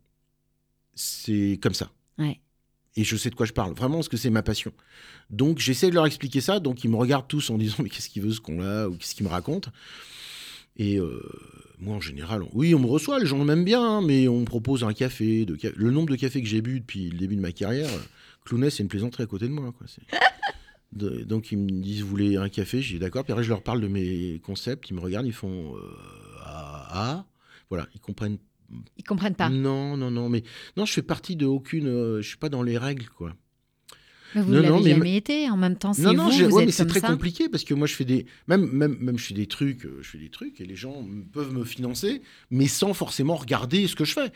C'est 0.96 1.60
comme 1.62 1.74
ça. 1.74 1.92
Ouais. 2.18 2.40
Et 2.96 3.04
je 3.04 3.16
sais 3.16 3.30
de 3.30 3.36
quoi 3.36 3.46
je 3.46 3.54
parle, 3.54 3.74
vraiment, 3.74 3.98
parce 3.98 4.10
que 4.10 4.18
c'est 4.18 4.30
ma 4.32 4.44
passion. 4.44 4.74
Donc 5.30 5.60
j'essaie 5.60 5.90
de 5.90 5.96
leur 5.96 6.06
expliquer 6.06 6.42
ça, 6.42 6.60
donc 6.60 6.84
ils 6.84 6.90
me 6.90 6.96
regardent 6.98 7.28
tous 7.28 7.50
en 7.50 7.58
disant 7.58 7.78
mais 7.84 7.90
qu'est-ce 7.90 8.10
qu'il 8.10 8.22
veut 8.24 8.32
ce 8.32 8.42
con-là, 8.42 8.90
ou 8.90 8.96
qu'est-ce 8.96 9.16
qu'il 9.16 9.26
me 9.26 9.32
raconte. 9.32 9.70
Et 10.76 10.98
euh, 10.98 11.22
moi 11.80 11.96
en 11.98 12.02
général, 12.02 12.42
on- 12.44 12.50
oui, 12.54 12.74
on 12.74 12.80
me 12.80 12.88
reçoit, 12.88 13.20
les 13.20 13.26
gens 13.26 13.44
m'aiment 13.46 13.64
bien, 13.66 13.82
hein, 13.84 14.02
mais 14.02 14.28
on 14.28 14.40
me 14.42 14.46
propose 14.46 14.84
un 14.84 14.94
café. 14.94 15.46
De 15.46 15.58
Le 15.76 15.92
nombre 15.92 16.10
de 16.10 16.16
cafés 16.16 16.42
que 16.42 16.48
j'ai 16.48 16.62
bu 16.62 16.80
depuis 16.80 17.10
le 17.10 17.18
début 17.18 17.36
de 17.36 17.42
ma 17.42 17.52
carrière, 17.52 17.90
c'est 18.70 18.84
une 18.84 18.90
plaisanterie 18.90 19.24
à 19.24 19.28
côté 19.28 19.48
de 19.48 19.54
moi. 19.54 19.74
Quoi. 19.78 19.88
De- 20.92 21.24
donc 21.24 21.52
ils 21.52 21.58
me 21.60 21.70
disent, 21.70 22.02
vous 22.02 22.08
voulez 22.08 22.36
un 22.38 22.50
café? 22.50 22.82
J'ai 22.82 22.98
d'accord, 22.98 23.24
puis 23.24 23.32
après 23.32 23.44
je 23.44 23.50
leur 23.50 23.62
parle 23.62 23.80
de 23.80 23.88
mes 23.88 24.40
concepts, 24.44 24.90
ils 24.90 24.96
me 24.96 25.00
regardent, 25.00 25.28
ils 25.28 25.34
font 25.34 25.76
euh, 25.76 25.82
ah, 26.44 26.88
ah. 26.92 27.26
Voilà, 27.70 27.88
ils 27.94 28.00
comprennent 28.02 28.40
Ils 28.98 29.04
comprennent 29.04 29.36
pas. 29.36 29.50
non, 29.50 29.96
non, 29.98 30.10
non, 30.10 30.30
mais 30.30 30.44
non, 30.78 30.86
je 30.86 30.94
fais 30.94 31.04
partie 31.04 31.36
de 31.36 31.46
aucune. 31.46 31.86
euh, 31.88 32.22
je 32.24 32.28
suis 32.28 32.38
pas 32.38 32.50
dans 32.50 32.64
les 32.64 32.78
règles, 32.80 33.08
quoi. 33.10 33.36
Mais 34.36 34.42
vous 34.42 34.52
Non, 34.52 34.58
ne 34.62 34.68
non, 34.68 34.70
l'avez 34.78 34.84
mais- 34.86 34.90
jamais 34.96 35.16
été. 35.16 35.50
En 35.50 35.58
même 35.58 35.76
temps, 35.76 35.94
c'est 35.94 36.02
Non, 36.04 36.10
vous, 36.12 36.18
non, 36.18 36.32
j'ai- 36.32 36.46
vous 36.48 36.56
ouais, 36.56 36.62
êtes 36.64 36.68
mais 36.68 36.72
c'est 36.72 36.86
très 36.88 37.00
ça. 37.02 37.08
compliqué 37.10 37.50
parce 37.50 37.64
que 37.64 37.74
moi, 37.76 37.86
je 37.88 37.94
fais 37.96 38.06
des, 38.06 38.26
même, 38.48 38.68
même, 38.72 38.96
même, 39.00 39.18
je 39.20 39.26
fais 39.26 39.34
des 39.36 39.48
trucs, 39.48 39.86
euh, 39.86 40.00
je 40.02 40.10
fais 40.10 40.18
des 40.20 40.30
trucs 40.30 40.60
et 40.62 40.66
les 40.66 40.76
gens 40.76 41.06
peuvent 41.34 41.54
me 41.54 41.64
financer, 41.64 42.22
mais 42.50 42.68
sans 42.68 42.94
forcément 42.96 43.36
regarder 43.36 43.88
ce 43.88 43.96
que 43.96 44.06
je 44.06 44.14
fais. 44.14 44.32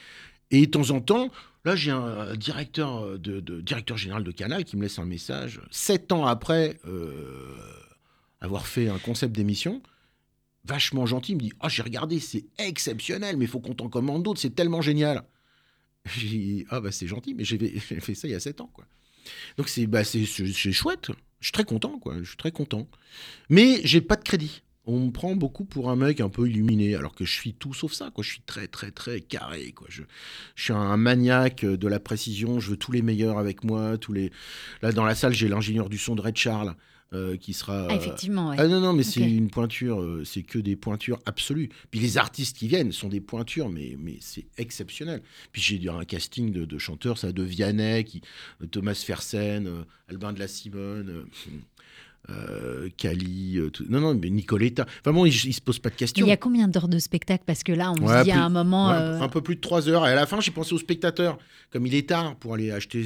Et 0.53 0.67
de 0.67 0.71
temps 0.71 0.91
en 0.91 1.01
temps, 1.01 1.29
là, 1.65 1.75
j'ai 1.75 1.91
un 1.91 2.35
directeur 2.35 3.03
euh, 3.03 3.17
de, 3.17 3.39
de- 3.41 3.59
directeur 3.59 3.97
général 3.97 4.23
de 4.23 4.31
Canal 4.31 4.63
qui 4.63 4.77
me 4.77 4.83
laisse 4.83 4.99
un 4.99 5.05
message 5.05 5.59
sept 5.71 6.11
ans 6.11 6.25
après 6.25 6.79
euh, 6.85 7.57
avoir 8.39 8.65
fait 8.67 8.87
un 8.87 8.99
concept 8.99 9.35
d'émission. 9.35 9.81
Vachement 10.65 11.05
gentil, 11.05 11.33
il 11.33 11.35
me 11.35 11.41
dit 11.41 11.53
Ah, 11.59 11.67
j'ai 11.69 11.81
regardé, 11.81 12.19
c'est 12.19 12.45
exceptionnel, 12.57 13.35
mais 13.35 13.45
il 13.45 13.47
faut 13.49 13.59
qu'on 13.59 13.73
t'en 13.73 13.89
commande 13.89 14.23
d'autres, 14.23 14.39
c'est 14.39 14.55
tellement 14.55 14.81
génial. 14.81 15.23
J'ai 16.17 16.27
dit 16.27 16.65
Ah, 16.69 16.79
bah 16.79 16.91
c'est 16.91 17.07
gentil, 17.07 17.33
mais 17.33 17.43
j'ai 17.45 17.57
fait, 17.79 18.13
ça 18.13 18.27
il 18.27 18.31
y 18.31 18.35
a 18.35 18.39
sept 18.39 18.61
ans, 18.61 18.69
quoi. 18.71 18.85
Donc 19.57 19.69
c'est 19.69 19.87
bah, 19.87 20.03
chouette. 20.03 21.09
Je 21.39 21.47
suis 21.47 21.51
très 21.51 21.63
content, 21.65 21.97
quoi. 21.99 22.15
Je 22.19 22.27
suis 22.27 22.37
très 22.37 22.51
content. 22.51 22.87
Mais 23.49 23.81
j'ai 23.83 24.01
pas 24.01 24.15
de 24.15 24.23
crédit. 24.23 24.61
On 24.85 24.99
me 24.99 25.11
prend 25.11 25.35
beaucoup 25.35 25.63
pour 25.63 25.89
un 25.89 25.95
mec 25.95 26.19
un 26.19 26.27
peu 26.27 26.49
illuminé, 26.49 26.95
alors 26.95 27.15
que 27.15 27.23
je 27.23 27.31
suis 27.31 27.53
tout 27.53 27.73
sauf 27.73 27.93
ça, 27.93 28.11
quoi. 28.13 28.21
Je 28.21 28.31
suis 28.31 28.41
très, 28.41 28.67
très, 28.67 28.91
très 28.91 29.21
carré, 29.21 29.71
quoi. 29.71 29.87
Je, 29.89 30.03
je 30.55 30.63
suis 30.63 30.73
un 30.73 30.97
maniaque 30.97 31.63
de 31.63 31.87
la 31.87 32.01
précision. 32.01 32.59
Je 32.59 32.71
veux 32.71 32.77
tous 32.77 32.91
les 32.91 33.01
meilleurs 33.01 33.37
avec 33.37 33.63
moi. 33.63 33.97
Tous 33.97 34.11
les... 34.11 34.31
Là, 34.81 34.91
dans 34.91 35.05
la 35.05 35.15
salle, 35.15 35.33
j'ai 35.33 35.47
l'ingénieur 35.47 35.87
du 35.87 35.97
son 35.97 36.15
de 36.15 36.21
Red 36.21 36.35
Charles, 36.35 36.75
euh, 37.13 37.37
qui 37.37 37.53
sera... 37.53 37.87
Ah, 37.89 37.95
effectivement, 37.95 38.49
ouais. 38.49 38.55
Ah 38.59 38.67
non, 38.67 38.81
non, 38.81 38.91
mais 38.91 39.03
c'est 39.03 39.21
une 39.21 39.49
pointure, 39.49 40.01
euh, 40.01 40.25
c'est 40.25 40.43
que 40.43 40.59
des 40.59 40.75
pointures 40.75 41.19
absolues. 41.25 41.69
Puis 41.89 42.01
les 42.01 42.17
artistes 42.17 42.57
qui 42.57 42.67
viennent 42.67 42.91
sont 42.91 43.07
des 43.07 43.21
pointures, 43.21 43.69
mais, 43.69 43.95
mais 43.97 44.17
c'est 44.19 44.47
exceptionnel. 44.57 45.21
Puis 45.53 45.61
j'ai 45.61 45.89
un 45.89 46.03
casting 46.03 46.51
de, 46.51 46.65
de 46.65 46.77
chanteurs, 46.77 47.17
ça, 47.17 47.31
de 47.31 47.43
Vianney, 47.43 48.03
qui, 48.03 48.21
euh, 48.61 48.65
Thomas 48.65 48.95
Fersen, 48.95 49.67
euh, 49.67 49.83
Albin 50.09 50.33
de 50.33 50.39
la 50.39 50.47
Simone, 50.49 51.25
euh, 52.29 52.87
Cali, 52.97 53.57
euh, 53.57 53.69
tout- 53.69 53.85
non, 53.89 53.99
non, 53.99 54.15
mais 54.15 54.29
Nicoletta. 54.29 54.85
Enfin 55.01 55.11
bon, 55.11 55.25
il, 55.25 55.33
il 55.33 55.53
se 55.53 55.59
pose 55.61 55.79
pas 55.79 55.89
de 55.89 55.95
Mais 55.95 55.99
questions. 55.99 56.25
il 56.25 56.29
y 56.29 56.33
a 56.33 56.37
combien 56.37 56.67
d'heures 56.67 56.87
de 56.87 56.99
spectacle? 56.99 57.43
Parce 57.45 57.63
que 57.63 57.71
là, 57.73 57.91
on 57.91 57.95
Ouais, 58.01 58.19
se 58.19 58.23
dit 58.23 58.31
à 58.31 58.43
un 58.43 58.49
moment. 58.49 58.89
Ouais, 58.89 58.95
euh, 58.95 59.19
Un 59.21 59.27
peu 59.29 59.41
plus 59.41 59.55
de 59.55 59.61
trois 59.61 59.89
heures. 59.89 60.07
Et 60.07 60.11
à 60.11 60.15
la 60.15 60.25
fin, 60.25 60.39
j'ai 60.39 60.51
pensé 60.51 60.73
aux 60.73 60.77
spectateurs. 60.79 61.37
Comme 61.71 61.85
il 61.87 61.95
est 61.95 62.07
tard 62.09 62.35
pour 62.35 62.53
aller 62.53 62.71
acheter 62.71 63.03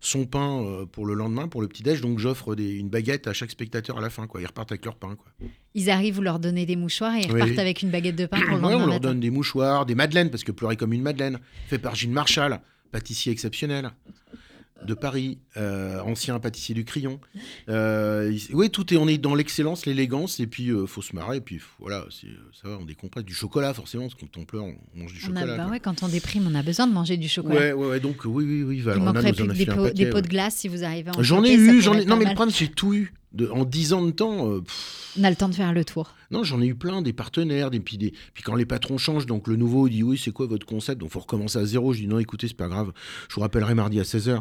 son 0.00 0.26
pain 0.26 0.86
pour 0.92 1.06
le 1.06 1.14
lendemain, 1.14 1.48
pour 1.48 1.60
le 1.60 1.66
petit-déj, 1.68 2.00
donc 2.00 2.18
j'offre 2.20 2.54
des- 2.54 2.70
une 2.74 2.88
baguette 2.88 3.26
à 3.26 3.32
chaque 3.32 3.50
spectateur 3.50 3.98
à 3.98 4.00
la 4.00 4.10
fin. 4.10 4.26
Quoi. 4.28 4.40
Ils 4.40 4.46
repartent 4.46 4.70
avec 4.72 4.84
leur 4.84 4.94
pain. 4.94 5.16
Quoi. 5.16 5.48
Ils 5.74 5.90
arrivent, 5.90 6.14
vous 6.14 6.22
leur 6.22 6.38
donnez 6.38 6.66
des 6.66 6.76
mouchoirs 6.76 7.14
et 7.16 7.22
ils 7.22 7.32
Oui. 7.32 7.40
repartent 7.42 7.58
avec 7.58 7.82
une 7.82 7.90
baguette 7.90 8.16
de 8.16 8.26
pain 8.26 8.38
pour 8.40 8.46
le 8.46 8.56
Ouais, 8.56 8.60
lendemain 8.62 8.76
on 8.76 8.78
leur 8.78 8.88
matin. 8.88 9.00
donne 9.08 9.20
des 9.20 9.30
mouchoirs, 9.30 9.86
des 9.86 9.94
madeleines, 9.96 10.30
parce 10.30 10.44
que 10.44 10.52
pleurer 10.52 10.76
comme 10.76 10.92
une 10.92 11.02
madeleine, 11.02 11.40
fait 11.66 11.78
par 11.78 11.94
Gilles 11.96 12.10
Marchal, 12.12 12.60
pâtissier 12.92 13.32
exceptionnel. 13.32 13.90
De 14.84 14.94
Paris, 14.94 15.38
euh, 15.56 16.00
ancien 16.00 16.38
pâtissier 16.38 16.74
du 16.74 16.84
Crayon. 16.84 17.18
Euh, 17.68 18.30
il- 18.32 18.54
oui, 18.54 18.70
tout 18.70 18.92
est, 18.92 18.96
on 18.96 19.08
est 19.08 19.18
dans 19.18 19.34
l'excellence, 19.34 19.86
l'élégance, 19.86 20.38
et 20.40 20.46
puis 20.46 20.68
euh, 20.70 20.86
faut 20.86 21.02
se 21.02 21.14
marrer, 21.16 21.38
et 21.38 21.40
puis 21.40 21.60
voilà, 21.78 22.04
ça 22.10 22.68
va, 22.68 22.78
on 22.80 22.84
décompresse. 22.84 23.24
Du 23.24 23.34
chocolat, 23.34 23.72
forcément, 23.74 24.04
parce 24.04 24.14
que 24.14 24.20
quand 24.20 24.36
on 24.38 24.44
pleure, 24.44 24.64
on 24.64 24.76
mange 24.94 25.12
du 25.14 25.20
On 25.28 25.34
a, 25.36 25.40
chocolat. 25.40 25.56
bah 25.56 25.68
ouais, 25.70 25.80
quand 25.80 26.02
on 26.02 26.08
déprime, 26.08 26.46
on 26.50 26.54
a 26.54 26.62
besoin 26.62 26.86
de 26.86 26.92
manger 26.92 27.16
du 27.16 27.28
chocolat. 27.28 27.54
ouais, 27.58 27.72
ouais, 27.72 28.00
donc 28.00 28.24
oui, 28.26 28.44
oui, 28.44 28.62
oui. 28.62 28.76
Il 28.76 28.82
Valrhona 28.82 29.12
manquerait 29.12 29.32
plus 29.32 29.44
que 29.46 29.50
a 29.50 29.54
des, 29.54 29.66
pots, 29.66 29.90
des 29.90 30.04
de 30.22 30.28
glace 30.28 30.56
si 30.56 30.68
vous 30.68 30.84
arrivez 30.84 31.10
en 31.16 31.22
J'en 31.22 31.42
ai 31.44 31.54
eu, 31.54 31.80
j'en 31.80 31.94
ai. 31.94 32.04
Non, 32.04 32.16
mais 32.16 32.24
le 32.26 32.34
problème, 32.34 32.54
c'est 32.54 32.68
tout 32.74 32.92
eu. 32.94 33.12
De- 33.32 33.48
en 33.48 33.64
10 33.64 33.92
ans 33.92 34.02
de 34.04 34.12
temps, 34.12 34.50
euh, 34.50 34.62
On 35.18 35.24
a 35.24 35.28
le 35.30 35.36
temps 35.36 35.48
de 35.48 35.54
faire 35.54 35.72
le 35.74 35.84
tour. 35.84 36.14
non, 36.30 36.42
j'en 36.44 36.60
ai 36.62 36.66
eu 36.66 36.74
plein, 36.74 37.02
des 37.02 37.12
partenaires, 37.12 37.70
des, 37.70 37.80
puis, 37.80 37.98
des, 37.98 38.12
puis 38.32 38.42
quand 38.42 38.54
les 38.54 38.64
patrons 38.64 38.96
changent, 38.98 39.26
donc 39.26 39.46
le 39.48 39.56
nouveau 39.56 39.88
dit 39.88 40.02
oui, 40.02 40.16
c'est 40.22 40.30
quoi 40.30 40.46
votre 40.46 40.64
concept? 40.64 41.00
Donc 41.00 41.10
faut 41.10 41.20
recommencer 41.20 41.58
à 41.58 41.64
zéro. 41.66 41.92
Je 41.92 42.00
dis 42.00 42.06
non, 42.06 42.18
écoutez, 42.18 42.48
c'est 42.48 42.54
pas 42.56 42.68
grave, 42.68 42.92
je 43.28 43.34
vous 43.34 43.40
rappellerai 43.42 43.74
mardi 43.74 44.00
à 44.00 44.04
16h. 44.04 44.40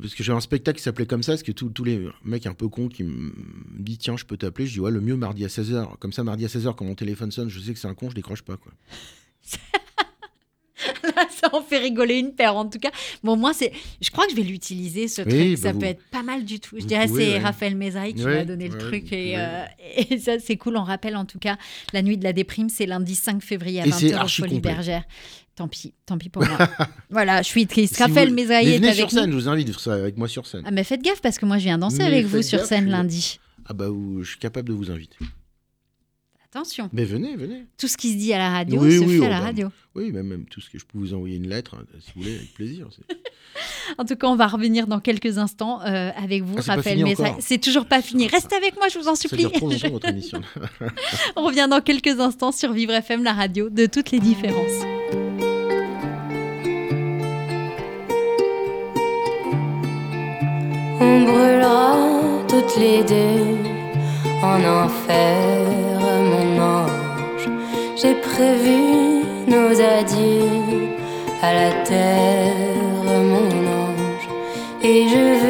Parce 0.00 0.14
que 0.14 0.22
j'avais 0.22 0.36
un 0.36 0.40
spectacle 0.40 0.78
qui 0.78 0.84
s'appelait 0.84 1.06
comme 1.06 1.22
ça, 1.22 1.32
parce 1.32 1.42
que 1.42 1.50
tous 1.52 1.70
tous 1.70 1.84
les 1.84 2.06
mecs 2.24 2.46
un 2.46 2.54
peu 2.54 2.68
cons 2.68 2.88
qui 2.88 3.02
me 3.04 3.32
disent 3.78 3.98
tiens, 3.98 4.16
je 4.16 4.24
peux 4.24 4.36
t'appeler. 4.36 4.66
Je 4.66 4.74
dis 4.74 4.80
ouais, 4.80 4.90
le 4.92 5.00
mieux 5.00 5.16
mardi 5.16 5.44
à 5.44 5.48
16h. 5.48 5.96
Comme 5.98 6.12
ça, 6.12 6.22
mardi 6.22 6.44
à 6.44 6.48
16h, 6.48 6.74
quand 6.76 6.84
mon 6.84 6.94
téléphone 6.94 7.32
sonne, 7.32 7.48
je 7.48 7.58
sais 7.58 7.72
que 7.72 7.78
c'est 7.80 7.88
un 7.88 7.94
con, 7.94 8.10
je 8.10 8.14
décroche 8.14 8.42
pas. 8.42 8.56
quoi. 8.56 8.72
ça 11.30 11.48
en 11.54 11.62
fait 11.62 11.78
rigoler 11.78 12.18
une 12.18 12.32
paire 12.32 12.56
en 12.56 12.66
tout 12.68 12.78
cas. 12.78 12.90
Bon, 13.22 13.36
moi, 13.36 13.52
c'est, 13.54 13.72
je 14.00 14.10
crois 14.10 14.24
que 14.26 14.32
je 14.32 14.36
vais 14.36 14.42
l'utiliser 14.42 15.08
ce 15.08 15.22
Oui, 15.22 15.28
truc. 15.28 15.50
bah 15.56 15.56
ça 15.62 15.72
vous- 15.72 15.78
peut 15.80 15.86
être 15.86 16.02
pas 16.10 16.22
mal 16.22 16.44
du 16.44 16.60
tout. 16.60 16.76
Je 16.76 16.82
vous 16.82 16.86
dirais 16.88 17.08
c'est 17.08 17.14
ouais. 17.14 17.38
Raphaël 17.38 17.74
Mézari 17.76 18.14
qui 18.14 18.24
Ouais, 18.24 18.36
m'a 18.38 18.44
donné 18.44 18.68
le 18.68 18.78
truc 18.78 19.12
et, 19.12 19.34
euh, 19.36 19.64
et 19.96 20.18
ça 20.18 20.38
c'est 20.38 20.56
cool. 20.56 20.76
On 20.76 20.82
rappelle 20.84 21.16
en 21.16 21.24
tout 21.24 21.38
cas 21.38 21.56
la 21.92 22.02
nuit 22.02 22.16
de 22.18 22.24
la 22.24 22.32
déprime, 22.32 22.68
c'est 22.68 22.86
lundi 22.86 23.14
5 23.14 23.42
février 23.42 23.80
à 23.80 23.86
Et 23.86 23.92
c'est 23.92 24.08
20h 24.10 24.24
au 24.24 24.28
Folie. 24.28 24.60
Bergère. 24.60 25.04
Tant 25.56 25.68
pis, 25.68 25.94
tant 26.04 26.18
pis 26.18 26.30
pour 26.30 26.44
moi. 26.44 26.58
voilà, 27.10 27.40
je 27.42 27.46
suis 27.48 27.66
triste. 27.68 27.94
Si 27.94 28.02
Raphaël 28.02 28.28
vous- 28.30 28.34
Mais 28.34 28.42
est 28.42 28.46
venez 28.76 28.88
avec 28.88 28.94
sur 28.96 29.10
scène, 29.10 29.26
nous. 29.26 29.38
je 29.38 29.44
vous 29.44 29.48
invite 29.48 29.68
à 29.68 29.72
faire 29.72 29.80
ça 29.80 29.94
avec 29.94 30.16
moi 30.18 30.26
sur 30.26 30.46
scène. 30.46 30.62
Ah 30.66 30.70
mais 30.72 30.82
faites 30.82 31.00
gaffe 31.02 31.20
parce 31.22 31.38
que 31.38 31.46
moi 31.46 31.58
je 31.58 31.64
viens 31.64 31.78
danser 31.78 31.98
Mais 31.98 32.04
avec 32.06 32.26
vous 32.26 32.42
sur 32.42 32.60
scène 32.64 32.88
lundi. 32.90 33.38
Ah 33.66 33.72
bah 33.72 33.86
je 34.20 34.28
suis 34.28 34.38
capable 34.38 34.68
de 34.68 34.74
vous 34.74 34.90
inviter. 34.90 35.16
Attention, 36.54 36.88
Mais 36.92 37.04
venez, 37.04 37.34
venez. 37.34 37.64
tout 37.76 37.88
ce 37.88 37.96
qui 37.96 38.12
se 38.12 38.16
dit 38.16 38.32
à 38.32 38.38
la 38.38 38.48
radio 38.50 38.80
Oui, 38.80 38.98
se 38.98 39.04
oui, 39.04 39.18
fait 39.18 39.26
à 39.26 39.30
la 39.30 39.40
radio. 39.40 39.70
Oui, 39.96 40.12
même, 40.12 40.28
même 40.28 40.44
tout 40.44 40.60
ce 40.60 40.70
que 40.70 40.78
je 40.78 40.84
peux 40.84 40.98
vous 40.98 41.12
envoyer 41.12 41.34
une 41.36 41.48
lettre, 41.48 41.74
hein, 41.74 41.84
si 41.98 42.12
vous 42.14 42.22
voulez, 42.22 42.36
avec 42.36 42.54
plaisir. 42.54 42.88
En 43.98 44.04
tout 44.04 44.14
cas, 44.16 44.26
on 44.28 44.34
va 44.36 44.46
revenir 44.46 44.86
dans 44.86 44.98
quelques 45.00 45.36
instants 45.38 45.80
euh, 45.82 46.10
avec 46.16 46.42
vous, 46.42 46.54
Ah, 46.68 46.74
Raphaël 46.76 47.04
encore. 47.04 47.36
C'est 47.40 47.58
toujours 47.58 47.86
pas 47.86 48.02
fini. 48.02 48.26
Restez 48.28 48.54
avec 48.56 48.76
moi, 48.76 48.86
je 48.88 48.98
vous 48.98 49.06
en 49.08 49.14
Ça 49.14 49.22
supplie. 49.22 49.42
dure 49.44 49.52
trop 49.52 49.68
longtemps 49.70 49.90
votre 49.90 50.08
émission. 50.10 50.40
On 51.36 51.44
revient 51.44 51.66
dans 51.70 51.80
quelques 51.80 52.18
instants 52.20 52.50
sur 52.52 52.72
Vivre 52.72 52.92
FM, 52.92 53.22
la 53.24 53.32
radio 53.32 53.68
de 53.68 53.86
toutes 53.86 54.10
les 54.12 54.20
différences. 54.20 54.82
On 61.00 61.22
brûlera 61.24 61.96
toutes 62.48 62.76
les 62.78 63.02
deux 63.04 63.58
en 64.42 64.62
enfer, 64.64 65.93
prévu 68.36 69.22
nos 69.46 69.70
adieux 69.80 70.88
à 71.40 71.52
la 71.52 71.70
terre, 71.84 73.20
mon 73.32 73.50
ange. 73.82 74.28
Et 74.82 75.08
je 75.08 75.43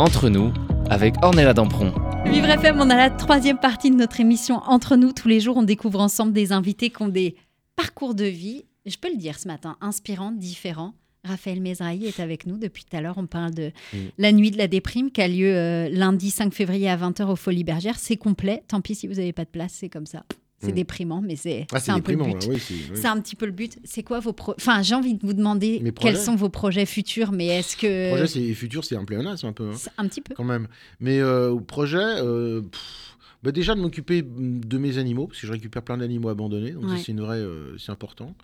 Entre 0.00 0.28
nous 0.28 0.52
avec 0.90 1.14
Ornella 1.22 1.54
Dampron. 1.54 1.92
Vivre 2.26 2.48
FM, 2.50 2.80
on 2.80 2.90
a 2.90 2.96
la 2.96 3.10
troisième 3.10 3.58
partie 3.58 3.92
de 3.92 3.94
notre 3.94 4.18
émission 4.18 4.56
Entre 4.66 4.96
nous. 4.96 5.12
Tous 5.12 5.28
les 5.28 5.38
jours, 5.38 5.56
on 5.56 5.62
découvre 5.62 6.00
ensemble 6.00 6.32
des 6.32 6.50
invités 6.50 6.90
qui 6.90 7.00
ont 7.00 7.08
des 7.08 7.36
parcours 7.76 8.16
de 8.16 8.24
vie, 8.24 8.64
je 8.86 8.96
peux 8.96 9.08
le 9.08 9.16
dire 9.16 9.38
ce 9.38 9.46
matin, 9.46 9.76
inspirants, 9.80 10.32
différents, 10.32 10.94
Raphaël 11.24 11.60
Mesrahi 11.60 12.06
est 12.06 12.18
avec 12.18 12.46
nous 12.46 12.58
depuis 12.58 12.84
tout 12.84 12.96
à 12.96 13.00
l'heure. 13.00 13.18
On 13.18 13.26
parle 13.26 13.54
de 13.54 13.70
la 14.18 14.32
nuit 14.32 14.50
de 14.50 14.58
la 14.58 14.66
déprime 14.66 15.12
qui 15.12 15.20
a 15.20 15.28
lieu 15.28 15.54
euh, 15.54 15.88
lundi 15.88 16.30
5 16.30 16.52
février 16.52 16.90
à 16.90 16.96
20h 16.96 17.26
au 17.26 17.36
Folies 17.36 17.64
Bergères. 17.64 17.98
C'est 17.98 18.16
complet. 18.16 18.64
Tant 18.66 18.80
pis 18.80 18.96
si 18.96 19.06
vous 19.06 19.14
n'avez 19.14 19.32
pas 19.32 19.44
de 19.44 19.50
place, 19.50 19.74
c'est 19.74 19.88
comme 19.88 20.06
ça. 20.06 20.24
C'est 20.60 20.72
Mm. 20.72 20.74
déprimant, 20.74 21.20
mais 21.22 21.36
c'est 21.36 21.66
Ah, 21.72 21.78
un 21.94 22.00
peu 22.00 22.12
le 22.12 22.18
but. 22.24 22.46
oui, 22.48 22.58
c'est- 22.58 22.74
oui. 22.92 23.06
Un 23.06 23.20
petit 23.20 23.36
peu 23.36 23.46
le 23.46 23.52
but. 23.52 23.78
C'est 23.84 24.02
quoi 24.02 24.18
vos 24.18 24.32
projets 24.32 24.56
Enfin, 24.60 24.82
j'ai 24.82 24.96
envie 24.96 25.14
de 25.14 25.24
vous 25.24 25.32
demander 25.32 25.80
quels 26.00 26.16
sont 26.16 26.34
vos 26.34 26.48
projets 26.48 26.84
futurs, 26.84 27.30
mais 27.30 27.46
est-ce 27.46 27.76
que. 27.76 28.08
Projet, 28.08 28.26
c'est 28.26 28.54
futur, 28.54 28.84
c'est 28.84 28.96
un 28.96 29.04
pléonasme 29.04 29.46
un 29.46 29.52
peu, 29.52 29.70
hein, 29.70 29.76
un 29.98 30.08
petit 30.08 30.20
peu. 30.20 30.34
quand 30.34 30.42
même. 30.44 30.66
Mais 30.98 31.20
euh, 31.20 31.54
projet, 31.60 31.98
euh, 32.02 32.62
pff, 32.62 33.16
bah 33.44 33.52
déjà 33.52 33.76
de 33.76 33.80
m'occuper 33.80 34.22
de 34.22 34.78
mes 34.78 34.98
animaux, 34.98 35.28
parce 35.28 35.40
que 35.40 35.46
je 35.46 35.52
récupère 35.52 35.82
plein 35.82 35.96
d'animaux 35.98 36.28
abandonnés, 36.28 36.72
donc 36.72 36.88
Ouais. 36.88 36.98
c'est 36.98 37.12
une 37.12 37.20
vraie, 37.20 37.38
euh, 37.38 37.78
c'est 37.78 37.92
important. 37.92 38.34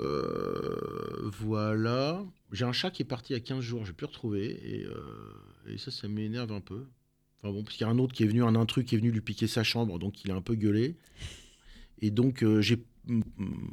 Euh, 0.00 1.30
voilà. 1.40 2.22
J'ai 2.52 2.64
un 2.64 2.72
chat 2.72 2.90
qui 2.90 3.02
est 3.02 3.04
parti 3.04 3.32
il 3.32 3.36
y 3.36 3.38
a 3.38 3.40
15 3.40 3.60
jours, 3.60 3.84
j'ai 3.84 3.92
pu 3.92 4.04
le 4.04 4.08
retrouver, 4.08 4.46
et, 4.64 4.86
et 5.72 5.78
ça, 5.78 5.90
ça 5.90 6.08
m'énerve 6.08 6.50
un 6.52 6.60
peu. 6.60 6.84
Enfin 7.42 7.52
bon, 7.52 7.62
parce 7.62 7.76
qu'il 7.76 7.86
y 7.86 7.88
a 7.88 7.92
un 7.92 7.98
autre 7.98 8.12
qui 8.12 8.24
est 8.24 8.26
venu, 8.26 8.42
un 8.42 8.54
intrus 8.54 8.84
qui 8.84 8.94
est 8.94 8.98
venu 8.98 9.10
lui 9.10 9.20
piquer 9.20 9.46
sa 9.46 9.62
chambre, 9.62 9.98
donc 9.98 10.24
il 10.24 10.30
a 10.30 10.34
un 10.34 10.42
peu 10.42 10.54
gueulé. 10.54 10.96
Et 12.02 12.10
donc 12.10 12.42
euh, 12.42 12.60
j'ai 12.60 12.82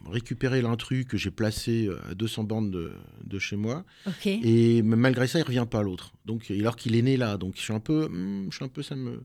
récupéré 0.09 0.61
l'intrus 0.61 1.05
que 1.05 1.17
j'ai 1.17 1.31
placé 1.31 1.87
euh, 1.87 1.99
à 2.09 2.15
200 2.15 2.43
bornes 2.43 2.71
de, 2.71 2.91
de 3.23 3.39
chez 3.39 3.55
moi. 3.55 3.83
Et 4.25 4.81
malgré 4.81 5.27
ça, 5.27 5.39
il 5.39 5.43
revient 5.43 5.67
pas 5.69 5.81
l'autre. 5.81 6.13
Donc, 6.25 6.49
alors 6.51 6.75
qu'il 6.75 6.95
est 6.95 7.01
né 7.01 7.17
là, 7.17 7.37
donc 7.37 7.55
je 7.57 7.61
suis 7.61 7.73
un 7.73 7.79
peu, 7.79 8.07
hmm, 8.07 8.47
je 8.49 8.55
suis 8.55 8.65
un 8.65 8.69
peu, 8.69 8.81
ça 8.81 8.95
me 8.95 9.21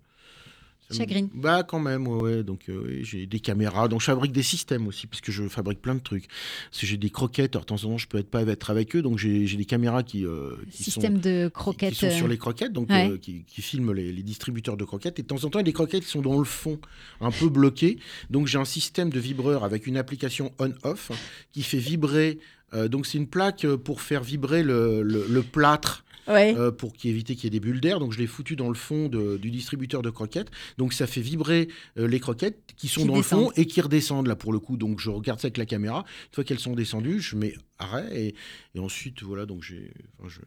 ça 0.93 1.03
me- 1.03 1.09
Chagrine. 1.09 1.28
Bah 1.34 1.62
quand 1.62 1.78
même, 1.80 2.07
ouais. 2.07 2.20
ouais. 2.22 2.43
Donc 2.43 2.68
euh, 2.68 2.99
j'ai 3.03 3.26
des 3.26 3.40
caméras, 3.40 3.88
donc 3.88 4.01
je 4.01 4.07
fabrique 4.07 4.32
des 4.32 4.43
systèmes 4.43 4.86
aussi 4.86 5.07
parce 5.07 5.20
que 5.20 5.32
je 5.32 5.49
fabrique 5.49 5.80
plein 5.80 5.95
de 5.95 6.01
trucs. 6.01 6.26
Parce 6.70 6.80
que 6.80 6.86
j'ai 6.86 6.97
des 6.97 7.11
croquettes, 7.11 7.55
alors 7.57 7.64
de 7.64 7.68
temps 7.68 7.84
en 7.84 7.90
temps, 7.90 7.99
je 7.99 8.07
peux 8.09 8.18
être 8.18 8.30
pas 8.30 8.43
être 8.43 8.70
avec 8.70 8.95
eux, 8.97 9.03
donc 9.03 9.18
j'ai 9.18 9.47
j'ai 9.47 9.57
des 9.57 9.64
caméras 9.64 10.03
qui, 10.03 10.24
euh, 10.24 10.57
qui 10.70 10.84
sont 10.84 10.90
Système 11.01 11.18
de 11.18 11.51
croquettes. 11.53 11.95
qui 11.95 11.99
sont 12.01 12.11
sur 12.11 12.26
euh, 12.26 12.28
les 12.28 12.38
croquettes, 12.38 12.72
donc 12.72 12.90
ouais. 12.90 13.11
euh, 13.11 13.16
qui, 13.18 13.45
qui 13.47 13.62
filment 13.62 13.93
les, 13.93 14.12
les 14.12 14.22
distributeurs 14.22 14.76
de 14.76 14.84
croquettes. 14.84 15.18
Et 15.18 15.22
de 15.22 15.26
temps 15.28 15.45
en 15.45 15.51
temps, 15.51 15.59
il 15.59 15.62
y 15.62 15.64
a 15.64 15.64
des 15.64 15.72
croquettes 15.72 16.05
qui 16.05 16.11
sont 16.11 16.22
dans 16.22 16.38
le 16.38 16.45
fond, 16.45 16.78
un 17.20 17.30
peu 17.30 17.49
bloquées. 17.49 17.99
Donc 18.30 18.47
j'ai 18.47 18.59
un 18.59 18.64
système 18.64 19.11
de 19.11 19.20
vibreur 19.20 19.64
avec 19.64 19.86
une 19.86 19.97
application 19.97 20.53
on-off 20.59 21.11
qui 21.53 21.62
fait 21.62 21.78
vibrer. 21.78 22.38
euh, 22.74 22.88
donc 22.88 23.07
c'est 23.07 23.18
une 23.18 23.26
plaque 23.26 23.64
euh, 23.64 23.76
pour 23.76 24.01
faire 24.01 24.22
vibrer 24.22 24.62
le, 24.62 25.03
le- 25.03 25.26
le 25.28 25.43
plâtre 25.43 26.05
Ouais. 26.29 26.55
euh, 26.57 26.70
pour 26.70 26.93
qui- 26.93 27.09
éviter 27.09 27.35
qu'il 27.35 27.45
y 27.45 27.47
ait 27.49 27.51
des 27.51 27.61
bulles 27.61 27.81
d'air. 27.81 27.99
Donc 28.01 28.12
je 28.12 28.18
l'ai 28.18 28.27
foutu 28.27 28.57
dans 28.57 28.68
le 28.68 28.75
fond 28.75 29.09
de- 29.09 29.37
du 29.37 29.51
distributeur 29.51 30.03
de 30.03 30.11
croquettes. 30.11 30.51
Donc 30.79 30.93
ça 30.93 31.07
fait 31.07 31.20
vibrer 31.20 31.68
euh, 31.99 32.07
les 32.07 32.20
croquettes 32.20 32.61
qui 32.77 32.89
sont 32.89 33.03
Qui 33.03 33.07
dans 33.09 33.16
le 33.16 33.23
fond 33.23 33.51
et 33.57 33.66
qui 33.66 33.81
redescendent 33.81 34.27
là 34.29 34.37
pour 34.37 34.53
le 34.53 34.59
coup. 34.59 34.77
Donc 34.77 35.01
je 35.01 35.11
regarde 35.11 35.41
ça 35.41 35.47
avec 35.47 35.59
la 35.59 35.66
caméra. 35.66 36.05
Une 36.31 36.35
fois 36.35 36.45
qu'elles 36.45 36.59
sont 36.61 36.75
descendues, 36.75 37.20
je 37.20 37.37
mets 37.37 37.55
arrêt 37.79 38.09
et, 38.12 38.35
et 38.75 38.79
ensuite 38.79 39.23
voilà. 39.23 39.47
Donc 39.47 39.62
j'ai, 39.62 39.93
enfin, 40.20 40.29
je- 40.29 40.41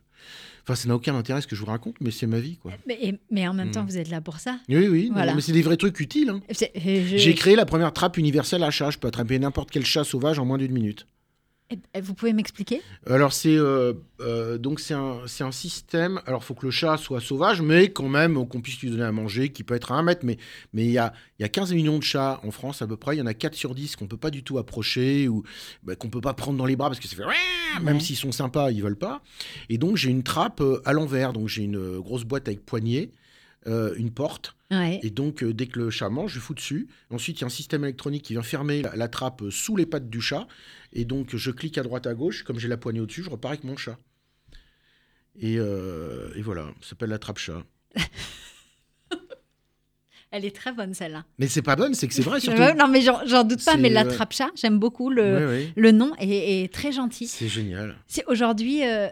enfin 0.63 0.75
ça 0.75 0.87
n'a 0.87 0.95
aucun 0.95 1.15
intérêt 1.15 1.41
ce 1.41 1.47
que 1.47 1.55
je 1.55 1.61
vous 1.61 1.67
raconte, 1.67 1.95
mais 1.99 2.11
c'est 2.11 2.27
ma 2.27 2.39
vie 2.39 2.57
quoi. 2.57 2.71
Mais, 2.87 3.19
mais 3.29 3.47
en 3.47 3.53
même 3.53 3.71
temps, 3.71 3.83
Mm. 3.83 3.87
vous 3.87 3.97
êtes 3.97 4.09
là 4.09 4.21
pour 4.21 4.39
ça. 4.39 4.59
Oui 4.69 4.87
oui. 4.87 5.09
non, 5.13 5.35
mais 5.35 5.41
c'est 5.41 5.51
des 5.51 5.61
vrais 5.61 5.77
trucs 5.77 5.99
utiles. 5.99 6.29
hein. 6.29 6.41
Euh, 6.49 7.05
je- 7.07 7.17
J'ai 7.17 7.33
créé 7.35 7.55
la 7.55 7.65
première 7.65 7.91
trappe 7.93 8.17
universelle 8.17 8.63
à 8.63 8.71
chat. 8.71 8.91
Je 8.91 8.97
peux 8.97 9.07
attraper 9.07 9.37
n'importe 9.39 9.71
quel 9.71 9.85
chat 9.85 10.03
sauvage 10.03 10.39
en 10.39 10.45
moins 10.45 10.57
d'une 10.57 10.71
minute. 10.71 11.05
Eh, 11.71 12.01
Vous 12.01 12.13
pouvez 12.13 12.33
m'expliquer? 12.33 12.81
Alors 13.07 13.33
c'est 13.33 13.55
euh, 13.55 13.93
euh, 14.19 14.57
donc 14.59 14.79
c'est 14.79 14.93
un, 14.93 15.21
un 15.39 15.51
système. 15.51 16.21
Alors 16.27 16.43
faut 16.43 16.53
que 16.53 16.65
le 16.65 16.71
chat 16.71 16.97
soit 16.97 17.21
sauvage, 17.21 17.61
mais 17.61 17.91
quand 17.91 18.07
même 18.07 18.47
qu'on 18.47 18.61
puisse 18.61 18.79
lui 18.81 18.91
donner 18.91 19.03
à 19.03 19.11
manger, 19.11 19.49
qui 19.49 19.63
peut 19.63 19.73
être 19.73 19.91
à 19.91 19.95
un 19.95 20.03
mètre. 20.03 20.25
Mais 20.25 20.37
mais 20.73 20.85
il 20.85 20.91
y 20.91 20.99
a 20.99 21.13
y 21.39 21.43
a 21.43 21.49
15 21.49 21.73
millions 21.73 21.97
de 21.97 22.03
chats 22.03 22.39
en 22.43 22.51
France 22.51 22.81
à 22.81 22.87
peu 22.87 22.97
près. 22.97 23.15
Il 23.15 23.19
y 23.19 23.21
en 23.21 23.25
a 23.25 23.33
4 23.33 23.55
sur 23.55 23.73
10 23.73 23.95
qu'on 23.95 24.07
peut 24.07 24.17
pas 24.17 24.29
du 24.29 24.43
tout 24.43 24.59
approcher 24.59 25.27
ou 25.27 25.43
bah, 25.83 25.95
qu'on 25.95 26.09
peut 26.09 26.21
pas 26.21 26.33
prendre 26.33 26.57
dans 26.57 26.65
les 26.65 26.75
bras 26.75 26.89
parce 26.89 26.99
que 26.99 27.07
ça 27.07 27.15
fait 27.15 27.23
même 27.81 27.99
s'ils 27.99 28.15
sont 28.15 28.31
sympas, 28.31 28.71
ils 28.71 28.83
veulent 28.83 28.95
pas. 28.95 29.21
Et 29.69 29.77
donc 29.77 29.97
j'ai 29.97 30.09
une 30.09 30.23
trappe 30.23 30.61
euh, 30.61 30.81
à 30.85 30.93
l'envers. 30.93 31.33
Donc 31.33 31.47
j'ai 31.47 31.63
une 31.63 31.99
grosse 31.99 32.23
boîte 32.23 32.47
avec 32.47 32.65
poignée, 32.65 33.11
euh, 33.67 33.93
une 33.97 34.11
porte. 34.11 34.54
Ouais. 34.71 34.99
Et 35.03 35.11
donc, 35.11 35.43
euh, 35.43 35.53
dès 35.53 35.67
que 35.67 35.79
le 35.79 35.89
chat 35.91 36.09
mange, 36.09 36.33
je 36.33 36.39
fous 36.39 36.55
dessus. 36.55 36.87
Ensuite, 37.11 37.37
il 37.37 37.41
y 37.41 37.43
a 37.43 37.47
un 37.47 37.51
système 37.51 37.83
électronique 37.83 38.23
qui 38.23 38.33
vient 38.33 38.41
fermer 38.41 38.81
la, 38.81 38.95
la 38.95 39.07
trappe 39.07 39.43
euh, 39.43 39.51
sous 39.51 39.75
les 39.75 39.85
pattes 39.85 40.09
du 40.09 40.21
chat. 40.21 40.47
Et 40.91 41.05
donc, 41.05 41.35
je 41.35 41.51
clique 41.51 41.77
à 41.77 41.83
droite, 41.83 42.07
à 42.07 42.13
gauche. 42.15 42.43
Comme 42.43 42.57
j'ai 42.59 42.67
la 42.67 42.77
poignée 42.77 42.99
au-dessus, 42.99 43.23
je 43.23 43.29
repars 43.29 43.51
avec 43.51 43.63
mon 43.63 43.77
chat. 43.77 43.97
Et, 45.37 45.57
euh, 45.59 46.29
et 46.35 46.41
voilà, 46.41 46.73
ça 46.81 46.89
s'appelle 46.89 47.09
la 47.09 47.19
trappe 47.19 47.37
chat. 47.37 47.63
Elle 50.31 50.43
est 50.43 50.55
très 50.55 50.73
bonne 50.73 50.93
celle-là. 50.93 51.23
Mais 51.37 51.47
c'est 51.47 51.61
pas 51.61 51.75
bonne, 51.77 51.93
c'est 51.93 52.07
que 52.09 52.13
c'est 52.13 52.21
vrai 52.23 52.39
surtout. 52.41 52.61
Non, 52.77 52.87
mais 52.89 53.01
j'en 53.01 53.43
doute 53.43 53.63
pas, 53.63 53.77
mais 53.77 53.89
la 53.89 54.05
euh, 54.05 54.09
trappe-chat, 54.11 54.49
j'aime 54.55 54.79
beaucoup 54.79 55.09
le, 55.09 55.67
le 55.75 55.91
nom 55.91 56.13
est, 56.19 56.63
est 56.63 56.73
très 56.73 56.91
gentil. 56.91 57.27
C'est 57.27 57.47
génial. 57.47 57.95
C'est 58.07 58.25
aujourd'hui. 58.25 58.85
euh, 58.85 59.07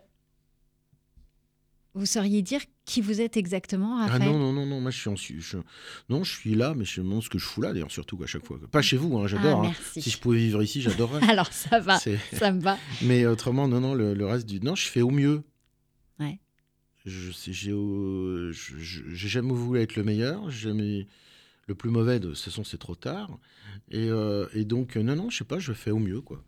vous 1.94 2.06
sauriez 2.06 2.42
dire 2.42 2.62
qui 2.86 3.00
vous 3.02 3.22
êtes 3.22 3.38
exactement, 3.38 3.98
Ah 4.00 4.08
Raphaël 4.08 4.30
non, 4.32 4.38
non, 4.40 4.52
non, 4.54 4.66
non, 4.66 4.82
moi 4.82 4.92
je 4.92 5.00
suis 5.00 5.10
en 5.10 5.16
su- 5.16 5.40
je- 5.42 5.58
Non, 6.10 6.24
je 6.24 6.32
suis 6.32 6.54
là, 6.56 6.74
mais 6.76 6.84
je 6.86 7.00
me 7.02 7.06
demande 7.08 7.24
ce 7.24 7.30
que 7.30 7.38
je 7.40 7.46
fous 7.46 7.62
là 7.62 7.72
d'ailleurs, 7.72 7.92
surtout 7.92 8.20
à 8.24 8.28
chaque 8.28 8.46
fois. 8.46 8.60
Pas 8.72 8.82
chez 8.82 8.98
vous, 8.98 9.18
hein, 9.18 9.28
j'adore. 9.28 9.64
Ah, 9.66 9.70
hein. 9.70 10.00
Si 10.02 10.10
je 10.10 10.18
pouvais 10.20 10.38
vivre 10.40 10.62
ici, 10.62 10.82
j'adorerais. 10.82 11.22
Alors 11.30 11.52
ça 11.54 11.80
va, 11.80 11.98
ça 12.00 12.52
me 12.52 12.60
va. 12.60 12.78
Mais 13.02 13.26
autrement, 13.26 13.68
non, 13.70 13.80
non, 13.80 13.94
le, 13.94 14.14
le 14.14 14.26
reste 14.26 14.46
du. 14.48 14.60
Non, 14.60 14.76
je 14.76 14.88
fais 14.88 15.02
au 15.02 15.12
mieux. 15.12 15.44
Ouais. 16.20 16.40
Je 17.06 17.32
sais, 17.32 17.54
j'ai, 17.54 17.74
j'ai 18.52 19.28
jamais 19.28 19.54
voulu 19.54 19.80
être 19.82 19.96
le 19.96 20.04
meilleur, 20.04 20.50
j'ai 20.50 20.70
jamais 20.70 21.08
le 21.68 21.76
plus 21.76 21.90
mauvais. 21.90 22.20
De 22.20 22.30
toute 22.30 22.38
façon, 22.38 22.64
c'est 22.64 22.78
trop 22.78 22.96
tard. 22.96 23.40
Et, 23.92 24.10
euh, 24.10 24.48
et 24.54 24.66
donc, 24.66 24.98
euh, 24.98 25.04
non, 25.04 25.16
non, 25.16 25.30
je 25.30 25.38
sais 25.38 25.44
pas, 25.44 25.60
je 25.60 25.74
fais 25.74 25.92
au 25.92 26.00
mieux, 26.00 26.22
quoi. 26.22 26.44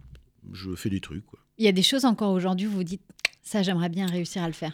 Je 0.54 0.76
fais 0.76 0.90
des 0.90 1.00
trucs, 1.02 1.26
quoi. 1.26 1.40
Il 1.58 1.66
y 1.66 1.68
a 1.68 1.72
des 1.72 1.84
choses 1.84 2.06
encore 2.06 2.32
aujourd'hui 2.34 2.68
où 2.68 2.72
vous 2.72 2.84
dites 2.84 3.02
ça, 3.42 3.64
j'aimerais 3.64 3.90
bien 3.90 4.06
réussir 4.08 4.44
à 4.44 4.48
le 4.48 4.54
faire. 4.54 4.74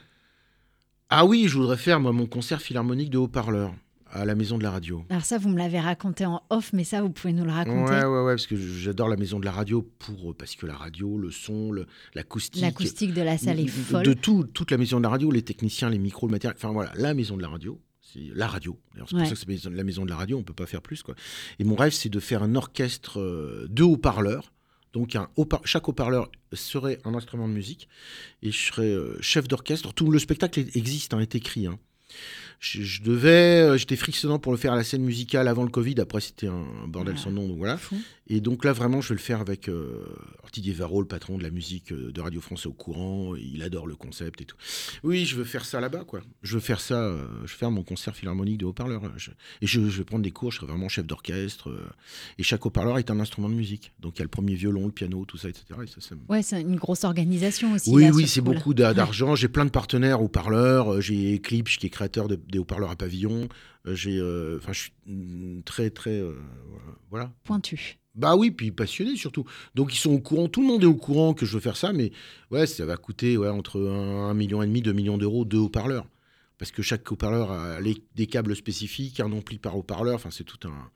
Ah 1.14 1.26
oui, 1.26 1.48
je 1.48 1.58
voudrais 1.58 1.78
faire 1.78 2.00
moi 2.00 2.14
mon 2.14 2.26
concert 2.26 2.62
philharmonique 2.62 3.10
de 3.10 3.18
haut-parleur 3.18 3.74
à 4.14 4.26
la 4.26 4.34
Maison 4.36 4.58
de 4.58 4.64
la 4.64 4.72
Radio. 4.72 5.04
Alors 5.10 5.24
ça, 5.26 5.38
vous 5.38 5.50
me 5.50 5.58
l'avez 5.58 5.80
raconté 5.80 6.26
en 6.26 6.42
off, 6.50 6.72
mais 6.74 6.84
ça, 6.86 7.02
vous 7.02 7.10
pouvez 7.10 7.34
nous 7.34 7.44
le 7.46 7.52
raconter. 7.52 7.92
Ouais, 7.94 8.04
ouais, 8.06 8.24
ouais, 8.24 8.32
parce 8.34 8.48
que 8.48 8.56
j'adore 8.56 9.08
la 9.10 9.16
Maison 9.18 9.40
de 9.40 9.46
la 9.46 9.52
Radio 9.52 9.82
pour 10.00 10.34
parce 10.36 10.56
que 10.56 10.66
la 10.66 10.76
radio, 10.76 11.18
le 11.18 11.30
son, 11.32 11.74
l'acoustique. 12.16 12.62
L'acoustique 12.62 13.14
de 13.14 13.22
la 13.22 13.38
salle 13.38 13.60
est 13.60 13.68
folle. 13.68 14.06
De 14.06 14.14
tout, 14.14 14.46
toute 14.54 14.72
la 14.72 14.78
maison 14.78 14.98
de 14.98 15.04
la 15.04 15.10
radio, 15.10 15.32
les 15.32 15.42
techniciens, 15.44 15.90
les 15.90 16.00
micros, 16.00 16.28
le 16.28 16.32
matériel. 16.32 16.56
Enfin 16.58 16.72
voilà, 16.74 16.92
la 16.96 17.14
maison 17.14 17.36
de 17.38 17.42
la 17.42 17.50
radio. 17.50 17.80
C'est 18.02 18.30
la 18.34 18.48
radio. 18.48 18.78
C'est 18.94 19.00
Ouais. 19.02 19.08
pour 19.08 19.38
ça 19.38 19.46
que 19.46 19.58
c'est 19.58 19.70
la 19.70 19.84
maison 19.84 20.04
de 20.04 20.10
la 20.10 20.18
radio, 20.18 20.38
on 20.38 20.44
peut 20.44 20.54
pas 20.54 20.66
faire 20.66 20.82
plus. 20.82 21.04
Quoi. 21.04 21.16
Et 21.60 21.64
mon 21.64 21.76
rêve, 21.76 21.94
c'est 21.94 22.10
de 22.10 22.20
faire 22.20 22.44
un 22.44 22.56
orchestre 22.56 23.20
euh, 23.22 23.68
de 23.70 23.84
haut-parleurs. 23.84 24.52
Donc 24.94 25.16
un 25.16 25.30
haut 25.38 25.48
chaque 25.64 25.88
haut-parleur 25.88 26.30
serait 26.54 27.00
un 27.06 27.14
instrument 27.16 27.48
de 27.48 27.54
musique. 27.54 27.88
Et 28.44 28.52
je 28.52 28.58
serais 28.58 28.88
euh, 28.92 29.18
chef 29.22 29.48
d'orchestre. 29.48 29.94
Tout 29.94 30.12
le 30.12 30.20
spectacle 30.20 30.60
existe, 30.76 31.14
hein, 31.14 31.20
est 31.20 31.36
écrit. 31.36 31.68
hein. 31.68 31.80
Je, 32.60 32.84
je 32.84 33.02
devais, 33.02 33.62
euh, 33.62 33.78
j'étais 33.78 33.96
frissonnant 33.96 34.38
pour 34.38 34.52
le 34.52 34.58
faire 34.58 34.74
à 34.74 34.76
la 34.76 34.84
scène 34.84 35.02
musicale 35.02 35.48
avant 35.48 35.64
le 35.64 35.70
Covid. 35.70 35.96
Après, 36.00 36.20
c'était 36.22 36.48
un, 36.48 36.66
bordel 36.88 37.16
Ah. 37.18 37.22
sans 37.22 37.32
nom. 37.32 37.48
Donc 37.48 37.58
voilà. 37.58 37.78
Fou. 37.78 37.98
Et 38.34 38.40
donc 38.40 38.64
là, 38.64 38.72
vraiment, 38.72 39.02
je 39.02 39.10
vais 39.10 39.16
le 39.16 39.20
faire 39.20 39.42
avec 39.42 39.68
euh, 39.68 40.06
Didier 40.54 40.72
Varro, 40.72 41.02
le 41.02 41.08
patron 41.08 41.38
de 41.38 41.44
la 41.44 41.50
musique 41.50 41.92
euh, 41.92 42.14
de 42.14 42.22
Radio 42.22 42.40
France 42.40 42.66
au 42.66 42.72
courant. 42.72 43.36
Il 43.36 43.62
adore 43.62 43.88
le 43.88 43.96
concept 43.96 44.40
et 44.40 44.46
tout. 44.46 44.56
Oui, 45.04 45.26
je 45.26 45.36
veux 45.36 45.44
faire 45.44 45.66
ça 45.66 45.82
là-bas, 45.82 46.06
quoi. 46.06 46.22
Je 46.42 46.54
veux 46.54 46.62
faire 46.62 46.80
ça, 46.80 46.96
euh, 47.04 47.26
je 47.46 47.52
veux 47.52 47.58
faire 47.58 47.72
mon 47.72 47.84
concert 47.84 48.16
philharmonique 48.16 48.58
de 48.60 48.66
haut-parleur. 48.66 49.04
et 49.04 49.68
je, 49.68 49.82
je 49.90 49.98
vais 49.98 50.06
prendre 50.06 50.24
des 50.24 50.32
cours, 50.32 50.50
je 50.54 50.58
serai 50.60 50.68
vraiment 50.68 50.88
chef 50.88 51.06
d'orchestre. 51.06 51.70
euh, 51.70 51.86
et 52.38 52.44
chaque 52.44 52.66
haut-parleur 52.66 52.98
est 53.00 53.12
un 53.12 53.20
instrument 53.20 53.50
de 53.50 53.54
musique. 53.54 53.92
Donc 54.00 54.16
il 54.16 54.20
y 54.20 54.22
a 54.22 54.26
le 54.26 54.30
premier 54.30 54.56
violon, 54.56 54.86
le 54.86 54.94
piano, 54.94 55.26
tout 55.26 55.38
ça, 55.38 55.50
etc. 55.50 55.66
Et 55.84 55.88
ça, 55.88 56.00
ça 56.00 56.16
me- 56.16 56.22
Ouais, 56.30 56.42
c'est 56.42 56.62
une 56.62 56.78
grosse 56.78 57.04
organisation 57.04 57.74
aussi. 57.74 57.90
oui, 57.92 58.04
là, 58.04 58.12
oui, 58.12 58.28
ce 58.28 58.36
c'est 58.36 58.42
beaucoup 58.42 58.74
d'a- 58.74 58.94
d'argent. 58.94 59.36
J'ai 59.36 59.50
plein 59.50 59.66
de 59.66 59.72
partenaires 59.72 60.22
haut-parleurs. 60.22 61.02
J'ai 61.02 61.36
Eclipse 61.36 61.76
qui 61.76 61.88
est 61.88 61.90
créateur 61.90 62.30
de- 62.30 62.40
des 62.50 62.60
haut-parleurs 62.60 62.92
à 62.92 62.96
pavillon. 62.96 63.50
J'ai, 63.86 64.22
enfin, 64.58 64.72
je 64.72 64.80
suis 64.80 64.92
mm, 65.08 65.64
très, 65.64 65.90
très, 65.90 66.22
voilà. 67.10 67.34
Pointu. 67.44 67.98
Bah 68.16 68.36
oui, 68.36 68.52
puis 68.52 68.72
passionné 68.72 69.16
surtout. 69.16 69.46
Donc 69.74 69.94
ils 69.94 70.00
sont 70.00 70.12
au 70.12 70.20
courant, 70.20 70.48
tout 70.50 70.62
le 70.62 70.68
monde 70.68 70.84
est 70.84 70.88
au 70.88 70.96
courant 70.96 71.34
que 71.34 71.46
je 71.46 71.54
veux 71.54 71.62
faire 71.62 71.78
ça, 71.78 71.94
mais 71.94 72.12
ouais, 72.52 72.68
ça 72.68 72.86
va 72.86 72.98
coûter 72.98 73.38
ouais, 73.38 73.48
entre 73.48 73.80
1, 73.80 74.34
million 74.34 74.62
et 74.62 74.68
demi, 74.68 74.82
2 74.82 74.92
millions 74.92 75.18
d'euros, 75.18 75.46
deux 75.46 75.58
haut-parleurs. 75.58 76.06
Parce 76.58 76.72
que 76.72 76.84
chaque 76.84 77.10
haut-parleur 77.12 77.52
a 77.52 77.80
des 78.16 78.28
câbles 78.28 78.56
spécifiques, 78.56 79.20
un 79.20 79.32
ampli 79.32 79.58
par 79.58 79.78
haut-parleur, 79.78 80.16
enfin 80.16 80.30
c'est 80.30 80.44
tout 80.44 80.68
un... 80.68 80.92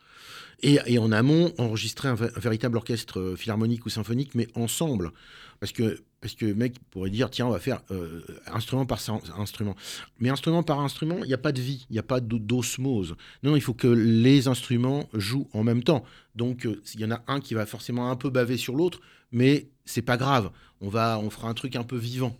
Et, 0.61 0.97
en 0.99 1.11
amont, 1.11 1.53
enregistrer 1.57 2.07
un 2.07 2.15
véritable 2.15 2.77
orchestre 2.77 3.19
euh, 3.19 3.35
philharmonique 3.35 3.85
ou 3.85 3.89
symphonique, 3.89 4.35
mais 4.35 4.47
ensemble. 4.55 5.11
Parce 5.59 5.73
que, 5.73 6.01
parce 6.25 6.33
que 6.33 6.47
le 6.47 6.55
mec 6.55 6.79
pourrait 6.89 7.11
dire, 7.11 7.29
tiens, 7.29 7.45
on 7.45 7.51
va 7.51 7.59
faire 7.59 7.81
euh, 7.91 8.21
instrument 8.51 8.87
par 8.87 8.99
instrument. 9.37 9.75
Mais 10.19 10.29
instrument 10.29 10.63
par 10.63 10.79
instrument, 10.79 11.17
il 11.21 11.27
n'y 11.27 11.35
a 11.35 11.37
pas 11.37 11.51
de 11.51 11.61
vie, 11.61 11.85
il 11.91 11.93
n'y 11.93 11.99
a 11.99 12.03
pas 12.03 12.19
d'o- 12.19 12.39
d'osmose. 12.39 13.15
Non, 13.43 13.51
non, 13.51 13.55
il 13.55 13.61
faut 13.61 13.75
que 13.75 13.85
les 13.85 14.47
instruments 14.47 15.07
jouent 15.13 15.47
en 15.53 15.63
même 15.63 15.83
temps. 15.83 16.03
Donc, 16.33 16.65
euh, 16.65 16.81
il 16.95 17.01
y 17.01 17.05
en 17.05 17.11
a 17.11 17.21
un 17.27 17.39
qui 17.39 17.53
va 17.53 17.67
forcément 17.67 18.09
un 18.09 18.15
peu 18.15 18.31
baver 18.31 18.57
sur 18.57 18.75
l'autre, 18.75 19.01
mais 19.31 19.67
c'est 19.85 20.01
pas 20.01 20.17
grave. 20.17 20.49
On, 20.81 20.89
va, 20.89 21.19
on 21.19 21.29
fera 21.29 21.47
un 21.47 21.53
truc 21.53 21.75
un 21.75 21.83
peu 21.83 21.95
vivant, 21.95 22.35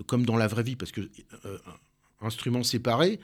euh, 0.00 0.02
comme 0.02 0.26
dans 0.26 0.36
la 0.36 0.48
vraie 0.48 0.64
vie, 0.64 0.74
parce 0.74 0.90
que 0.90 1.02
euh, 1.44 1.58
instruments 2.20 2.64
séparés, 2.64 3.20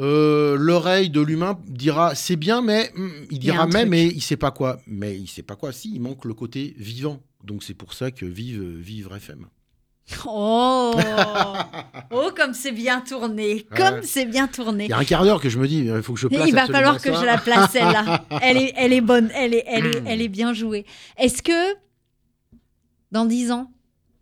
euh, 0.00 0.56
l'oreille 0.56 1.10
de 1.10 1.20
l'humain 1.20 1.60
dira 1.68 2.16
c'est 2.16 2.34
bien, 2.34 2.60
mais 2.60 2.90
hum, 2.96 3.12
il 3.30 3.38
dira 3.38 3.66
mais, 3.68 3.86
mais 3.86 4.06
il 4.08 4.20
sait 4.20 4.36
pas 4.36 4.50
quoi. 4.50 4.80
Mais 4.88 5.16
il 5.16 5.28
sait 5.28 5.44
pas 5.44 5.54
quoi. 5.54 5.70
Si, 5.70 5.94
il 5.94 6.00
manque 6.00 6.24
le 6.24 6.34
côté 6.34 6.74
vivant. 6.76 7.22
Donc 7.44 7.62
c'est 7.62 7.74
pour 7.74 7.94
ça 7.94 8.10
que 8.10 8.26
vive, 8.26 8.62
vive 8.62 9.08
FM. 9.14 9.46
Oh 10.26 10.94
Oh, 12.10 12.30
comme 12.36 12.54
c'est 12.54 12.72
bien 12.72 13.00
tourné 13.00 13.66
Comme 13.76 14.02
c'est 14.02 14.26
bien 14.26 14.48
tourné 14.48 14.84
Il 14.86 14.90
y 14.90 14.92
a 14.92 14.98
un 14.98 15.04
quart 15.04 15.24
d'heure 15.24 15.40
que 15.40 15.48
je 15.48 15.58
me 15.58 15.68
dis, 15.68 15.78
il 15.84 16.02
faut 16.02 16.14
que 16.14 16.20
je 16.20 16.28
place. 16.28 16.48
Il 16.48 16.54
va 16.54 16.66
falloir 16.66 17.00
que 17.00 17.12
ça. 17.12 17.20
je 17.20 17.24
la 17.24 17.38
place 17.38 17.70
celle-là. 17.72 18.24
Elle 18.42 18.56
est, 18.56 18.72
elle 18.76 18.92
est 18.92 19.00
bonne, 19.00 19.30
elle 19.34 19.54
est, 19.54 19.64
elle 19.66 19.86
est, 19.86 20.02
elle 20.06 20.22
est 20.22 20.28
bien 20.28 20.52
jouée. 20.52 20.84
Est-ce 21.16 21.42
que 21.42 21.76
dans 23.12 23.24
10 23.24 23.52
ans, 23.52 23.72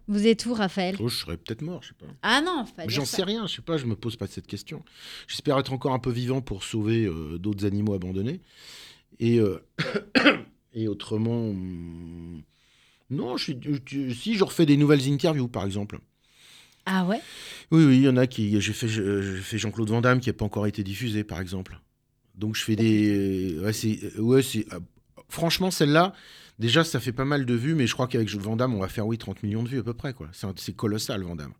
vous 0.09 0.27
êtes 0.27 0.47
où, 0.47 0.55
Raphaël? 0.55 0.97
Oh, 1.01 1.09
je 1.09 1.17
serais 1.17 1.37
peut-être 1.37 1.63
mort, 1.63 1.83
je 1.83 1.89
sais 1.89 1.95
pas. 1.95 2.07
Ah 2.23 2.41
non, 2.41 2.65
J'en 2.87 3.05
sais 3.05 3.23
rien, 3.23 3.47
je 3.47 3.57
sais 3.57 3.63
pas, 3.63 3.77
je 3.77 3.87
me 3.87 3.95
pose 3.95 4.17
pas 4.17 4.27
cette 4.27 4.47
question. 4.47 4.83
J'espère 5.27 5.59
être 5.59 5.73
encore 5.73 5.93
un 5.93 5.99
peu 5.99 6.11
vivant 6.11 6.41
pour 6.41 6.65
sauver 6.65 7.05
euh, 7.05 7.39
d'autres 7.39 7.67
animaux 7.67 7.95
abandonnés. 7.95 8.41
Et, 9.21 9.39
euh, 9.39 9.63
et 10.73 10.89
autrement, 10.89 11.51
hum, 11.51 12.43
non, 13.11 13.37
je 13.37 13.45
suis, 13.45 13.61
je- 13.63 14.13
si 14.13 14.35
je 14.37 14.45
refais 14.45 14.67
des 14.67 14.77
nouvelles 14.77 15.09
interviews, 15.11 15.49
par 15.49 15.65
exemple. 15.65 15.99
Ah 16.87 17.05
ouais? 17.05 17.21
Oui, 17.71 17.85
oui, 17.85 17.97
il 17.99 18.03
y 18.03 18.09
en 18.09 18.17
a 18.17 18.27
qui. 18.27 18.61
J'ai 18.61 18.73
fait, 18.73 19.59
Jean-Claude 19.59 19.91
Van 19.91 20.01
Damme 20.01 20.21
qui 20.21 20.29
n'a 20.31 20.33
pas 20.33 20.45
encore 20.45 20.67
été 20.67 20.83
diffusé, 20.83 21.23
par 21.25 21.41
exemple. 21.41 21.79
Donc 22.35 22.57
je 22.57 22.65
fais 22.65 22.77
des. 22.77 23.59
Ouais, 23.63 23.73
c'est. 23.73 24.17
Ouais, 24.19 24.41
ah, 24.71 24.79
Franchement, 25.29 25.71
celle-là, 25.71 26.15
déjà, 26.59 26.85
ça 26.85 27.01
fait 27.01 27.13
pas 27.13 27.27
mal 27.27 27.45
de 27.45 27.55
vues, 27.55 27.75
mais 27.75 27.87
je 27.87 27.93
crois 27.93 28.09
qu'avec 28.09 28.31
Van 28.31 28.57
Damme, 28.57 28.75
on 28.75 28.81
va 28.81 28.89
faire, 28.89 29.07
oui, 29.07 29.19
30 29.19 29.43
millions 29.43 29.63
de 29.63 29.69
vues 29.69 29.81
à 29.81 29.83
peu 29.83 29.93
près, 29.93 30.15
quoi. 30.15 30.31
C'est 30.57 30.75
colossal, 30.75 31.23
Van 31.23 31.37
Damme. 31.37 31.53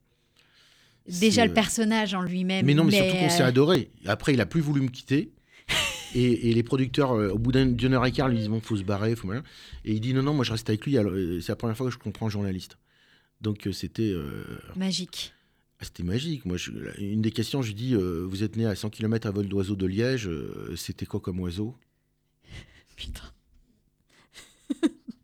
Déjà 1.07 1.47
le 1.47 1.53
personnage 1.53 2.15
en 2.15 2.23
lui-même. 2.23 2.65
Mais 2.65 2.75
non, 2.75 2.85
mais, 2.85 2.93
surtout 2.93 3.17
qu'on 3.17 3.31
s'est 3.31 3.43
euh, 3.43 3.47
adoré. 3.47 3.91
Après, 4.07 4.35
il 4.35 4.41
a 4.41 4.47
plus 4.47 4.61
voulu 4.61 4.83
me 4.83 4.89
quitter. 4.89 5.33
Et, 6.15 6.51
et 6.51 6.55
les 6.55 6.63
producteurs, 6.63 7.13
euh, 7.13 7.31
au 7.31 7.39
bout 7.39 7.53
d'un- 7.53 7.67
d'une 7.67 7.95
heure 7.95 8.05
et 8.07 8.13
quart, 8.13 8.29
lui 8.29 8.39
disent 8.39 8.49
bon, 8.49 8.61
faut 8.61 8.77
se 8.77 8.83
barrer, 8.83 9.15
faut 9.17 9.27
machin. 9.29 9.43
Et 9.85 9.93
il 9.95 10.01
dit 10.01 10.15
non, 10.15 10.23
non, 10.23 10.35
moi 10.35 10.45
je 10.45 10.53
reste 10.53 10.69
avec 10.69 10.85
lui. 10.87 10.97
Euh, 10.99 11.41
c'est 11.41 11.53
la 11.53 11.57
première 11.57 11.77
fois 11.77 11.87
que 11.87 11.93
je 11.93 11.99
comprends 11.99 12.27
un 12.27 12.31
journaliste. 12.31 12.79
Donc 13.41 13.67
euh, 13.67 13.73
c'était 13.73 14.11
euh, 14.11 14.45
Magique. 14.77 15.33
ah, 15.81 15.85
c'était 15.85 16.03
magique. 16.03 16.45
Moi, 16.45 16.57
je- 16.57 16.71
une 16.99 17.23
des 17.23 17.31
questions, 17.31 17.63
je 17.63 17.69
lui 17.69 17.75
dis 17.75 17.95
euh, 17.95 18.25
vous 18.29 18.43
êtes 18.43 18.57
né 18.57 18.67
à 18.67 18.75
100 18.75 18.91
km 18.91 19.27
à 19.27 19.31
vol 19.31 19.47
d'oiseau 19.49 19.77
de 19.77 19.87
Liège. 19.87 20.29
c'était 20.77 21.07
quoi 21.07 21.21
comme 21.21 21.41
oiseau? 21.41 21.77
Putain. 22.97 23.23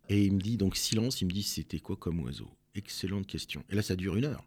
Et 0.07 0.23
il 0.25 0.33
me 0.33 0.39
dit 0.39 0.57
donc 0.57 0.75
silence. 0.77 1.21
Il 1.21 1.25
me 1.25 1.31
dit 1.31 1.43
c'était 1.43 1.79
quoi 1.79 1.95
comme 1.95 2.19
oiseau? 2.21 2.49
Excellente 2.75 3.25
question. 3.27 3.63
Et 3.69 3.75
là, 3.75 3.81
ça 3.81 3.95
dure 3.95 4.15
une 4.15 4.25
heure. 4.25 4.43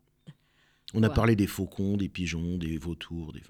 On 0.94 1.02
a 1.02 1.08
Wow. 1.08 1.14
parlé 1.14 1.36
des 1.36 1.46
faucons, 1.46 1.98
des 1.98 2.08
pigeons, 2.08 2.56
des 2.56 2.78
vautours, 2.78 3.32
des. 3.34 3.42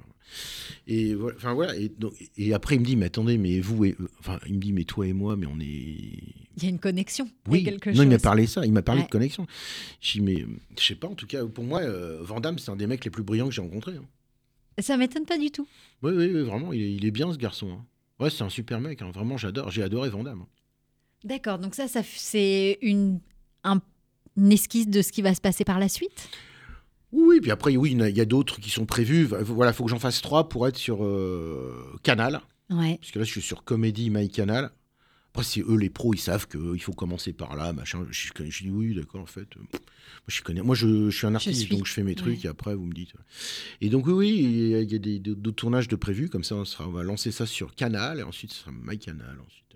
Et 0.89 1.15
voilà. 1.15 1.37
Enfin 1.37 1.55
voilà. 1.55 1.77
Et, 1.77 1.89
donc- 1.89 2.13
et 2.37 2.53
après, 2.53 2.75
il 2.75 2.81
me 2.81 2.85
dit 2.85 2.97
mais 2.97 3.07
attendez, 3.07 3.39
mais 3.39 3.61
vous 3.61 3.85
et 3.85 3.97
enfin, 4.19 4.41
il 4.47 4.55
me 4.55 4.59
dit 4.59 4.73
mais 4.73 4.83
toi 4.85 5.07
et 5.07 5.13
moi, 5.13 5.37
mais 5.37 5.47
on 5.47 5.59
est. 5.61 5.65
Il 5.65 6.63
y 6.65 6.67
a 6.67 6.69
une 6.71 6.81
connexion. 6.81 7.31
il 7.47 7.53
y 7.53 7.55
a 7.55 7.59
Oui. 7.59 7.65
quelque 7.65 7.91
non, 7.91 8.03
il 8.03 8.09
m'a 8.09 8.19
parlé 8.19 8.47
ça. 8.49 8.67
Il 8.67 8.73
m'a 8.73 8.83
parlé 8.83 9.03
Ouais. 9.03 9.07
de 9.07 9.11
connexion. 9.13 9.47
Je 10.01 10.13
dis 10.13 10.21
mais 10.21 10.45
je 10.79 10.85
sais 10.85 10.97
pas. 10.97 11.07
En 11.07 11.15
tout 11.15 11.27
cas, 11.29 11.47
pour 11.47 11.63
moi, 11.65 11.81
euh, 11.83 12.19
Van 12.23 12.41
Damme, 12.41 12.59
c'est 12.59 12.71
un 12.73 12.77
des 12.77 12.89
mecs 12.89 13.05
les 13.05 13.11
plus 13.13 13.23
brillants 13.23 13.47
que 13.49 13.55
j'ai 13.55 13.63
rencontrés. 13.63 13.95
hein. 13.97 14.05
Ça 14.81 14.97
m'étonne 14.97 15.25
pas 15.25 15.39
du 15.39 15.51
tout. 15.53 15.67
Oui, 16.03 16.13
oui, 16.17 16.31
oui, 16.35 16.43
vraiment, 16.43 16.73
il 16.73 16.83
est, 16.83 16.93
il 16.95 17.05
est 17.07 17.11
bien 17.13 17.33
ce 17.33 17.39
garçon. 17.39 17.71
hein. 17.71 17.85
Ouais, 18.19 18.31
c'est 18.31 18.43
un 18.43 18.49
super 18.51 18.81
mec. 18.81 19.01
hein. 19.03 19.11
Vraiment, 19.13 19.37
j'adore. 19.37 19.71
J'ai 19.71 19.83
adoré 19.85 20.09
Van 20.11 20.25
Damme. 20.25 20.45
D'accord, 21.25 21.59
donc 21.61 21.75
ça, 21.77 21.87
ça 21.89 22.03
c'est 22.05 22.79
une, 22.83 23.21
un- 23.65 23.81
une 24.37 24.53
esquisse 24.53 24.89
de 24.89 25.03
ce 25.03 25.11
qui 25.13 25.23
va 25.23 25.35
se 25.35 25.41
passer 25.41 25.65
par 25.65 25.79
la 25.79 25.89
suite? 25.89 26.29
Oui, 27.13 27.41
puis 27.41 27.51
après, 27.51 27.77
oui, 27.77 27.93
il 27.93 27.99
y 27.99 28.03
a- 28.03 28.09
il 28.09 28.27
d'autres 28.27 28.61
qui 28.61 28.71
sont 28.71 28.85
prévus. 28.87 29.25
Voilà, 29.25 29.73
faut 29.73 29.85
que 29.85 29.91
j'en 29.91 29.99
fasse 29.99 30.21
trois 30.21 30.49
pour 30.49 30.69
être 30.69 30.77
sur 30.77 31.05
euh, 31.05 31.99
Canal. 32.03 32.41
Ouais. 32.71 32.99
Puisque 33.01 33.17
là, 33.17 33.25
je 33.25 33.31
suis 33.31 33.41
sur 33.43 33.65
Comédie 33.65 34.11
My 34.11 34.29
Canal. 34.29 34.71
Après, 35.33 35.45
c'est 35.45 35.61
eux, 35.61 35.77
les 35.77 35.89
pros, 35.91 36.15
ils 36.15 36.19
savent 36.21 36.49
qu'il 36.49 36.81
faut 36.83 36.93
commencer 36.93 37.33
par 37.33 37.55
là, 37.57 37.73
machin. 37.73 38.05
Je, 38.11 38.29
je, 38.37 38.51
je 38.51 38.63
dis 38.65 38.71
oui, 38.71 38.95
d'accord, 38.95 39.21
en 39.23 39.27
fait. 39.27 39.49
euh, 39.57 39.61
Moi, 39.73 39.79
je, 40.29 40.43
connais, 40.43 40.63
moi 40.63 40.75
je, 40.75 41.11
je 41.11 41.17
suis 41.17 41.27
un 41.27 41.35
artiste, 41.35 41.63
suis. 41.63 41.77
donc 41.77 41.87
je 41.87 41.93
fais 41.93 42.03
mes 42.03 42.15
trucs 42.15 42.41
Ouais. 42.41 42.47
et 42.47 42.49
après, 42.49 42.75
vous 42.75 42.85
me 42.85 42.93
dites. 42.95 43.13
Et 43.81 43.89
donc, 43.89 44.07
oui, 44.07 44.13
oui, 44.15 44.29
il 44.39 44.69
y 44.69 44.75
a, 44.75 44.81
il 44.81 44.93
y 44.93 44.95
a 44.95 44.99
des, 44.99 45.19
d'autres 45.19 45.57
tournages 45.57 45.89
de 45.89 45.97
prévus. 45.97 46.29
Comme 46.29 46.45
ça, 46.45 46.57
on, 46.57 46.65
sera, 46.65 46.89
on 46.89 46.93
va 46.93 47.03
lancer 47.05 47.31
ça 47.31 47.47
sur 47.47 47.75
Canal 47.75 48.21
et 48.21 48.23
ensuite, 48.23 48.53
ce 48.53 48.61
sera 48.61 48.71
My 48.73 48.99
Canal. 48.99 49.39
Ensuite. 49.47 49.68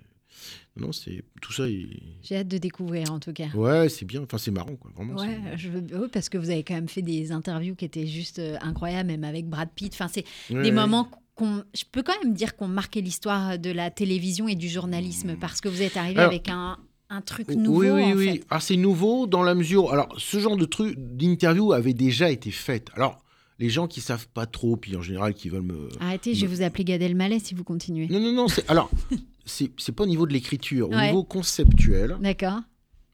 Non, 0.77 0.93
c'est 0.93 1.23
tout 1.41 1.53
ça. 1.53 1.69
est- 1.69 1.87
J'ai 2.23 2.37
hâte 2.37 2.49
de 2.49 2.59
découvrir 2.59 3.13
en 3.13 3.19
tout 3.21 3.33
cas. 3.33 3.49
Ouais, 3.55 3.89
c'est 3.89 4.05
bien. 4.05 4.23
Enfin, 4.23 4.39
c'est 4.39 4.51
marrant, 4.51 4.77
quoi. 4.77 4.91
Vraiment. 4.95 5.15
Ouais, 5.21 5.39
je 5.57 5.69
veux- 5.69 5.85
oui, 6.01 6.09
parce 6.13 6.29
que 6.29 6.39
vous 6.39 6.51
avez 6.51 6.63
quand 6.65 6.75
même 6.75 6.89
fait 6.89 7.03
des 7.03 7.33
interviews 7.33 7.75
qui 7.75 7.85
étaient 7.85 8.07
juste 8.07 8.39
euh, 8.39 8.57
incroyables, 8.63 9.09
même 9.09 9.25
avec 9.25 9.47
Brad 9.49 9.69
Pitt. 9.75 9.93
Enfin, 9.95 10.09
c'est 10.09 10.25
Ouais, 10.51 10.63
des 10.63 10.69
ouais. 10.69 10.71
moments 10.71 11.09
qu'on, 11.35 11.63
je 11.75 11.85
peux 11.91 12.03
quand 12.03 12.15
même 12.25 12.35
dire 12.35 12.57
qu'on 12.57 12.69
marqué 12.69 13.01
l'histoire 13.01 13.59
de 13.59 13.71
la 13.71 13.91
télévision 13.91 14.49
et 14.49 14.55
du 14.55 14.69
journalisme 14.69 15.37
parce 15.41 15.61
que 15.61 15.69
vous 15.69 15.83
êtes 15.83 15.97
arrivé 15.97 16.19
Alors- 16.21 16.31
avec 16.31 16.49
un, 16.49 16.79
un 17.11 17.21
truc 17.21 17.49
Oui, 17.49 17.57
nouveau. 17.57 17.83
oui, 17.83 18.03
en 18.05 18.13
oui. 18.17 18.25
fait. 18.39 18.45
Alors, 18.51 18.63
c'est 18.63 18.77
nouveau 18.77 19.27
dans 19.27 19.43
la 19.43 19.55
mesure. 19.55 19.93
Alors, 19.93 20.15
ce 20.19 20.39
genre 20.39 20.57
de 20.57 20.65
truc, 20.65 20.95
d'interview 20.99 21.73
avait 21.73 21.93
déjà 21.95 22.31
été 22.31 22.51
fait. 22.51 22.89
Alors, 22.95 23.19
les 23.59 23.69
gens 23.69 23.87
qui 23.87 24.01
savent 24.01 24.27
pas 24.29 24.47
trop, 24.47 24.77
puis 24.77 24.97
en 24.97 25.03
général 25.03 25.35
qui 25.35 25.49
veulent 25.49 25.63
me. 25.63 25.89
Arrêtez, 26.01 26.35
je 26.35 26.47
vais 26.47 26.55
vous 26.55 26.63
appeler 26.63 26.85
Gad 26.85 27.01
Elmaleh 27.03 27.39
si 27.39 27.55
vous 27.55 27.65
continuez. 27.65 28.09
Non, 28.09 28.19
non, 28.19 28.33
non. 28.33 28.49
c'est- 28.49 28.69
Alors, 28.69 28.91
c'est 29.45 29.71
c'est 29.79 29.93
pas 29.93 30.05
au 30.05 30.07
niveau 30.07 30.27
de 30.27 30.33
l'écriture. 30.33 30.89
Au 30.91 30.95
Ouais. 30.95 31.07
niveau 31.09 31.25
conceptuel, 31.25 32.17
D'accord. 32.21 32.61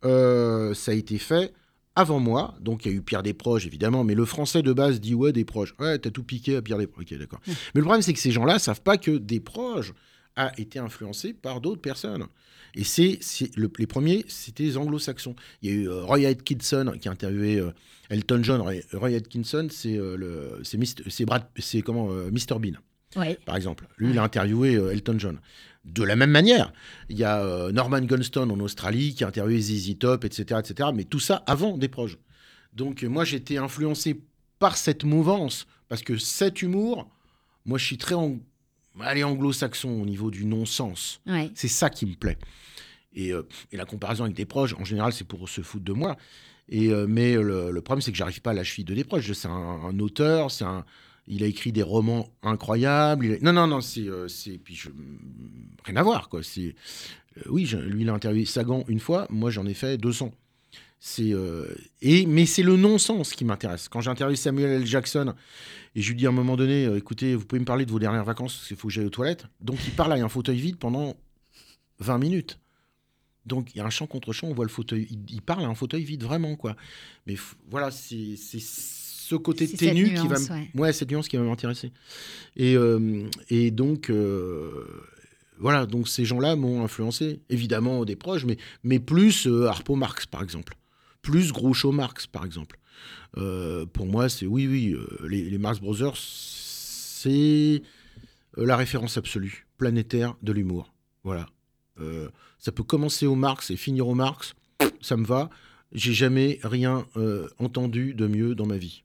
euh, 0.05 0.75
ça 0.75 0.93
a 0.93 0.95
été 0.95 1.19
fait 1.19 1.53
avant 1.97 2.21
moi. 2.21 2.55
Donc, 2.61 2.85
il 2.87 2.93
y 2.93 2.95
a 2.95 2.97
eu 2.99 3.03
Pierre 3.03 3.23
Desproges, 3.23 3.67
évidemment. 3.67 4.05
Mais 4.05 4.15
le 4.15 4.25
français 4.25 4.63
de 4.63 4.73
base 4.73 5.01
dit 5.01 5.15
Ouais, 5.15 5.33
Desproges. 5.33 5.75
Ouais, 5.81 5.99
t'as 5.99 6.11
tout 6.11 6.23
piqué 6.23 6.57
à 6.57 6.63
Pierre 6.63 6.79
Desproges. 6.79 7.07
Ok, 7.11 7.19
d'accord. 7.19 7.41
Mais 7.47 7.55
le 7.75 7.83
problème, 7.83 8.03
c'est 8.03 8.13
que 8.13 8.21
ces 8.21 8.31
gens-là 8.31 8.59
savent 8.59 8.83
pas 8.83 8.97
que 8.99 9.11
Desproges 9.19 9.95
a 10.37 10.53
été 10.61 10.79
influencé 10.79 11.33
par 11.33 11.61
d'autres 11.61 11.81
personnes. 11.83 12.27
Et 12.75 12.85
c'est 12.85 13.19
c'est 13.21 13.51
le- 13.57 13.73
les 13.79 13.87
premiers, 13.89 14.25
c'était 14.29 14.63
les 14.63 14.77
anglo-saxons. 14.77 15.35
Il 15.63 15.71
y 15.71 15.73
a 15.73 15.77
eu 15.77 15.89
euh, 15.89 16.05
Roy 16.05 16.27
Atkinson 16.27 16.95
qui 17.01 17.09
a 17.09 17.11
interviewé 17.11 17.57
euh, 17.59 17.71
Elton 18.11 18.41
John. 18.43 18.61
Roy, 18.61 18.75
Roy 18.93 19.15
Atkinson, 19.17 19.67
c'est 19.71 19.97
le, 19.97 20.61
c'est 20.63 21.83
comment 21.83 22.09
Mr 22.31 22.59
Bean 22.61 22.79
Ouais. 23.17 23.39
par 23.47 23.57
exemple. 23.57 23.89
Lui, 23.97 24.11
il 24.11 24.19
a 24.19 24.23
interviewé 24.23 24.75
Elton 24.75 25.17
John. 25.19 25.41
De 25.85 26.03
la 26.03 26.17
même 26.17 26.31
manière, 26.31 26.73
il 27.09 27.17
y 27.19 27.25
a 27.25 27.43
euh, 27.43 27.73
Norman 27.73 28.01
Gunston 28.03 28.51
en 28.51 28.61
Australie 28.61 29.15
qui 29.15 29.25
a 29.25 29.29
interviewé 29.29 29.61
ZZ 29.61 29.99
Top, 29.99 30.25
etc., 30.25 30.61
etc. 30.61 30.91
Mais 30.95 31.05
tout 31.05 31.21
ça 31.21 31.43
avant 31.47 31.79
des 31.79 31.89
proches. 31.89 32.19
Donc 32.75 33.03
moi, 33.05 33.25
j'étais 33.25 33.57
influencé 33.57 34.21
par 34.59 34.77
cette 34.77 35.05
mouvance 35.05 35.67
parce 35.89 36.03
que 36.03 36.19
cet 36.19 36.61
humour, 36.63 37.09
moi, 37.65 37.79
je 37.79 37.85
suis 37.87 37.97
très 37.97 38.15
ang- 38.15 38.39
allez, 39.01 39.25
anglo-saxon 39.25 39.89
au 40.03 40.05
niveau 40.05 40.31
du 40.31 40.45
non-sens. 40.45 41.21
Ouais. 41.27 41.51
C'est 41.55 41.69
ça 41.69 41.89
qui 41.89 42.05
me 42.07 42.15
plaît. 42.15 42.39
Et, 43.15 43.33
euh, 43.33 43.43
et 43.73 43.77
la 43.79 43.87
comparaison 43.87 44.25
avec 44.25 44.37
des 44.37 44.45
proches, 44.45 44.75
en 44.75 44.85
général, 44.85 45.13
c'est 45.13 45.25
pour 45.27 45.49
se 45.49 45.63
foutre 45.63 45.85
de 45.85 45.93
moi. 45.93 46.17
Et, 46.69 46.89
euh, 46.89 47.07
mais 47.09 47.35
le, 47.35 47.71
le 47.71 47.81
problème, 47.81 48.03
c'est 48.03 48.13
que 48.13 48.19
j'arrive 48.19 48.43
pas 48.43 48.51
à 48.51 48.55
la 48.55 48.65
cheville 48.65 48.85
de 48.85 48.95
des 48.95 49.05
proches. 49.05 49.33
C'est 49.33 49.49
un, 49.49 49.51
un 49.53 49.99
auteur, 50.01 50.51
c'est 50.51 50.65
un, 50.65 50.85
il 51.29 51.43
a 51.43 51.47
écrit 51.47 51.73
des 51.73 51.83
romans 51.83 52.29
incroyables. 52.43 53.39
Non, 53.43 53.53
non, 53.53 53.67
non, 53.67 53.81
c'est, 53.81 54.09
euh, 54.09 54.27
puis 54.65 54.81
rien 55.85 55.97
à 55.97 56.03
voir, 56.03 56.29
quoi. 56.29 56.43
C'est, 56.43 56.75
euh, 57.37 57.43
oui, 57.51 57.67
je- 57.67 57.77
lui, 57.77 58.03
il 58.03 58.09
a 58.09 58.15
interviewé 58.15 58.45
Sagan 58.47 58.85
une 58.89 59.01
fois. 59.01 59.27
Moi, 59.31 59.51
j'en 59.51 59.67
ai 59.67 59.75
fait 59.75 59.99
200. 59.99 60.33
C'est, 61.01 61.33
euh, 61.33 61.73
et, 62.03 62.27
mais 62.27 62.45
c'est 62.47 62.63
le 62.65 62.77
non-sens 62.77 63.33
qui 63.33 63.45
m'intéresse. 63.45 63.89
Quand 63.89 64.01
j'ai 64.01 64.11
interviewé 64.11 64.37
Samuel 64.37 64.71
L. 64.83 64.87
Jackson 64.87 65.35
et 65.95 66.03
je 66.03 66.09
lui 66.09 66.17
dis 66.17 66.27
à 66.27 66.31
un 66.31 66.33
moment 66.33 66.57
donné, 66.57 66.85
écoutez, 66.97 67.35
vous 67.37 67.45
pouvez 67.45 67.61
me 67.61 67.65
parler 67.65 67.87
de 67.87 67.91
vos 67.93 68.01
dernières 68.01 68.25
vacances, 68.25 68.55
parce 68.57 68.67
qu'il 68.69 68.77
faut 68.77 68.89
que 68.89 68.95
j'aille 68.95 69.05
aux 69.07 69.11
toilettes. 69.11 69.47
Donc 69.61 69.79
il 69.87 69.93
parle 69.93 70.13
à 70.13 70.17
un 70.17 70.29
fauteuil 70.29 70.59
vide 70.59 70.77
pendant 70.77 71.15
20 72.01 72.19
minutes. 72.19 72.59
Donc 73.47 73.75
il 73.75 73.79
y 73.79 73.81
a 73.81 73.85
un 73.87 73.91
champ 73.91 74.07
contre 74.07 74.33
champ, 74.33 74.49
on 74.49 74.55
voit 74.55 74.65
le 74.65 74.71
fauteuil, 74.71 75.07
il, 75.11 75.21
il 75.31 75.41
parle 75.43 75.65
à 75.65 75.69
un 75.69 75.75
fauteuil 75.75 76.03
vide 76.05 76.23
vraiment 76.25 76.57
quoi. 76.57 76.75
Mais 77.27 77.37
voilà, 77.71 77.91
c'est 77.91 78.37
ce 79.29 79.35
côté 79.35 79.69
ténu 79.69 80.15
qui 80.15 80.27
va 80.27 80.39
ouais. 80.39 80.71
ouais, 80.75 80.93
cette 80.93 81.11
nuance 81.11 81.29
qui 81.29 81.37
va 81.37 81.43
m'intéresser. 81.43 81.93
Et 82.57 82.77
euh, 82.77 83.29
et 83.51 83.71
donc 83.71 84.09
euh, 84.09 84.87
voilà, 85.59 85.85
donc 85.85 86.09
ces 86.09 86.25
gens-là 86.25 86.57
m'ont 86.57 86.83
influencé, 86.83 87.41
évidemment 87.51 88.07
des 88.07 88.17
proches, 88.17 88.47
mais 88.47 88.57
mais 88.85 88.99
plus 88.99 89.47
euh, 89.47 89.67
Harpo 89.67 89.97
Marx 89.97 90.25
par 90.25 90.43
exemple, 90.43 90.77
plus 91.21 91.53
Groucho 91.53 91.93
Marx 91.93 92.27
par 92.27 92.47
exemple. 92.47 92.79
Euh, 93.37 93.85
pour 93.85 94.07
moi, 94.07 94.31
c'est 94.31 94.47
oui, 94.47 94.67
oui, 94.67 94.95
euh, 94.95 95.07
les, 95.29 95.51
les 95.51 95.59
Marx 95.59 95.79
Brothers, 95.79 96.17
c'est 96.17 97.83
la 98.57 98.77
référence 98.77 99.19
absolue, 99.19 99.67
planétaire 99.77 100.37
de 100.43 100.53
l'humour. 100.53 100.93
Voilà. 101.23 101.47
Ça 102.59 102.71
peut 102.71 102.85
commencer 102.85 103.27
au 103.27 103.35
Marx 103.35 103.71
et 103.71 103.77
finir 103.77 104.07
au 104.07 104.15
Marx, 104.15 104.55
ça 105.01 105.17
me 105.17 105.27
va. 105.27 105.51
J'ai 105.93 106.13
jamais 106.13 106.61
rien 106.63 107.05
entendu 107.59 108.15
de 108.15 108.27
mieux 108.29 108.55
dans 108.55 108.67
ma 108.67 108.77
vie. 108.77 109.03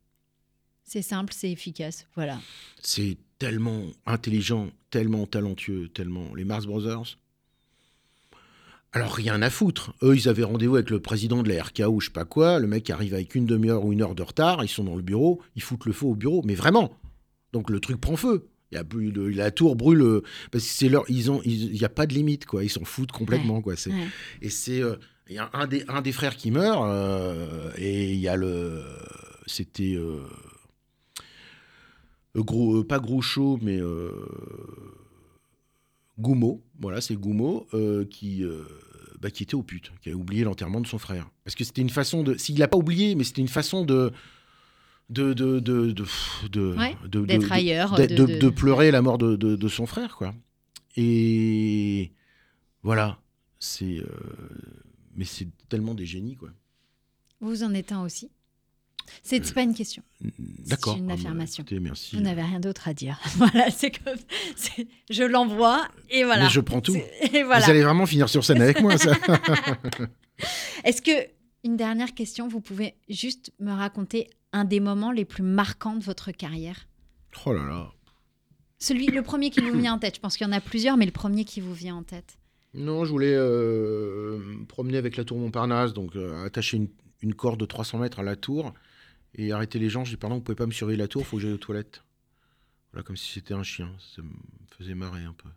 C'est 0.86 1.02
simple, 1.02 1.34
c'est 1.36 1.52
efficace. 1.52 2.06
Voilà. 2.16 2.40
C'est 2.82 3.18
tellement 3.40 3.84
intelligent, 4.06 4.70
tellement 4.90 5.26
talentueux, 5.26 5.90
tellement. 5.90 6.34
Les 6.36 6.44
Mars 6.46 6.66
Brothers. 6.66 7.18
Alors 8.92 9.14
rien 9.14 9.42
à 9.42 9.50
foutre. 9.50 9.94
Eux, 10.04 10.16
ils 10.16 10.30
avaient 10.30 10.44
rendez-vous 10.44 10.76
avec 10.76 10.92
le 10.92 11.00
président 11.00 11.42
de 11.42 11.50
la 11.52 11.64
RKO 11.64 11.88
ou 11.88 12.00
je 12.00 12.08
sais 12.08 12.14
pas 12.14 12.26
quoi. 12.26 12.60
Le 12.60 12.68
mec 12.68 12.90
arrive 12.92 13.16
avec 13.16 13.34
une 13.34 13.48
demi-heure 13.48 13.84
ou 13.86 13.92
une 13.92 14.04
heure 14.04 14.14
de 14.14 14.22
retard. 14.22 14.64
Ils 14.64 14.68
sont 14.68 14.84
dans 14.84 14.96
le 14.96 15.02
bureau. 15.02 15.42
Ils 15.56 15.64
foutent 15.64 15.86
le 15.86 15.94
feu 15.94 16.06
au 16.06 16.16
bureau. 16.16 16.44
Mais 16.46 16.54
vraiment. 16.54 16.96
Donc 17.54 17.70
le 17.72 17.80
truc 17.80 18.00
prend 18.00 18.16
feu. 18.16 18.50
Il 18.72 18.76
y 18.76 18.78
a 18.78 18.84
plus 18.84 19.12
de- 19.12 19.22
la 19.24 19.50
tour 19.52 19.76
brûle 19.76 20.02
euh, 20.02 20.22
parce 20.52 20.64
que 20.64 20.70
c'est 20.70 20.90
leur, 20.90 21.06
ils 21.10 21.32
ont, 21.32 21.42
il 21.44 21.72
n'y 21.72 21.84
a 21.84 21.90
pas 21.90 22.06
de 22.06 22.14
limite 22.14 22.46
quoi. 22.46 22.64
Ils 22.64 22.70
s'en 22.70 22.84
foutent 22.86 23.12
complètement 23.12 23.62
quoi. 23.62 23.76
C'est 23.76 23.92
Ouais. 23.92 24.08
et 24.42 24.50
c'est 24.50 24.82
euh, 24.82 24.96
il 25.28 25.36
y 25.36 25.40
a 25.40 25.50
un 25.54 25.66
des 25.68 25.84
un 25.88 26.02
des 26.02 26.12
frères 26.12 26.36
qui 26.36 26.50
meurt 26.52 26.84
euh, 26.88 27.72
et 27.78 28.12
il 28.14 28.20
y 28.20 28.28
a 28.28 28.36
le 28.36 28.84
c'était 29.46 29.94
euh, 29.96 30.22
gros 32.42 32.78
euh, 32.80 32.84
pas 32.88 33.00
Groucho 33.00 33.60
mais 33.62 33.80
euh, 33.80 34.12
Goumeau, 36.20 36.64
voilà, 36.80 37.02
c'est 37.02 37.16
Goumeau 37.16 37.68
euh, 37.74 38.06
qui, 38.06 38.44
euh, 38.44 38.64
bah, 39.20 39.32
qui 39.32 39.44
était 39.44 39.56
au 39.56 39.64
pute, 39.64 39.92
qui 40.02 40.12
a 40.12 40.14
oublié 40.16 40.44
l'enterrement 40.44 40.80
de 40.82 40.88
son 40.88 41.00
frère. 41.00 41.30
Parce 41.44 41.56
que 41.56 41.64
c'était 41.64 41.82
une 41.82 41.90
façon 41.90 42.24
de. 42.24 42.36
S'il 42.38 42.58
l'a 42.60 42.68
pas 42.68 42.78
oublié, 42.78 43.16
mais 43.16 43.24
c'était 43.24 43.42
une 43.42 43.48
façon 43.48 43.84
de. 43.84 44.12
de. 45.10 45.34
de. 45.34 45.60
de. 45.60 45.92
de. 45.92 46.06
de- 46.50 46.76
Ouais, 46.78 46.96
de- 47.04 47.08
de- 47.22 47.26
d'être 47.26 47.52
ailleurs, 47.52 47.96
de- 47.96 48.06
de- 48.38 48.50
pleurer 48.50 48.92
la 48.92 49.02
mort 49.02 49.18
de, 49.18 49.68
son 49.68 49.86
frère, 49.88 50.16
quoi. 50.18 50.36
Et. 50.96 52.12
Voilà. 52.84 53.20
C'est. 53.60 53.98
euh, 54.00 54.06
mais 55.16 55.26
c'est 55.26 55.48
tellement 55.70 55.96
des 55.96 56.06
génies, 56.06 56.36
quoi. 56.36 56.50
Vous 57.42 57.64
en 57.64 57.74
êtes 57.74 57.92
un 57.92 58.04
aussi? 58.04 58.30
C'est 59.22 59.44
c'est 59.46 59.54
pas 59.54 59.62
une 59.62 59.74
question. 59.74 60.04
D'accord. 60.68 60.98
une 60.98 61.10
Ah, 61.12 61.14
affirmation. 61.16 61.64
merci. 61.82 62.16
Vous 62.16 62.22
n'avez 62.22 62.42
rien 62.42 62.60
d'autre 62.60 62.88
à 62.88 62.94
dire. 62.94 63.20
voilà, 63.38 63.70
c'est 63.72 63.92
comme. 63.92 64.18
c'est- 64.56 64.88
Je 65.10 65.24
l'envoie 65.24 65.88
et 66.10 66.24
voilà. 66.24 66.44
Mais 66.46 66.50
je 66.50 66.60
prends 66.60 66.82
tout. 66.82 66.94
C'est- 66.94 67.36
Et 67.36 67.44
voilà. 67.44 67.64
Vous 67.66 67.72
allez 67.72 67.84
vraiment 67.84 68.06
finir 68.06 68.30
sur 68.30 68.44
scène 68.44 68.62
avec 68.62 68.82
moi, 68.82 68.98
ça. 68.98 69.14
Est-ce 70.84 71.02
que, 71.02 71.12
une 71.64 71.78
dernière 71.78 72.14
question, 72.14 72.48
vous 72.48 72.62
pouvez 72.62 72.96
juste 73.10 73.52
me 73.60 73.72
raconter 73.72 74.30
un 74.52 74.66
des 74.66 74.80
moments 74.80 75.12
les 75.12 75.26
plus 75.26 75.44
marquants 75.44 75.96
de 75.96 76.04
votre 76.04 76.32
carrière? 76.32 76.88
Oh 77.46 77.54
là 77.54 77.64
là. 77.66 77.92
Celui, 78.80 79.08
le 79.08 79.22
premier 79.22 79.50
qui 79.50 79.62
vous 79.62 79.78
vient 79.80 79.94
en 79.94 80.00
tête. 80.00 80.16
Je 80.16 80.20
pense 80.20 80.36
qu'il 80.38 80.46
y 80.46 80.50
en 80.50 80.54
a 80.54 80.60
plusieurs, 80.60 80.98
mais 80.98 81.06
le 81.06 81.12
premier 81.12 81.46
qui 81.46 81.62
vous 81.62 81.74
vient 81.74 81.96
en 81.96 82.04
tête. 82.04 82.38
Non, 82.74 83.06
je 83.06 83.12
voulais 83.12 83.34
euh, 83.34 84.40
me 84.40 84.66
promener 84.66 84.98
avec 84.98 85.16
la 85.16 85.24
tour 85.24 85.38
Montparnasse, 85.38 85.94
donc 85.94 86.16
euh, 86.16 86.44
attacher 86.46 86.78
une, 86.78 86.88
une 87.22 87.34
corde 87.34 87.60
de 87.60 87.66
300 87.66 88.00
mètres 88.00 88.20
à 88.20 88.24
la 88.24 88.36
tour 88.36 88.74
et 89.36 89.52
arrêter 89.52 89.80
les 89.80 89.90
gens. 89.90 90.04
Je 90.06 90.12
dis, 90.12 90.18
pardon, 90.18 90.36
vous 90.38 90.42
pouvez 90.42 90.56
pas 90.56 90.66
me 90.68 90.72
surveiller 90.72 90.98
la 90.98 91.08
tour, 91.08 91.22
il 91.22 91.26
faut 91.26 91.38
que 91.38 91.44
j'aille 91.44 91.54
aux 91.54 91.58
toilettes. 91.58 92.04
Voilà, 92.92 93.04
comme 93.04 93.18
si 93.18 93.32
c'était 93.32 93.54
un 93.54 93.64
chien. 93.64 93.90
Ça 94.16 94.22
me 94.22 94.30
faisait 94.78 94.96
marrer 94.96 95.24
un 95.24 95.34
peu. 95.34 95.50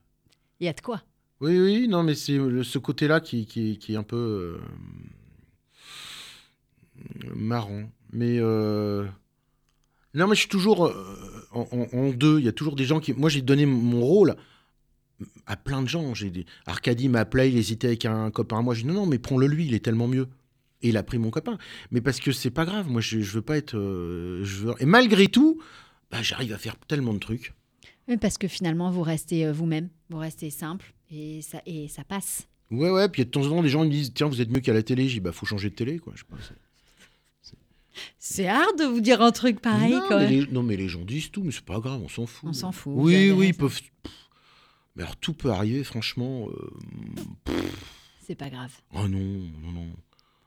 Il 0.61 0.67
y 0.67 0.69
a 0.69 0.73
de 0.73 0.81
quoi? 0.81 1.03
Oui, 1.41 1.59
oui, 1.61 1.87
non, 1.87 2.03
mais 2.03 2.15
c'est 2.15 2.39
ce 2.39 2.79
côté-là 2.79 3.21
qui, 3.21 3.47
qui, 3.47 3.79
qui 3.79 3.93
est 3.93 3.97
un 3.97 4.03
peu 4.03 4.59
euh, 4.59 4.61
marrant. 7.35 7.91
Mais 8.13 8.39
euh, 8.39 9.05
non, 10.15 10.27
mais 10.29 10.35
je 10.35 10.41
suis 10.41 10.49
toujours 10.49 10.87
euh, 10.87 11.47
en, 11.53 11.67
en- 11.73 11.99
en 11.99 12.11
deux. 12.11 12.39
Il 12.39 12.45
y 12.45 12.49
a 12.49 12.53
toujours 12.53 12.77
des 12.77 12.85
gens 12.87 13.01
qui. 13.01 13.13
Moi, 13.13 13.29
j'ai 13.29 13.43
donné 13.43 13.67
mon 13.67 14.01
rôle 14.01 14.37
à 15.47 15.57
plein 15.57 15.83
de 15.83 15.89
gens. 15.89 16.15
J'ai 16.15 16.31
des... 16.31 16.47
Arcadie 16.65 17.11
m'appelait, 17.11 17.51
il 17.51 17.59
hésitait 17.59 17.89
avec 17.89 18.07
un 18.07 18.31
copain. 18.31 18.63
Moi, 18.63 18.75
je 18.75 18.81
dis 18.83 18.87
non, 18.87 18.95
non, 18.95 19.07
mais 19.07 19.19
prends-le 19.19 19.47
lui, 19.47 19.67
il 19.67 19.75
est 19.75 19.85
tellement 19.85 20.09
mieux. 20.09 20.29
Et 20.87 20.91
il 20.91 20.97
a 20.97 21.03
pris 21.03 21.19
mon 21.19 21.31
copain. 21.31 21.59
Mais 21.91 22.01
parce 22.01 22.21
que 22.21 22.31
c'est 22.33 22.51
pas 22.51 22.65
grave. 22.65 22.89
Moi, 22.89 23.01
je, 23.01 23.21
je 23.21 23.33
veux 23.33 23.43
pas 23.43 23.57
être. 23.57 23.77
euh, 23.77 24.45
je 24.45 24.67
veux... 24.67 24.75
Et 24.79 24.87
malgré 24.87 25.27
tout, 25.27 25.61
bah, 26.11 26.23
j'arrive 26.23 26.53
à 26.53 26.59
faire 26.59 26.77
tellement 26.87 27.13
de 27.15 27.19
trucs. 27.19 27.55
Oui, 28.09 28.17
parce 28.19 28.39
que 28.39 28.47
finalement, 28.47 28.91
vous 28.91 29.03
restez 29.03 29.45
euh, 29.47 29.53
vous-même, 29.53 29.89
vous 30.11 30.19
restez 30.19 30.51
simple 30.51 30.95
et 31.11 31.43
ça, 31.43 31.61
et 31.67 31.89
ça 31.89 32.05
passe. 32.05 32.47
Ouais, 32.71 32.91
ouais. 32.91 33.09
Puis 33.09 33.25
de 33.25 33.31
temps 33.31 33.45
en 33.47 33.51
temps, 33.51 33.63
les 33.63 33.69
gens 33.69 33.85
me 33.85 33.91
disent 33.91 34.13
Tiens, 34.15 34.29
vous 34.29 34.41
êtes 34.41 34.51
mieux 34.51 34.61
qu'à 34.61 34.73
la 34.73 34.83
télé. 34.85 35.09
Je 35.09 35.15
dis 35.15 35.21
Bah, 35.21 35.33
faut 35.33 35.47
changer 35.47 35.71
de 35.71 35.75
télé, 35.75 35.99
quoi. 35.99 36.13
Je 36.17 36.23
pas, 36.25 36.37
c'est- 38.19 38.47
hard 38.47 38.79
de 38.79 38.85
vous 38.85 39.01
dire 39.01 39.23
un 39.23 39.33
truc 39.33 39.61
pareil 39.61 39.93
non, 39.93 40.03
quand 40.09 40.19
mais 40.19 40.29
même. 40.31 40.41
les, 40.45 40.53
non, 40.53 40.63
mais 40.63 40.77
les 40.77 40.89
gens 40.89 41.05
disent 41.05 41.31
tout, 41.31 41.43
mais 41.43 41.51
c'est 41.51 41.65
pas 41.65 41.81
grave, 41.81 42.01
on 42.03 42.09
s'en 42.09 42.27
fout. 42.27 42.49
On 42.49 42.53
s'en 42.53 42.71
fout, 42.73 42.93
Oui, 42.95 43.31
oui, 43.31 43.49
ils 43.49 43.55
peuvent. 43.55 43.81
Mais 44.95 45.03
alors, 45.03 45.17
tout 45.17 45.33
peut 45.33 45.51
arriver, 45.51 45.83
franchement. 45.85 46.49
euh, 46.51 47.53
C'est 48.27 48.35
pas 48.35 48.51
grave. 48.51 48.73
Oh 48.95 49.09
non, 49.09 49.19
non, 49.19 49.73
non. 49.73 49.87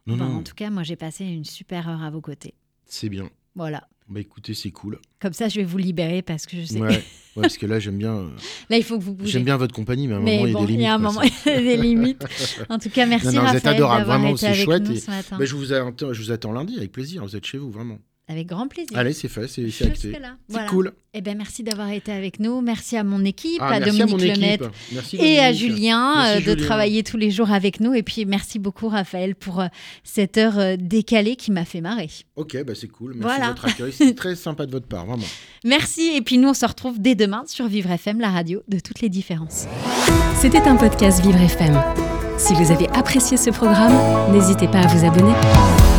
Non, 0.10 0.18
Bon, 0.18 0.26
non, 0.26 0.36
En 0.38 0.43
tout 0.43 0.55
cas, 0.55 0.70
moi, 0.70 0.84
j'ai 0.84 0.95
passé 0.95 1.26
une 1.26 1.45
super 1.45 1.88
heure 1.89 2.01
à 2.03 2.10
vos 2.10 2.22
côtés. 2.22 2.53
c'est 2.86 3.10
bien. 3.10 3.30
Voilà. 3.55 3.88
Bah 4.07 4.20
écoutez, 4.20 4.55
c'est 4.55 4.72
cool. 4.72 4.99
Comme 5.20 5.34
ça, 5.34 5.49
je 5.49 5.57
vais 5.60 5.64
vous 5.66 5.78
libérer 5.78 6.24
parce 6.24 6.47
que 6.47 6.57
je 6.57 6.64
sais. 6.66 6.80
Ouais, 6.80 6.88
ouais, 7.36 7.41
parce 7.41 7.57
que 7.57 7.68
là, 7.68 7.80
j'aime 7.80 7.97
bien, 7.99 8.16
euh, 8.16 8.30
Là, 8.70 8.78
il 8.78 8.84
faut 8.84 8.97
que 8.97 9.03
vous 9.03 9.14
bougez. 9.14 9.32
j'aime 9.34 9.43
bien 9.43 9.55
votre 9.57 9.74
compagnie, 9.76 10.07
mais 10.07 10.16
à 10.16 10.18
un 10.18 10.22
Mais 10.22 10.38
moment, 10.38 10.47
il 10.47 10.51
y 10.51 10.55
a 10.55 10.57
bon, 10.57 10.66
des 10.66 10.72
limites. 10.72 11.36
il 11.45 11.51
y 11.51 11.51
a 11.51 11.53
y 11.53 11.57
a 11.57 11.62
des 11.62 11.78
limites. 11.82 12.26
En 12.70 12.80
tout 12.80 12.89
cas, 12.89 13.05
merci 13.05 13.28
Non, 13.28 13.34
non, 13.34 13.45
vous 13.49 13.55
êtes 13.55 13.66
adorable, 13.68 14.05
vraiment, 14.07 14.36
c'est 14.36 14.55
chouette 14.55 14.89
et- 14.89 14.99
ce 14.99 15.12
matin. 15.12 15.38
Bah, 15.38 15.45
je, 15.45 15.55
vous 15.55 15.74
attends, 15.74 16.12
je 16.14 16.22
vous 16.24 16.32
attends 16.32 16.51
lundi 16.51 16.76
avec 16.78 16.91
plaisir, 16.91 17.24
vous 17.24 17.36
êtes 17.36 17.45
chez 17.45 17.60
vous, 17.60 17.70
vraiment. 17.70 17.99
Avec 18.32 18.45
grand 18.45 18.67
plaisir. 18.67 18.95
Allez, 18.95 19.11
c'est 19.13 19.27
fait, 19.27 19.47
c'est 19.47 19.63
acté. 19.86 20.11
C'est 20.13 20.19
Voilà. 20.49 20.67
cool. 20.69 20.93
Eh 21.15 21.21
ben, 21.21 21.36
merci 21.36 21.63
d'avoir 21.63 21.89
été 21.89 22.11
avec 22.11 22.39
nous. 22.39 22.61
Merci 22.61 22.95
à 22.95 23.03
mon 23.03 23.25
équipe, 23.25 23.57
Ah, 23.59 23.69
à 23.69 23.80
merci 23.80 23.97
Dominique 23.97 24.03
à 24.03 24.11
mon 24.11 24.19
équipe. 24.23 24.36
Lemaitre 24.43 24.71
Merci 24.93 25.15
et 25.17 25.39
à. 25.39 25.51
Julien 25.51 26.13
Merci, 26.17 26.32
euh, 26.32 26.36
de 26.36 26.51
Julien. 26.51 26.65
travailler 26.67 27.03
tous 27.03 27.17
les 27.17 27.32
jours 27.32 27.51
avec 27.51 27.80
nous. 27.80 27.95
Et 27.95 28.03
puis, 28.03 28.25
merci 28.25 28.59
beaucoup, 28.59 28.88
Raphaël, 28.88 29.34
pour 29.34 29.61
euh, 29.61 29.65
cette 30.03 30.38
heure 30.38 30.59
euh, 30.59 30.75
décalée 30.80 31.36
qui 31.38 31.51
m'a 31.51 31.65
fait 31.65 31.82
marrer. 31.82 32.07
Ok, 32.36 32.55
bah 32.63 32.73
c'est 32.75 32.88
cool. 32.88 33.15
Merci 33.15 33.23
Voilà. 33.23 33.45
de 33.45 33.49
votre 33.59 33.65
accueil. 33.65 33.91
C'est 33.91 34.13
très 34.15 34.36
sympa 34.36 34.67
de 34.67 34.71
votre 34.71 34.86
part, 34.88 35.07
vraiment. 35.07 35.25
Merci. 35.65 36.11
Et 36.15 36.21
puis, 36.21 36.38
nous, 36.38 36.49
on 36.49 36.53
se 36.53 36.67
retrouve 36.67 36.99
dès 37.01 37.15
demain 37.15 37.43
sur 37.47 37.67
Vivre 37.67 37.89
FM, 37.89 38.19
la 38.21 38.30
radio 38.30 38.61
de 38.67 38.80
toutes 38.80 39.01
les 39.01 39.09
différences. 39.09 39.65
C'était 40.39 40.61
un 40.61 40.75
podcast 40.75 41.19
Vivre 41.25 41.41
FM. 41.41 41.82
Si 42.38 42.53
vous 42.53 42.71
avez 42.71 42.88
apprécié 42.89 43.36
ce 43.38 43.49
programme, 43.49 44.32
n'hésitez 44.32 44.67
pas 44.67 44.82
à 44.82 44.88
vous 44.88 45.03
abonner. 45.03 45.99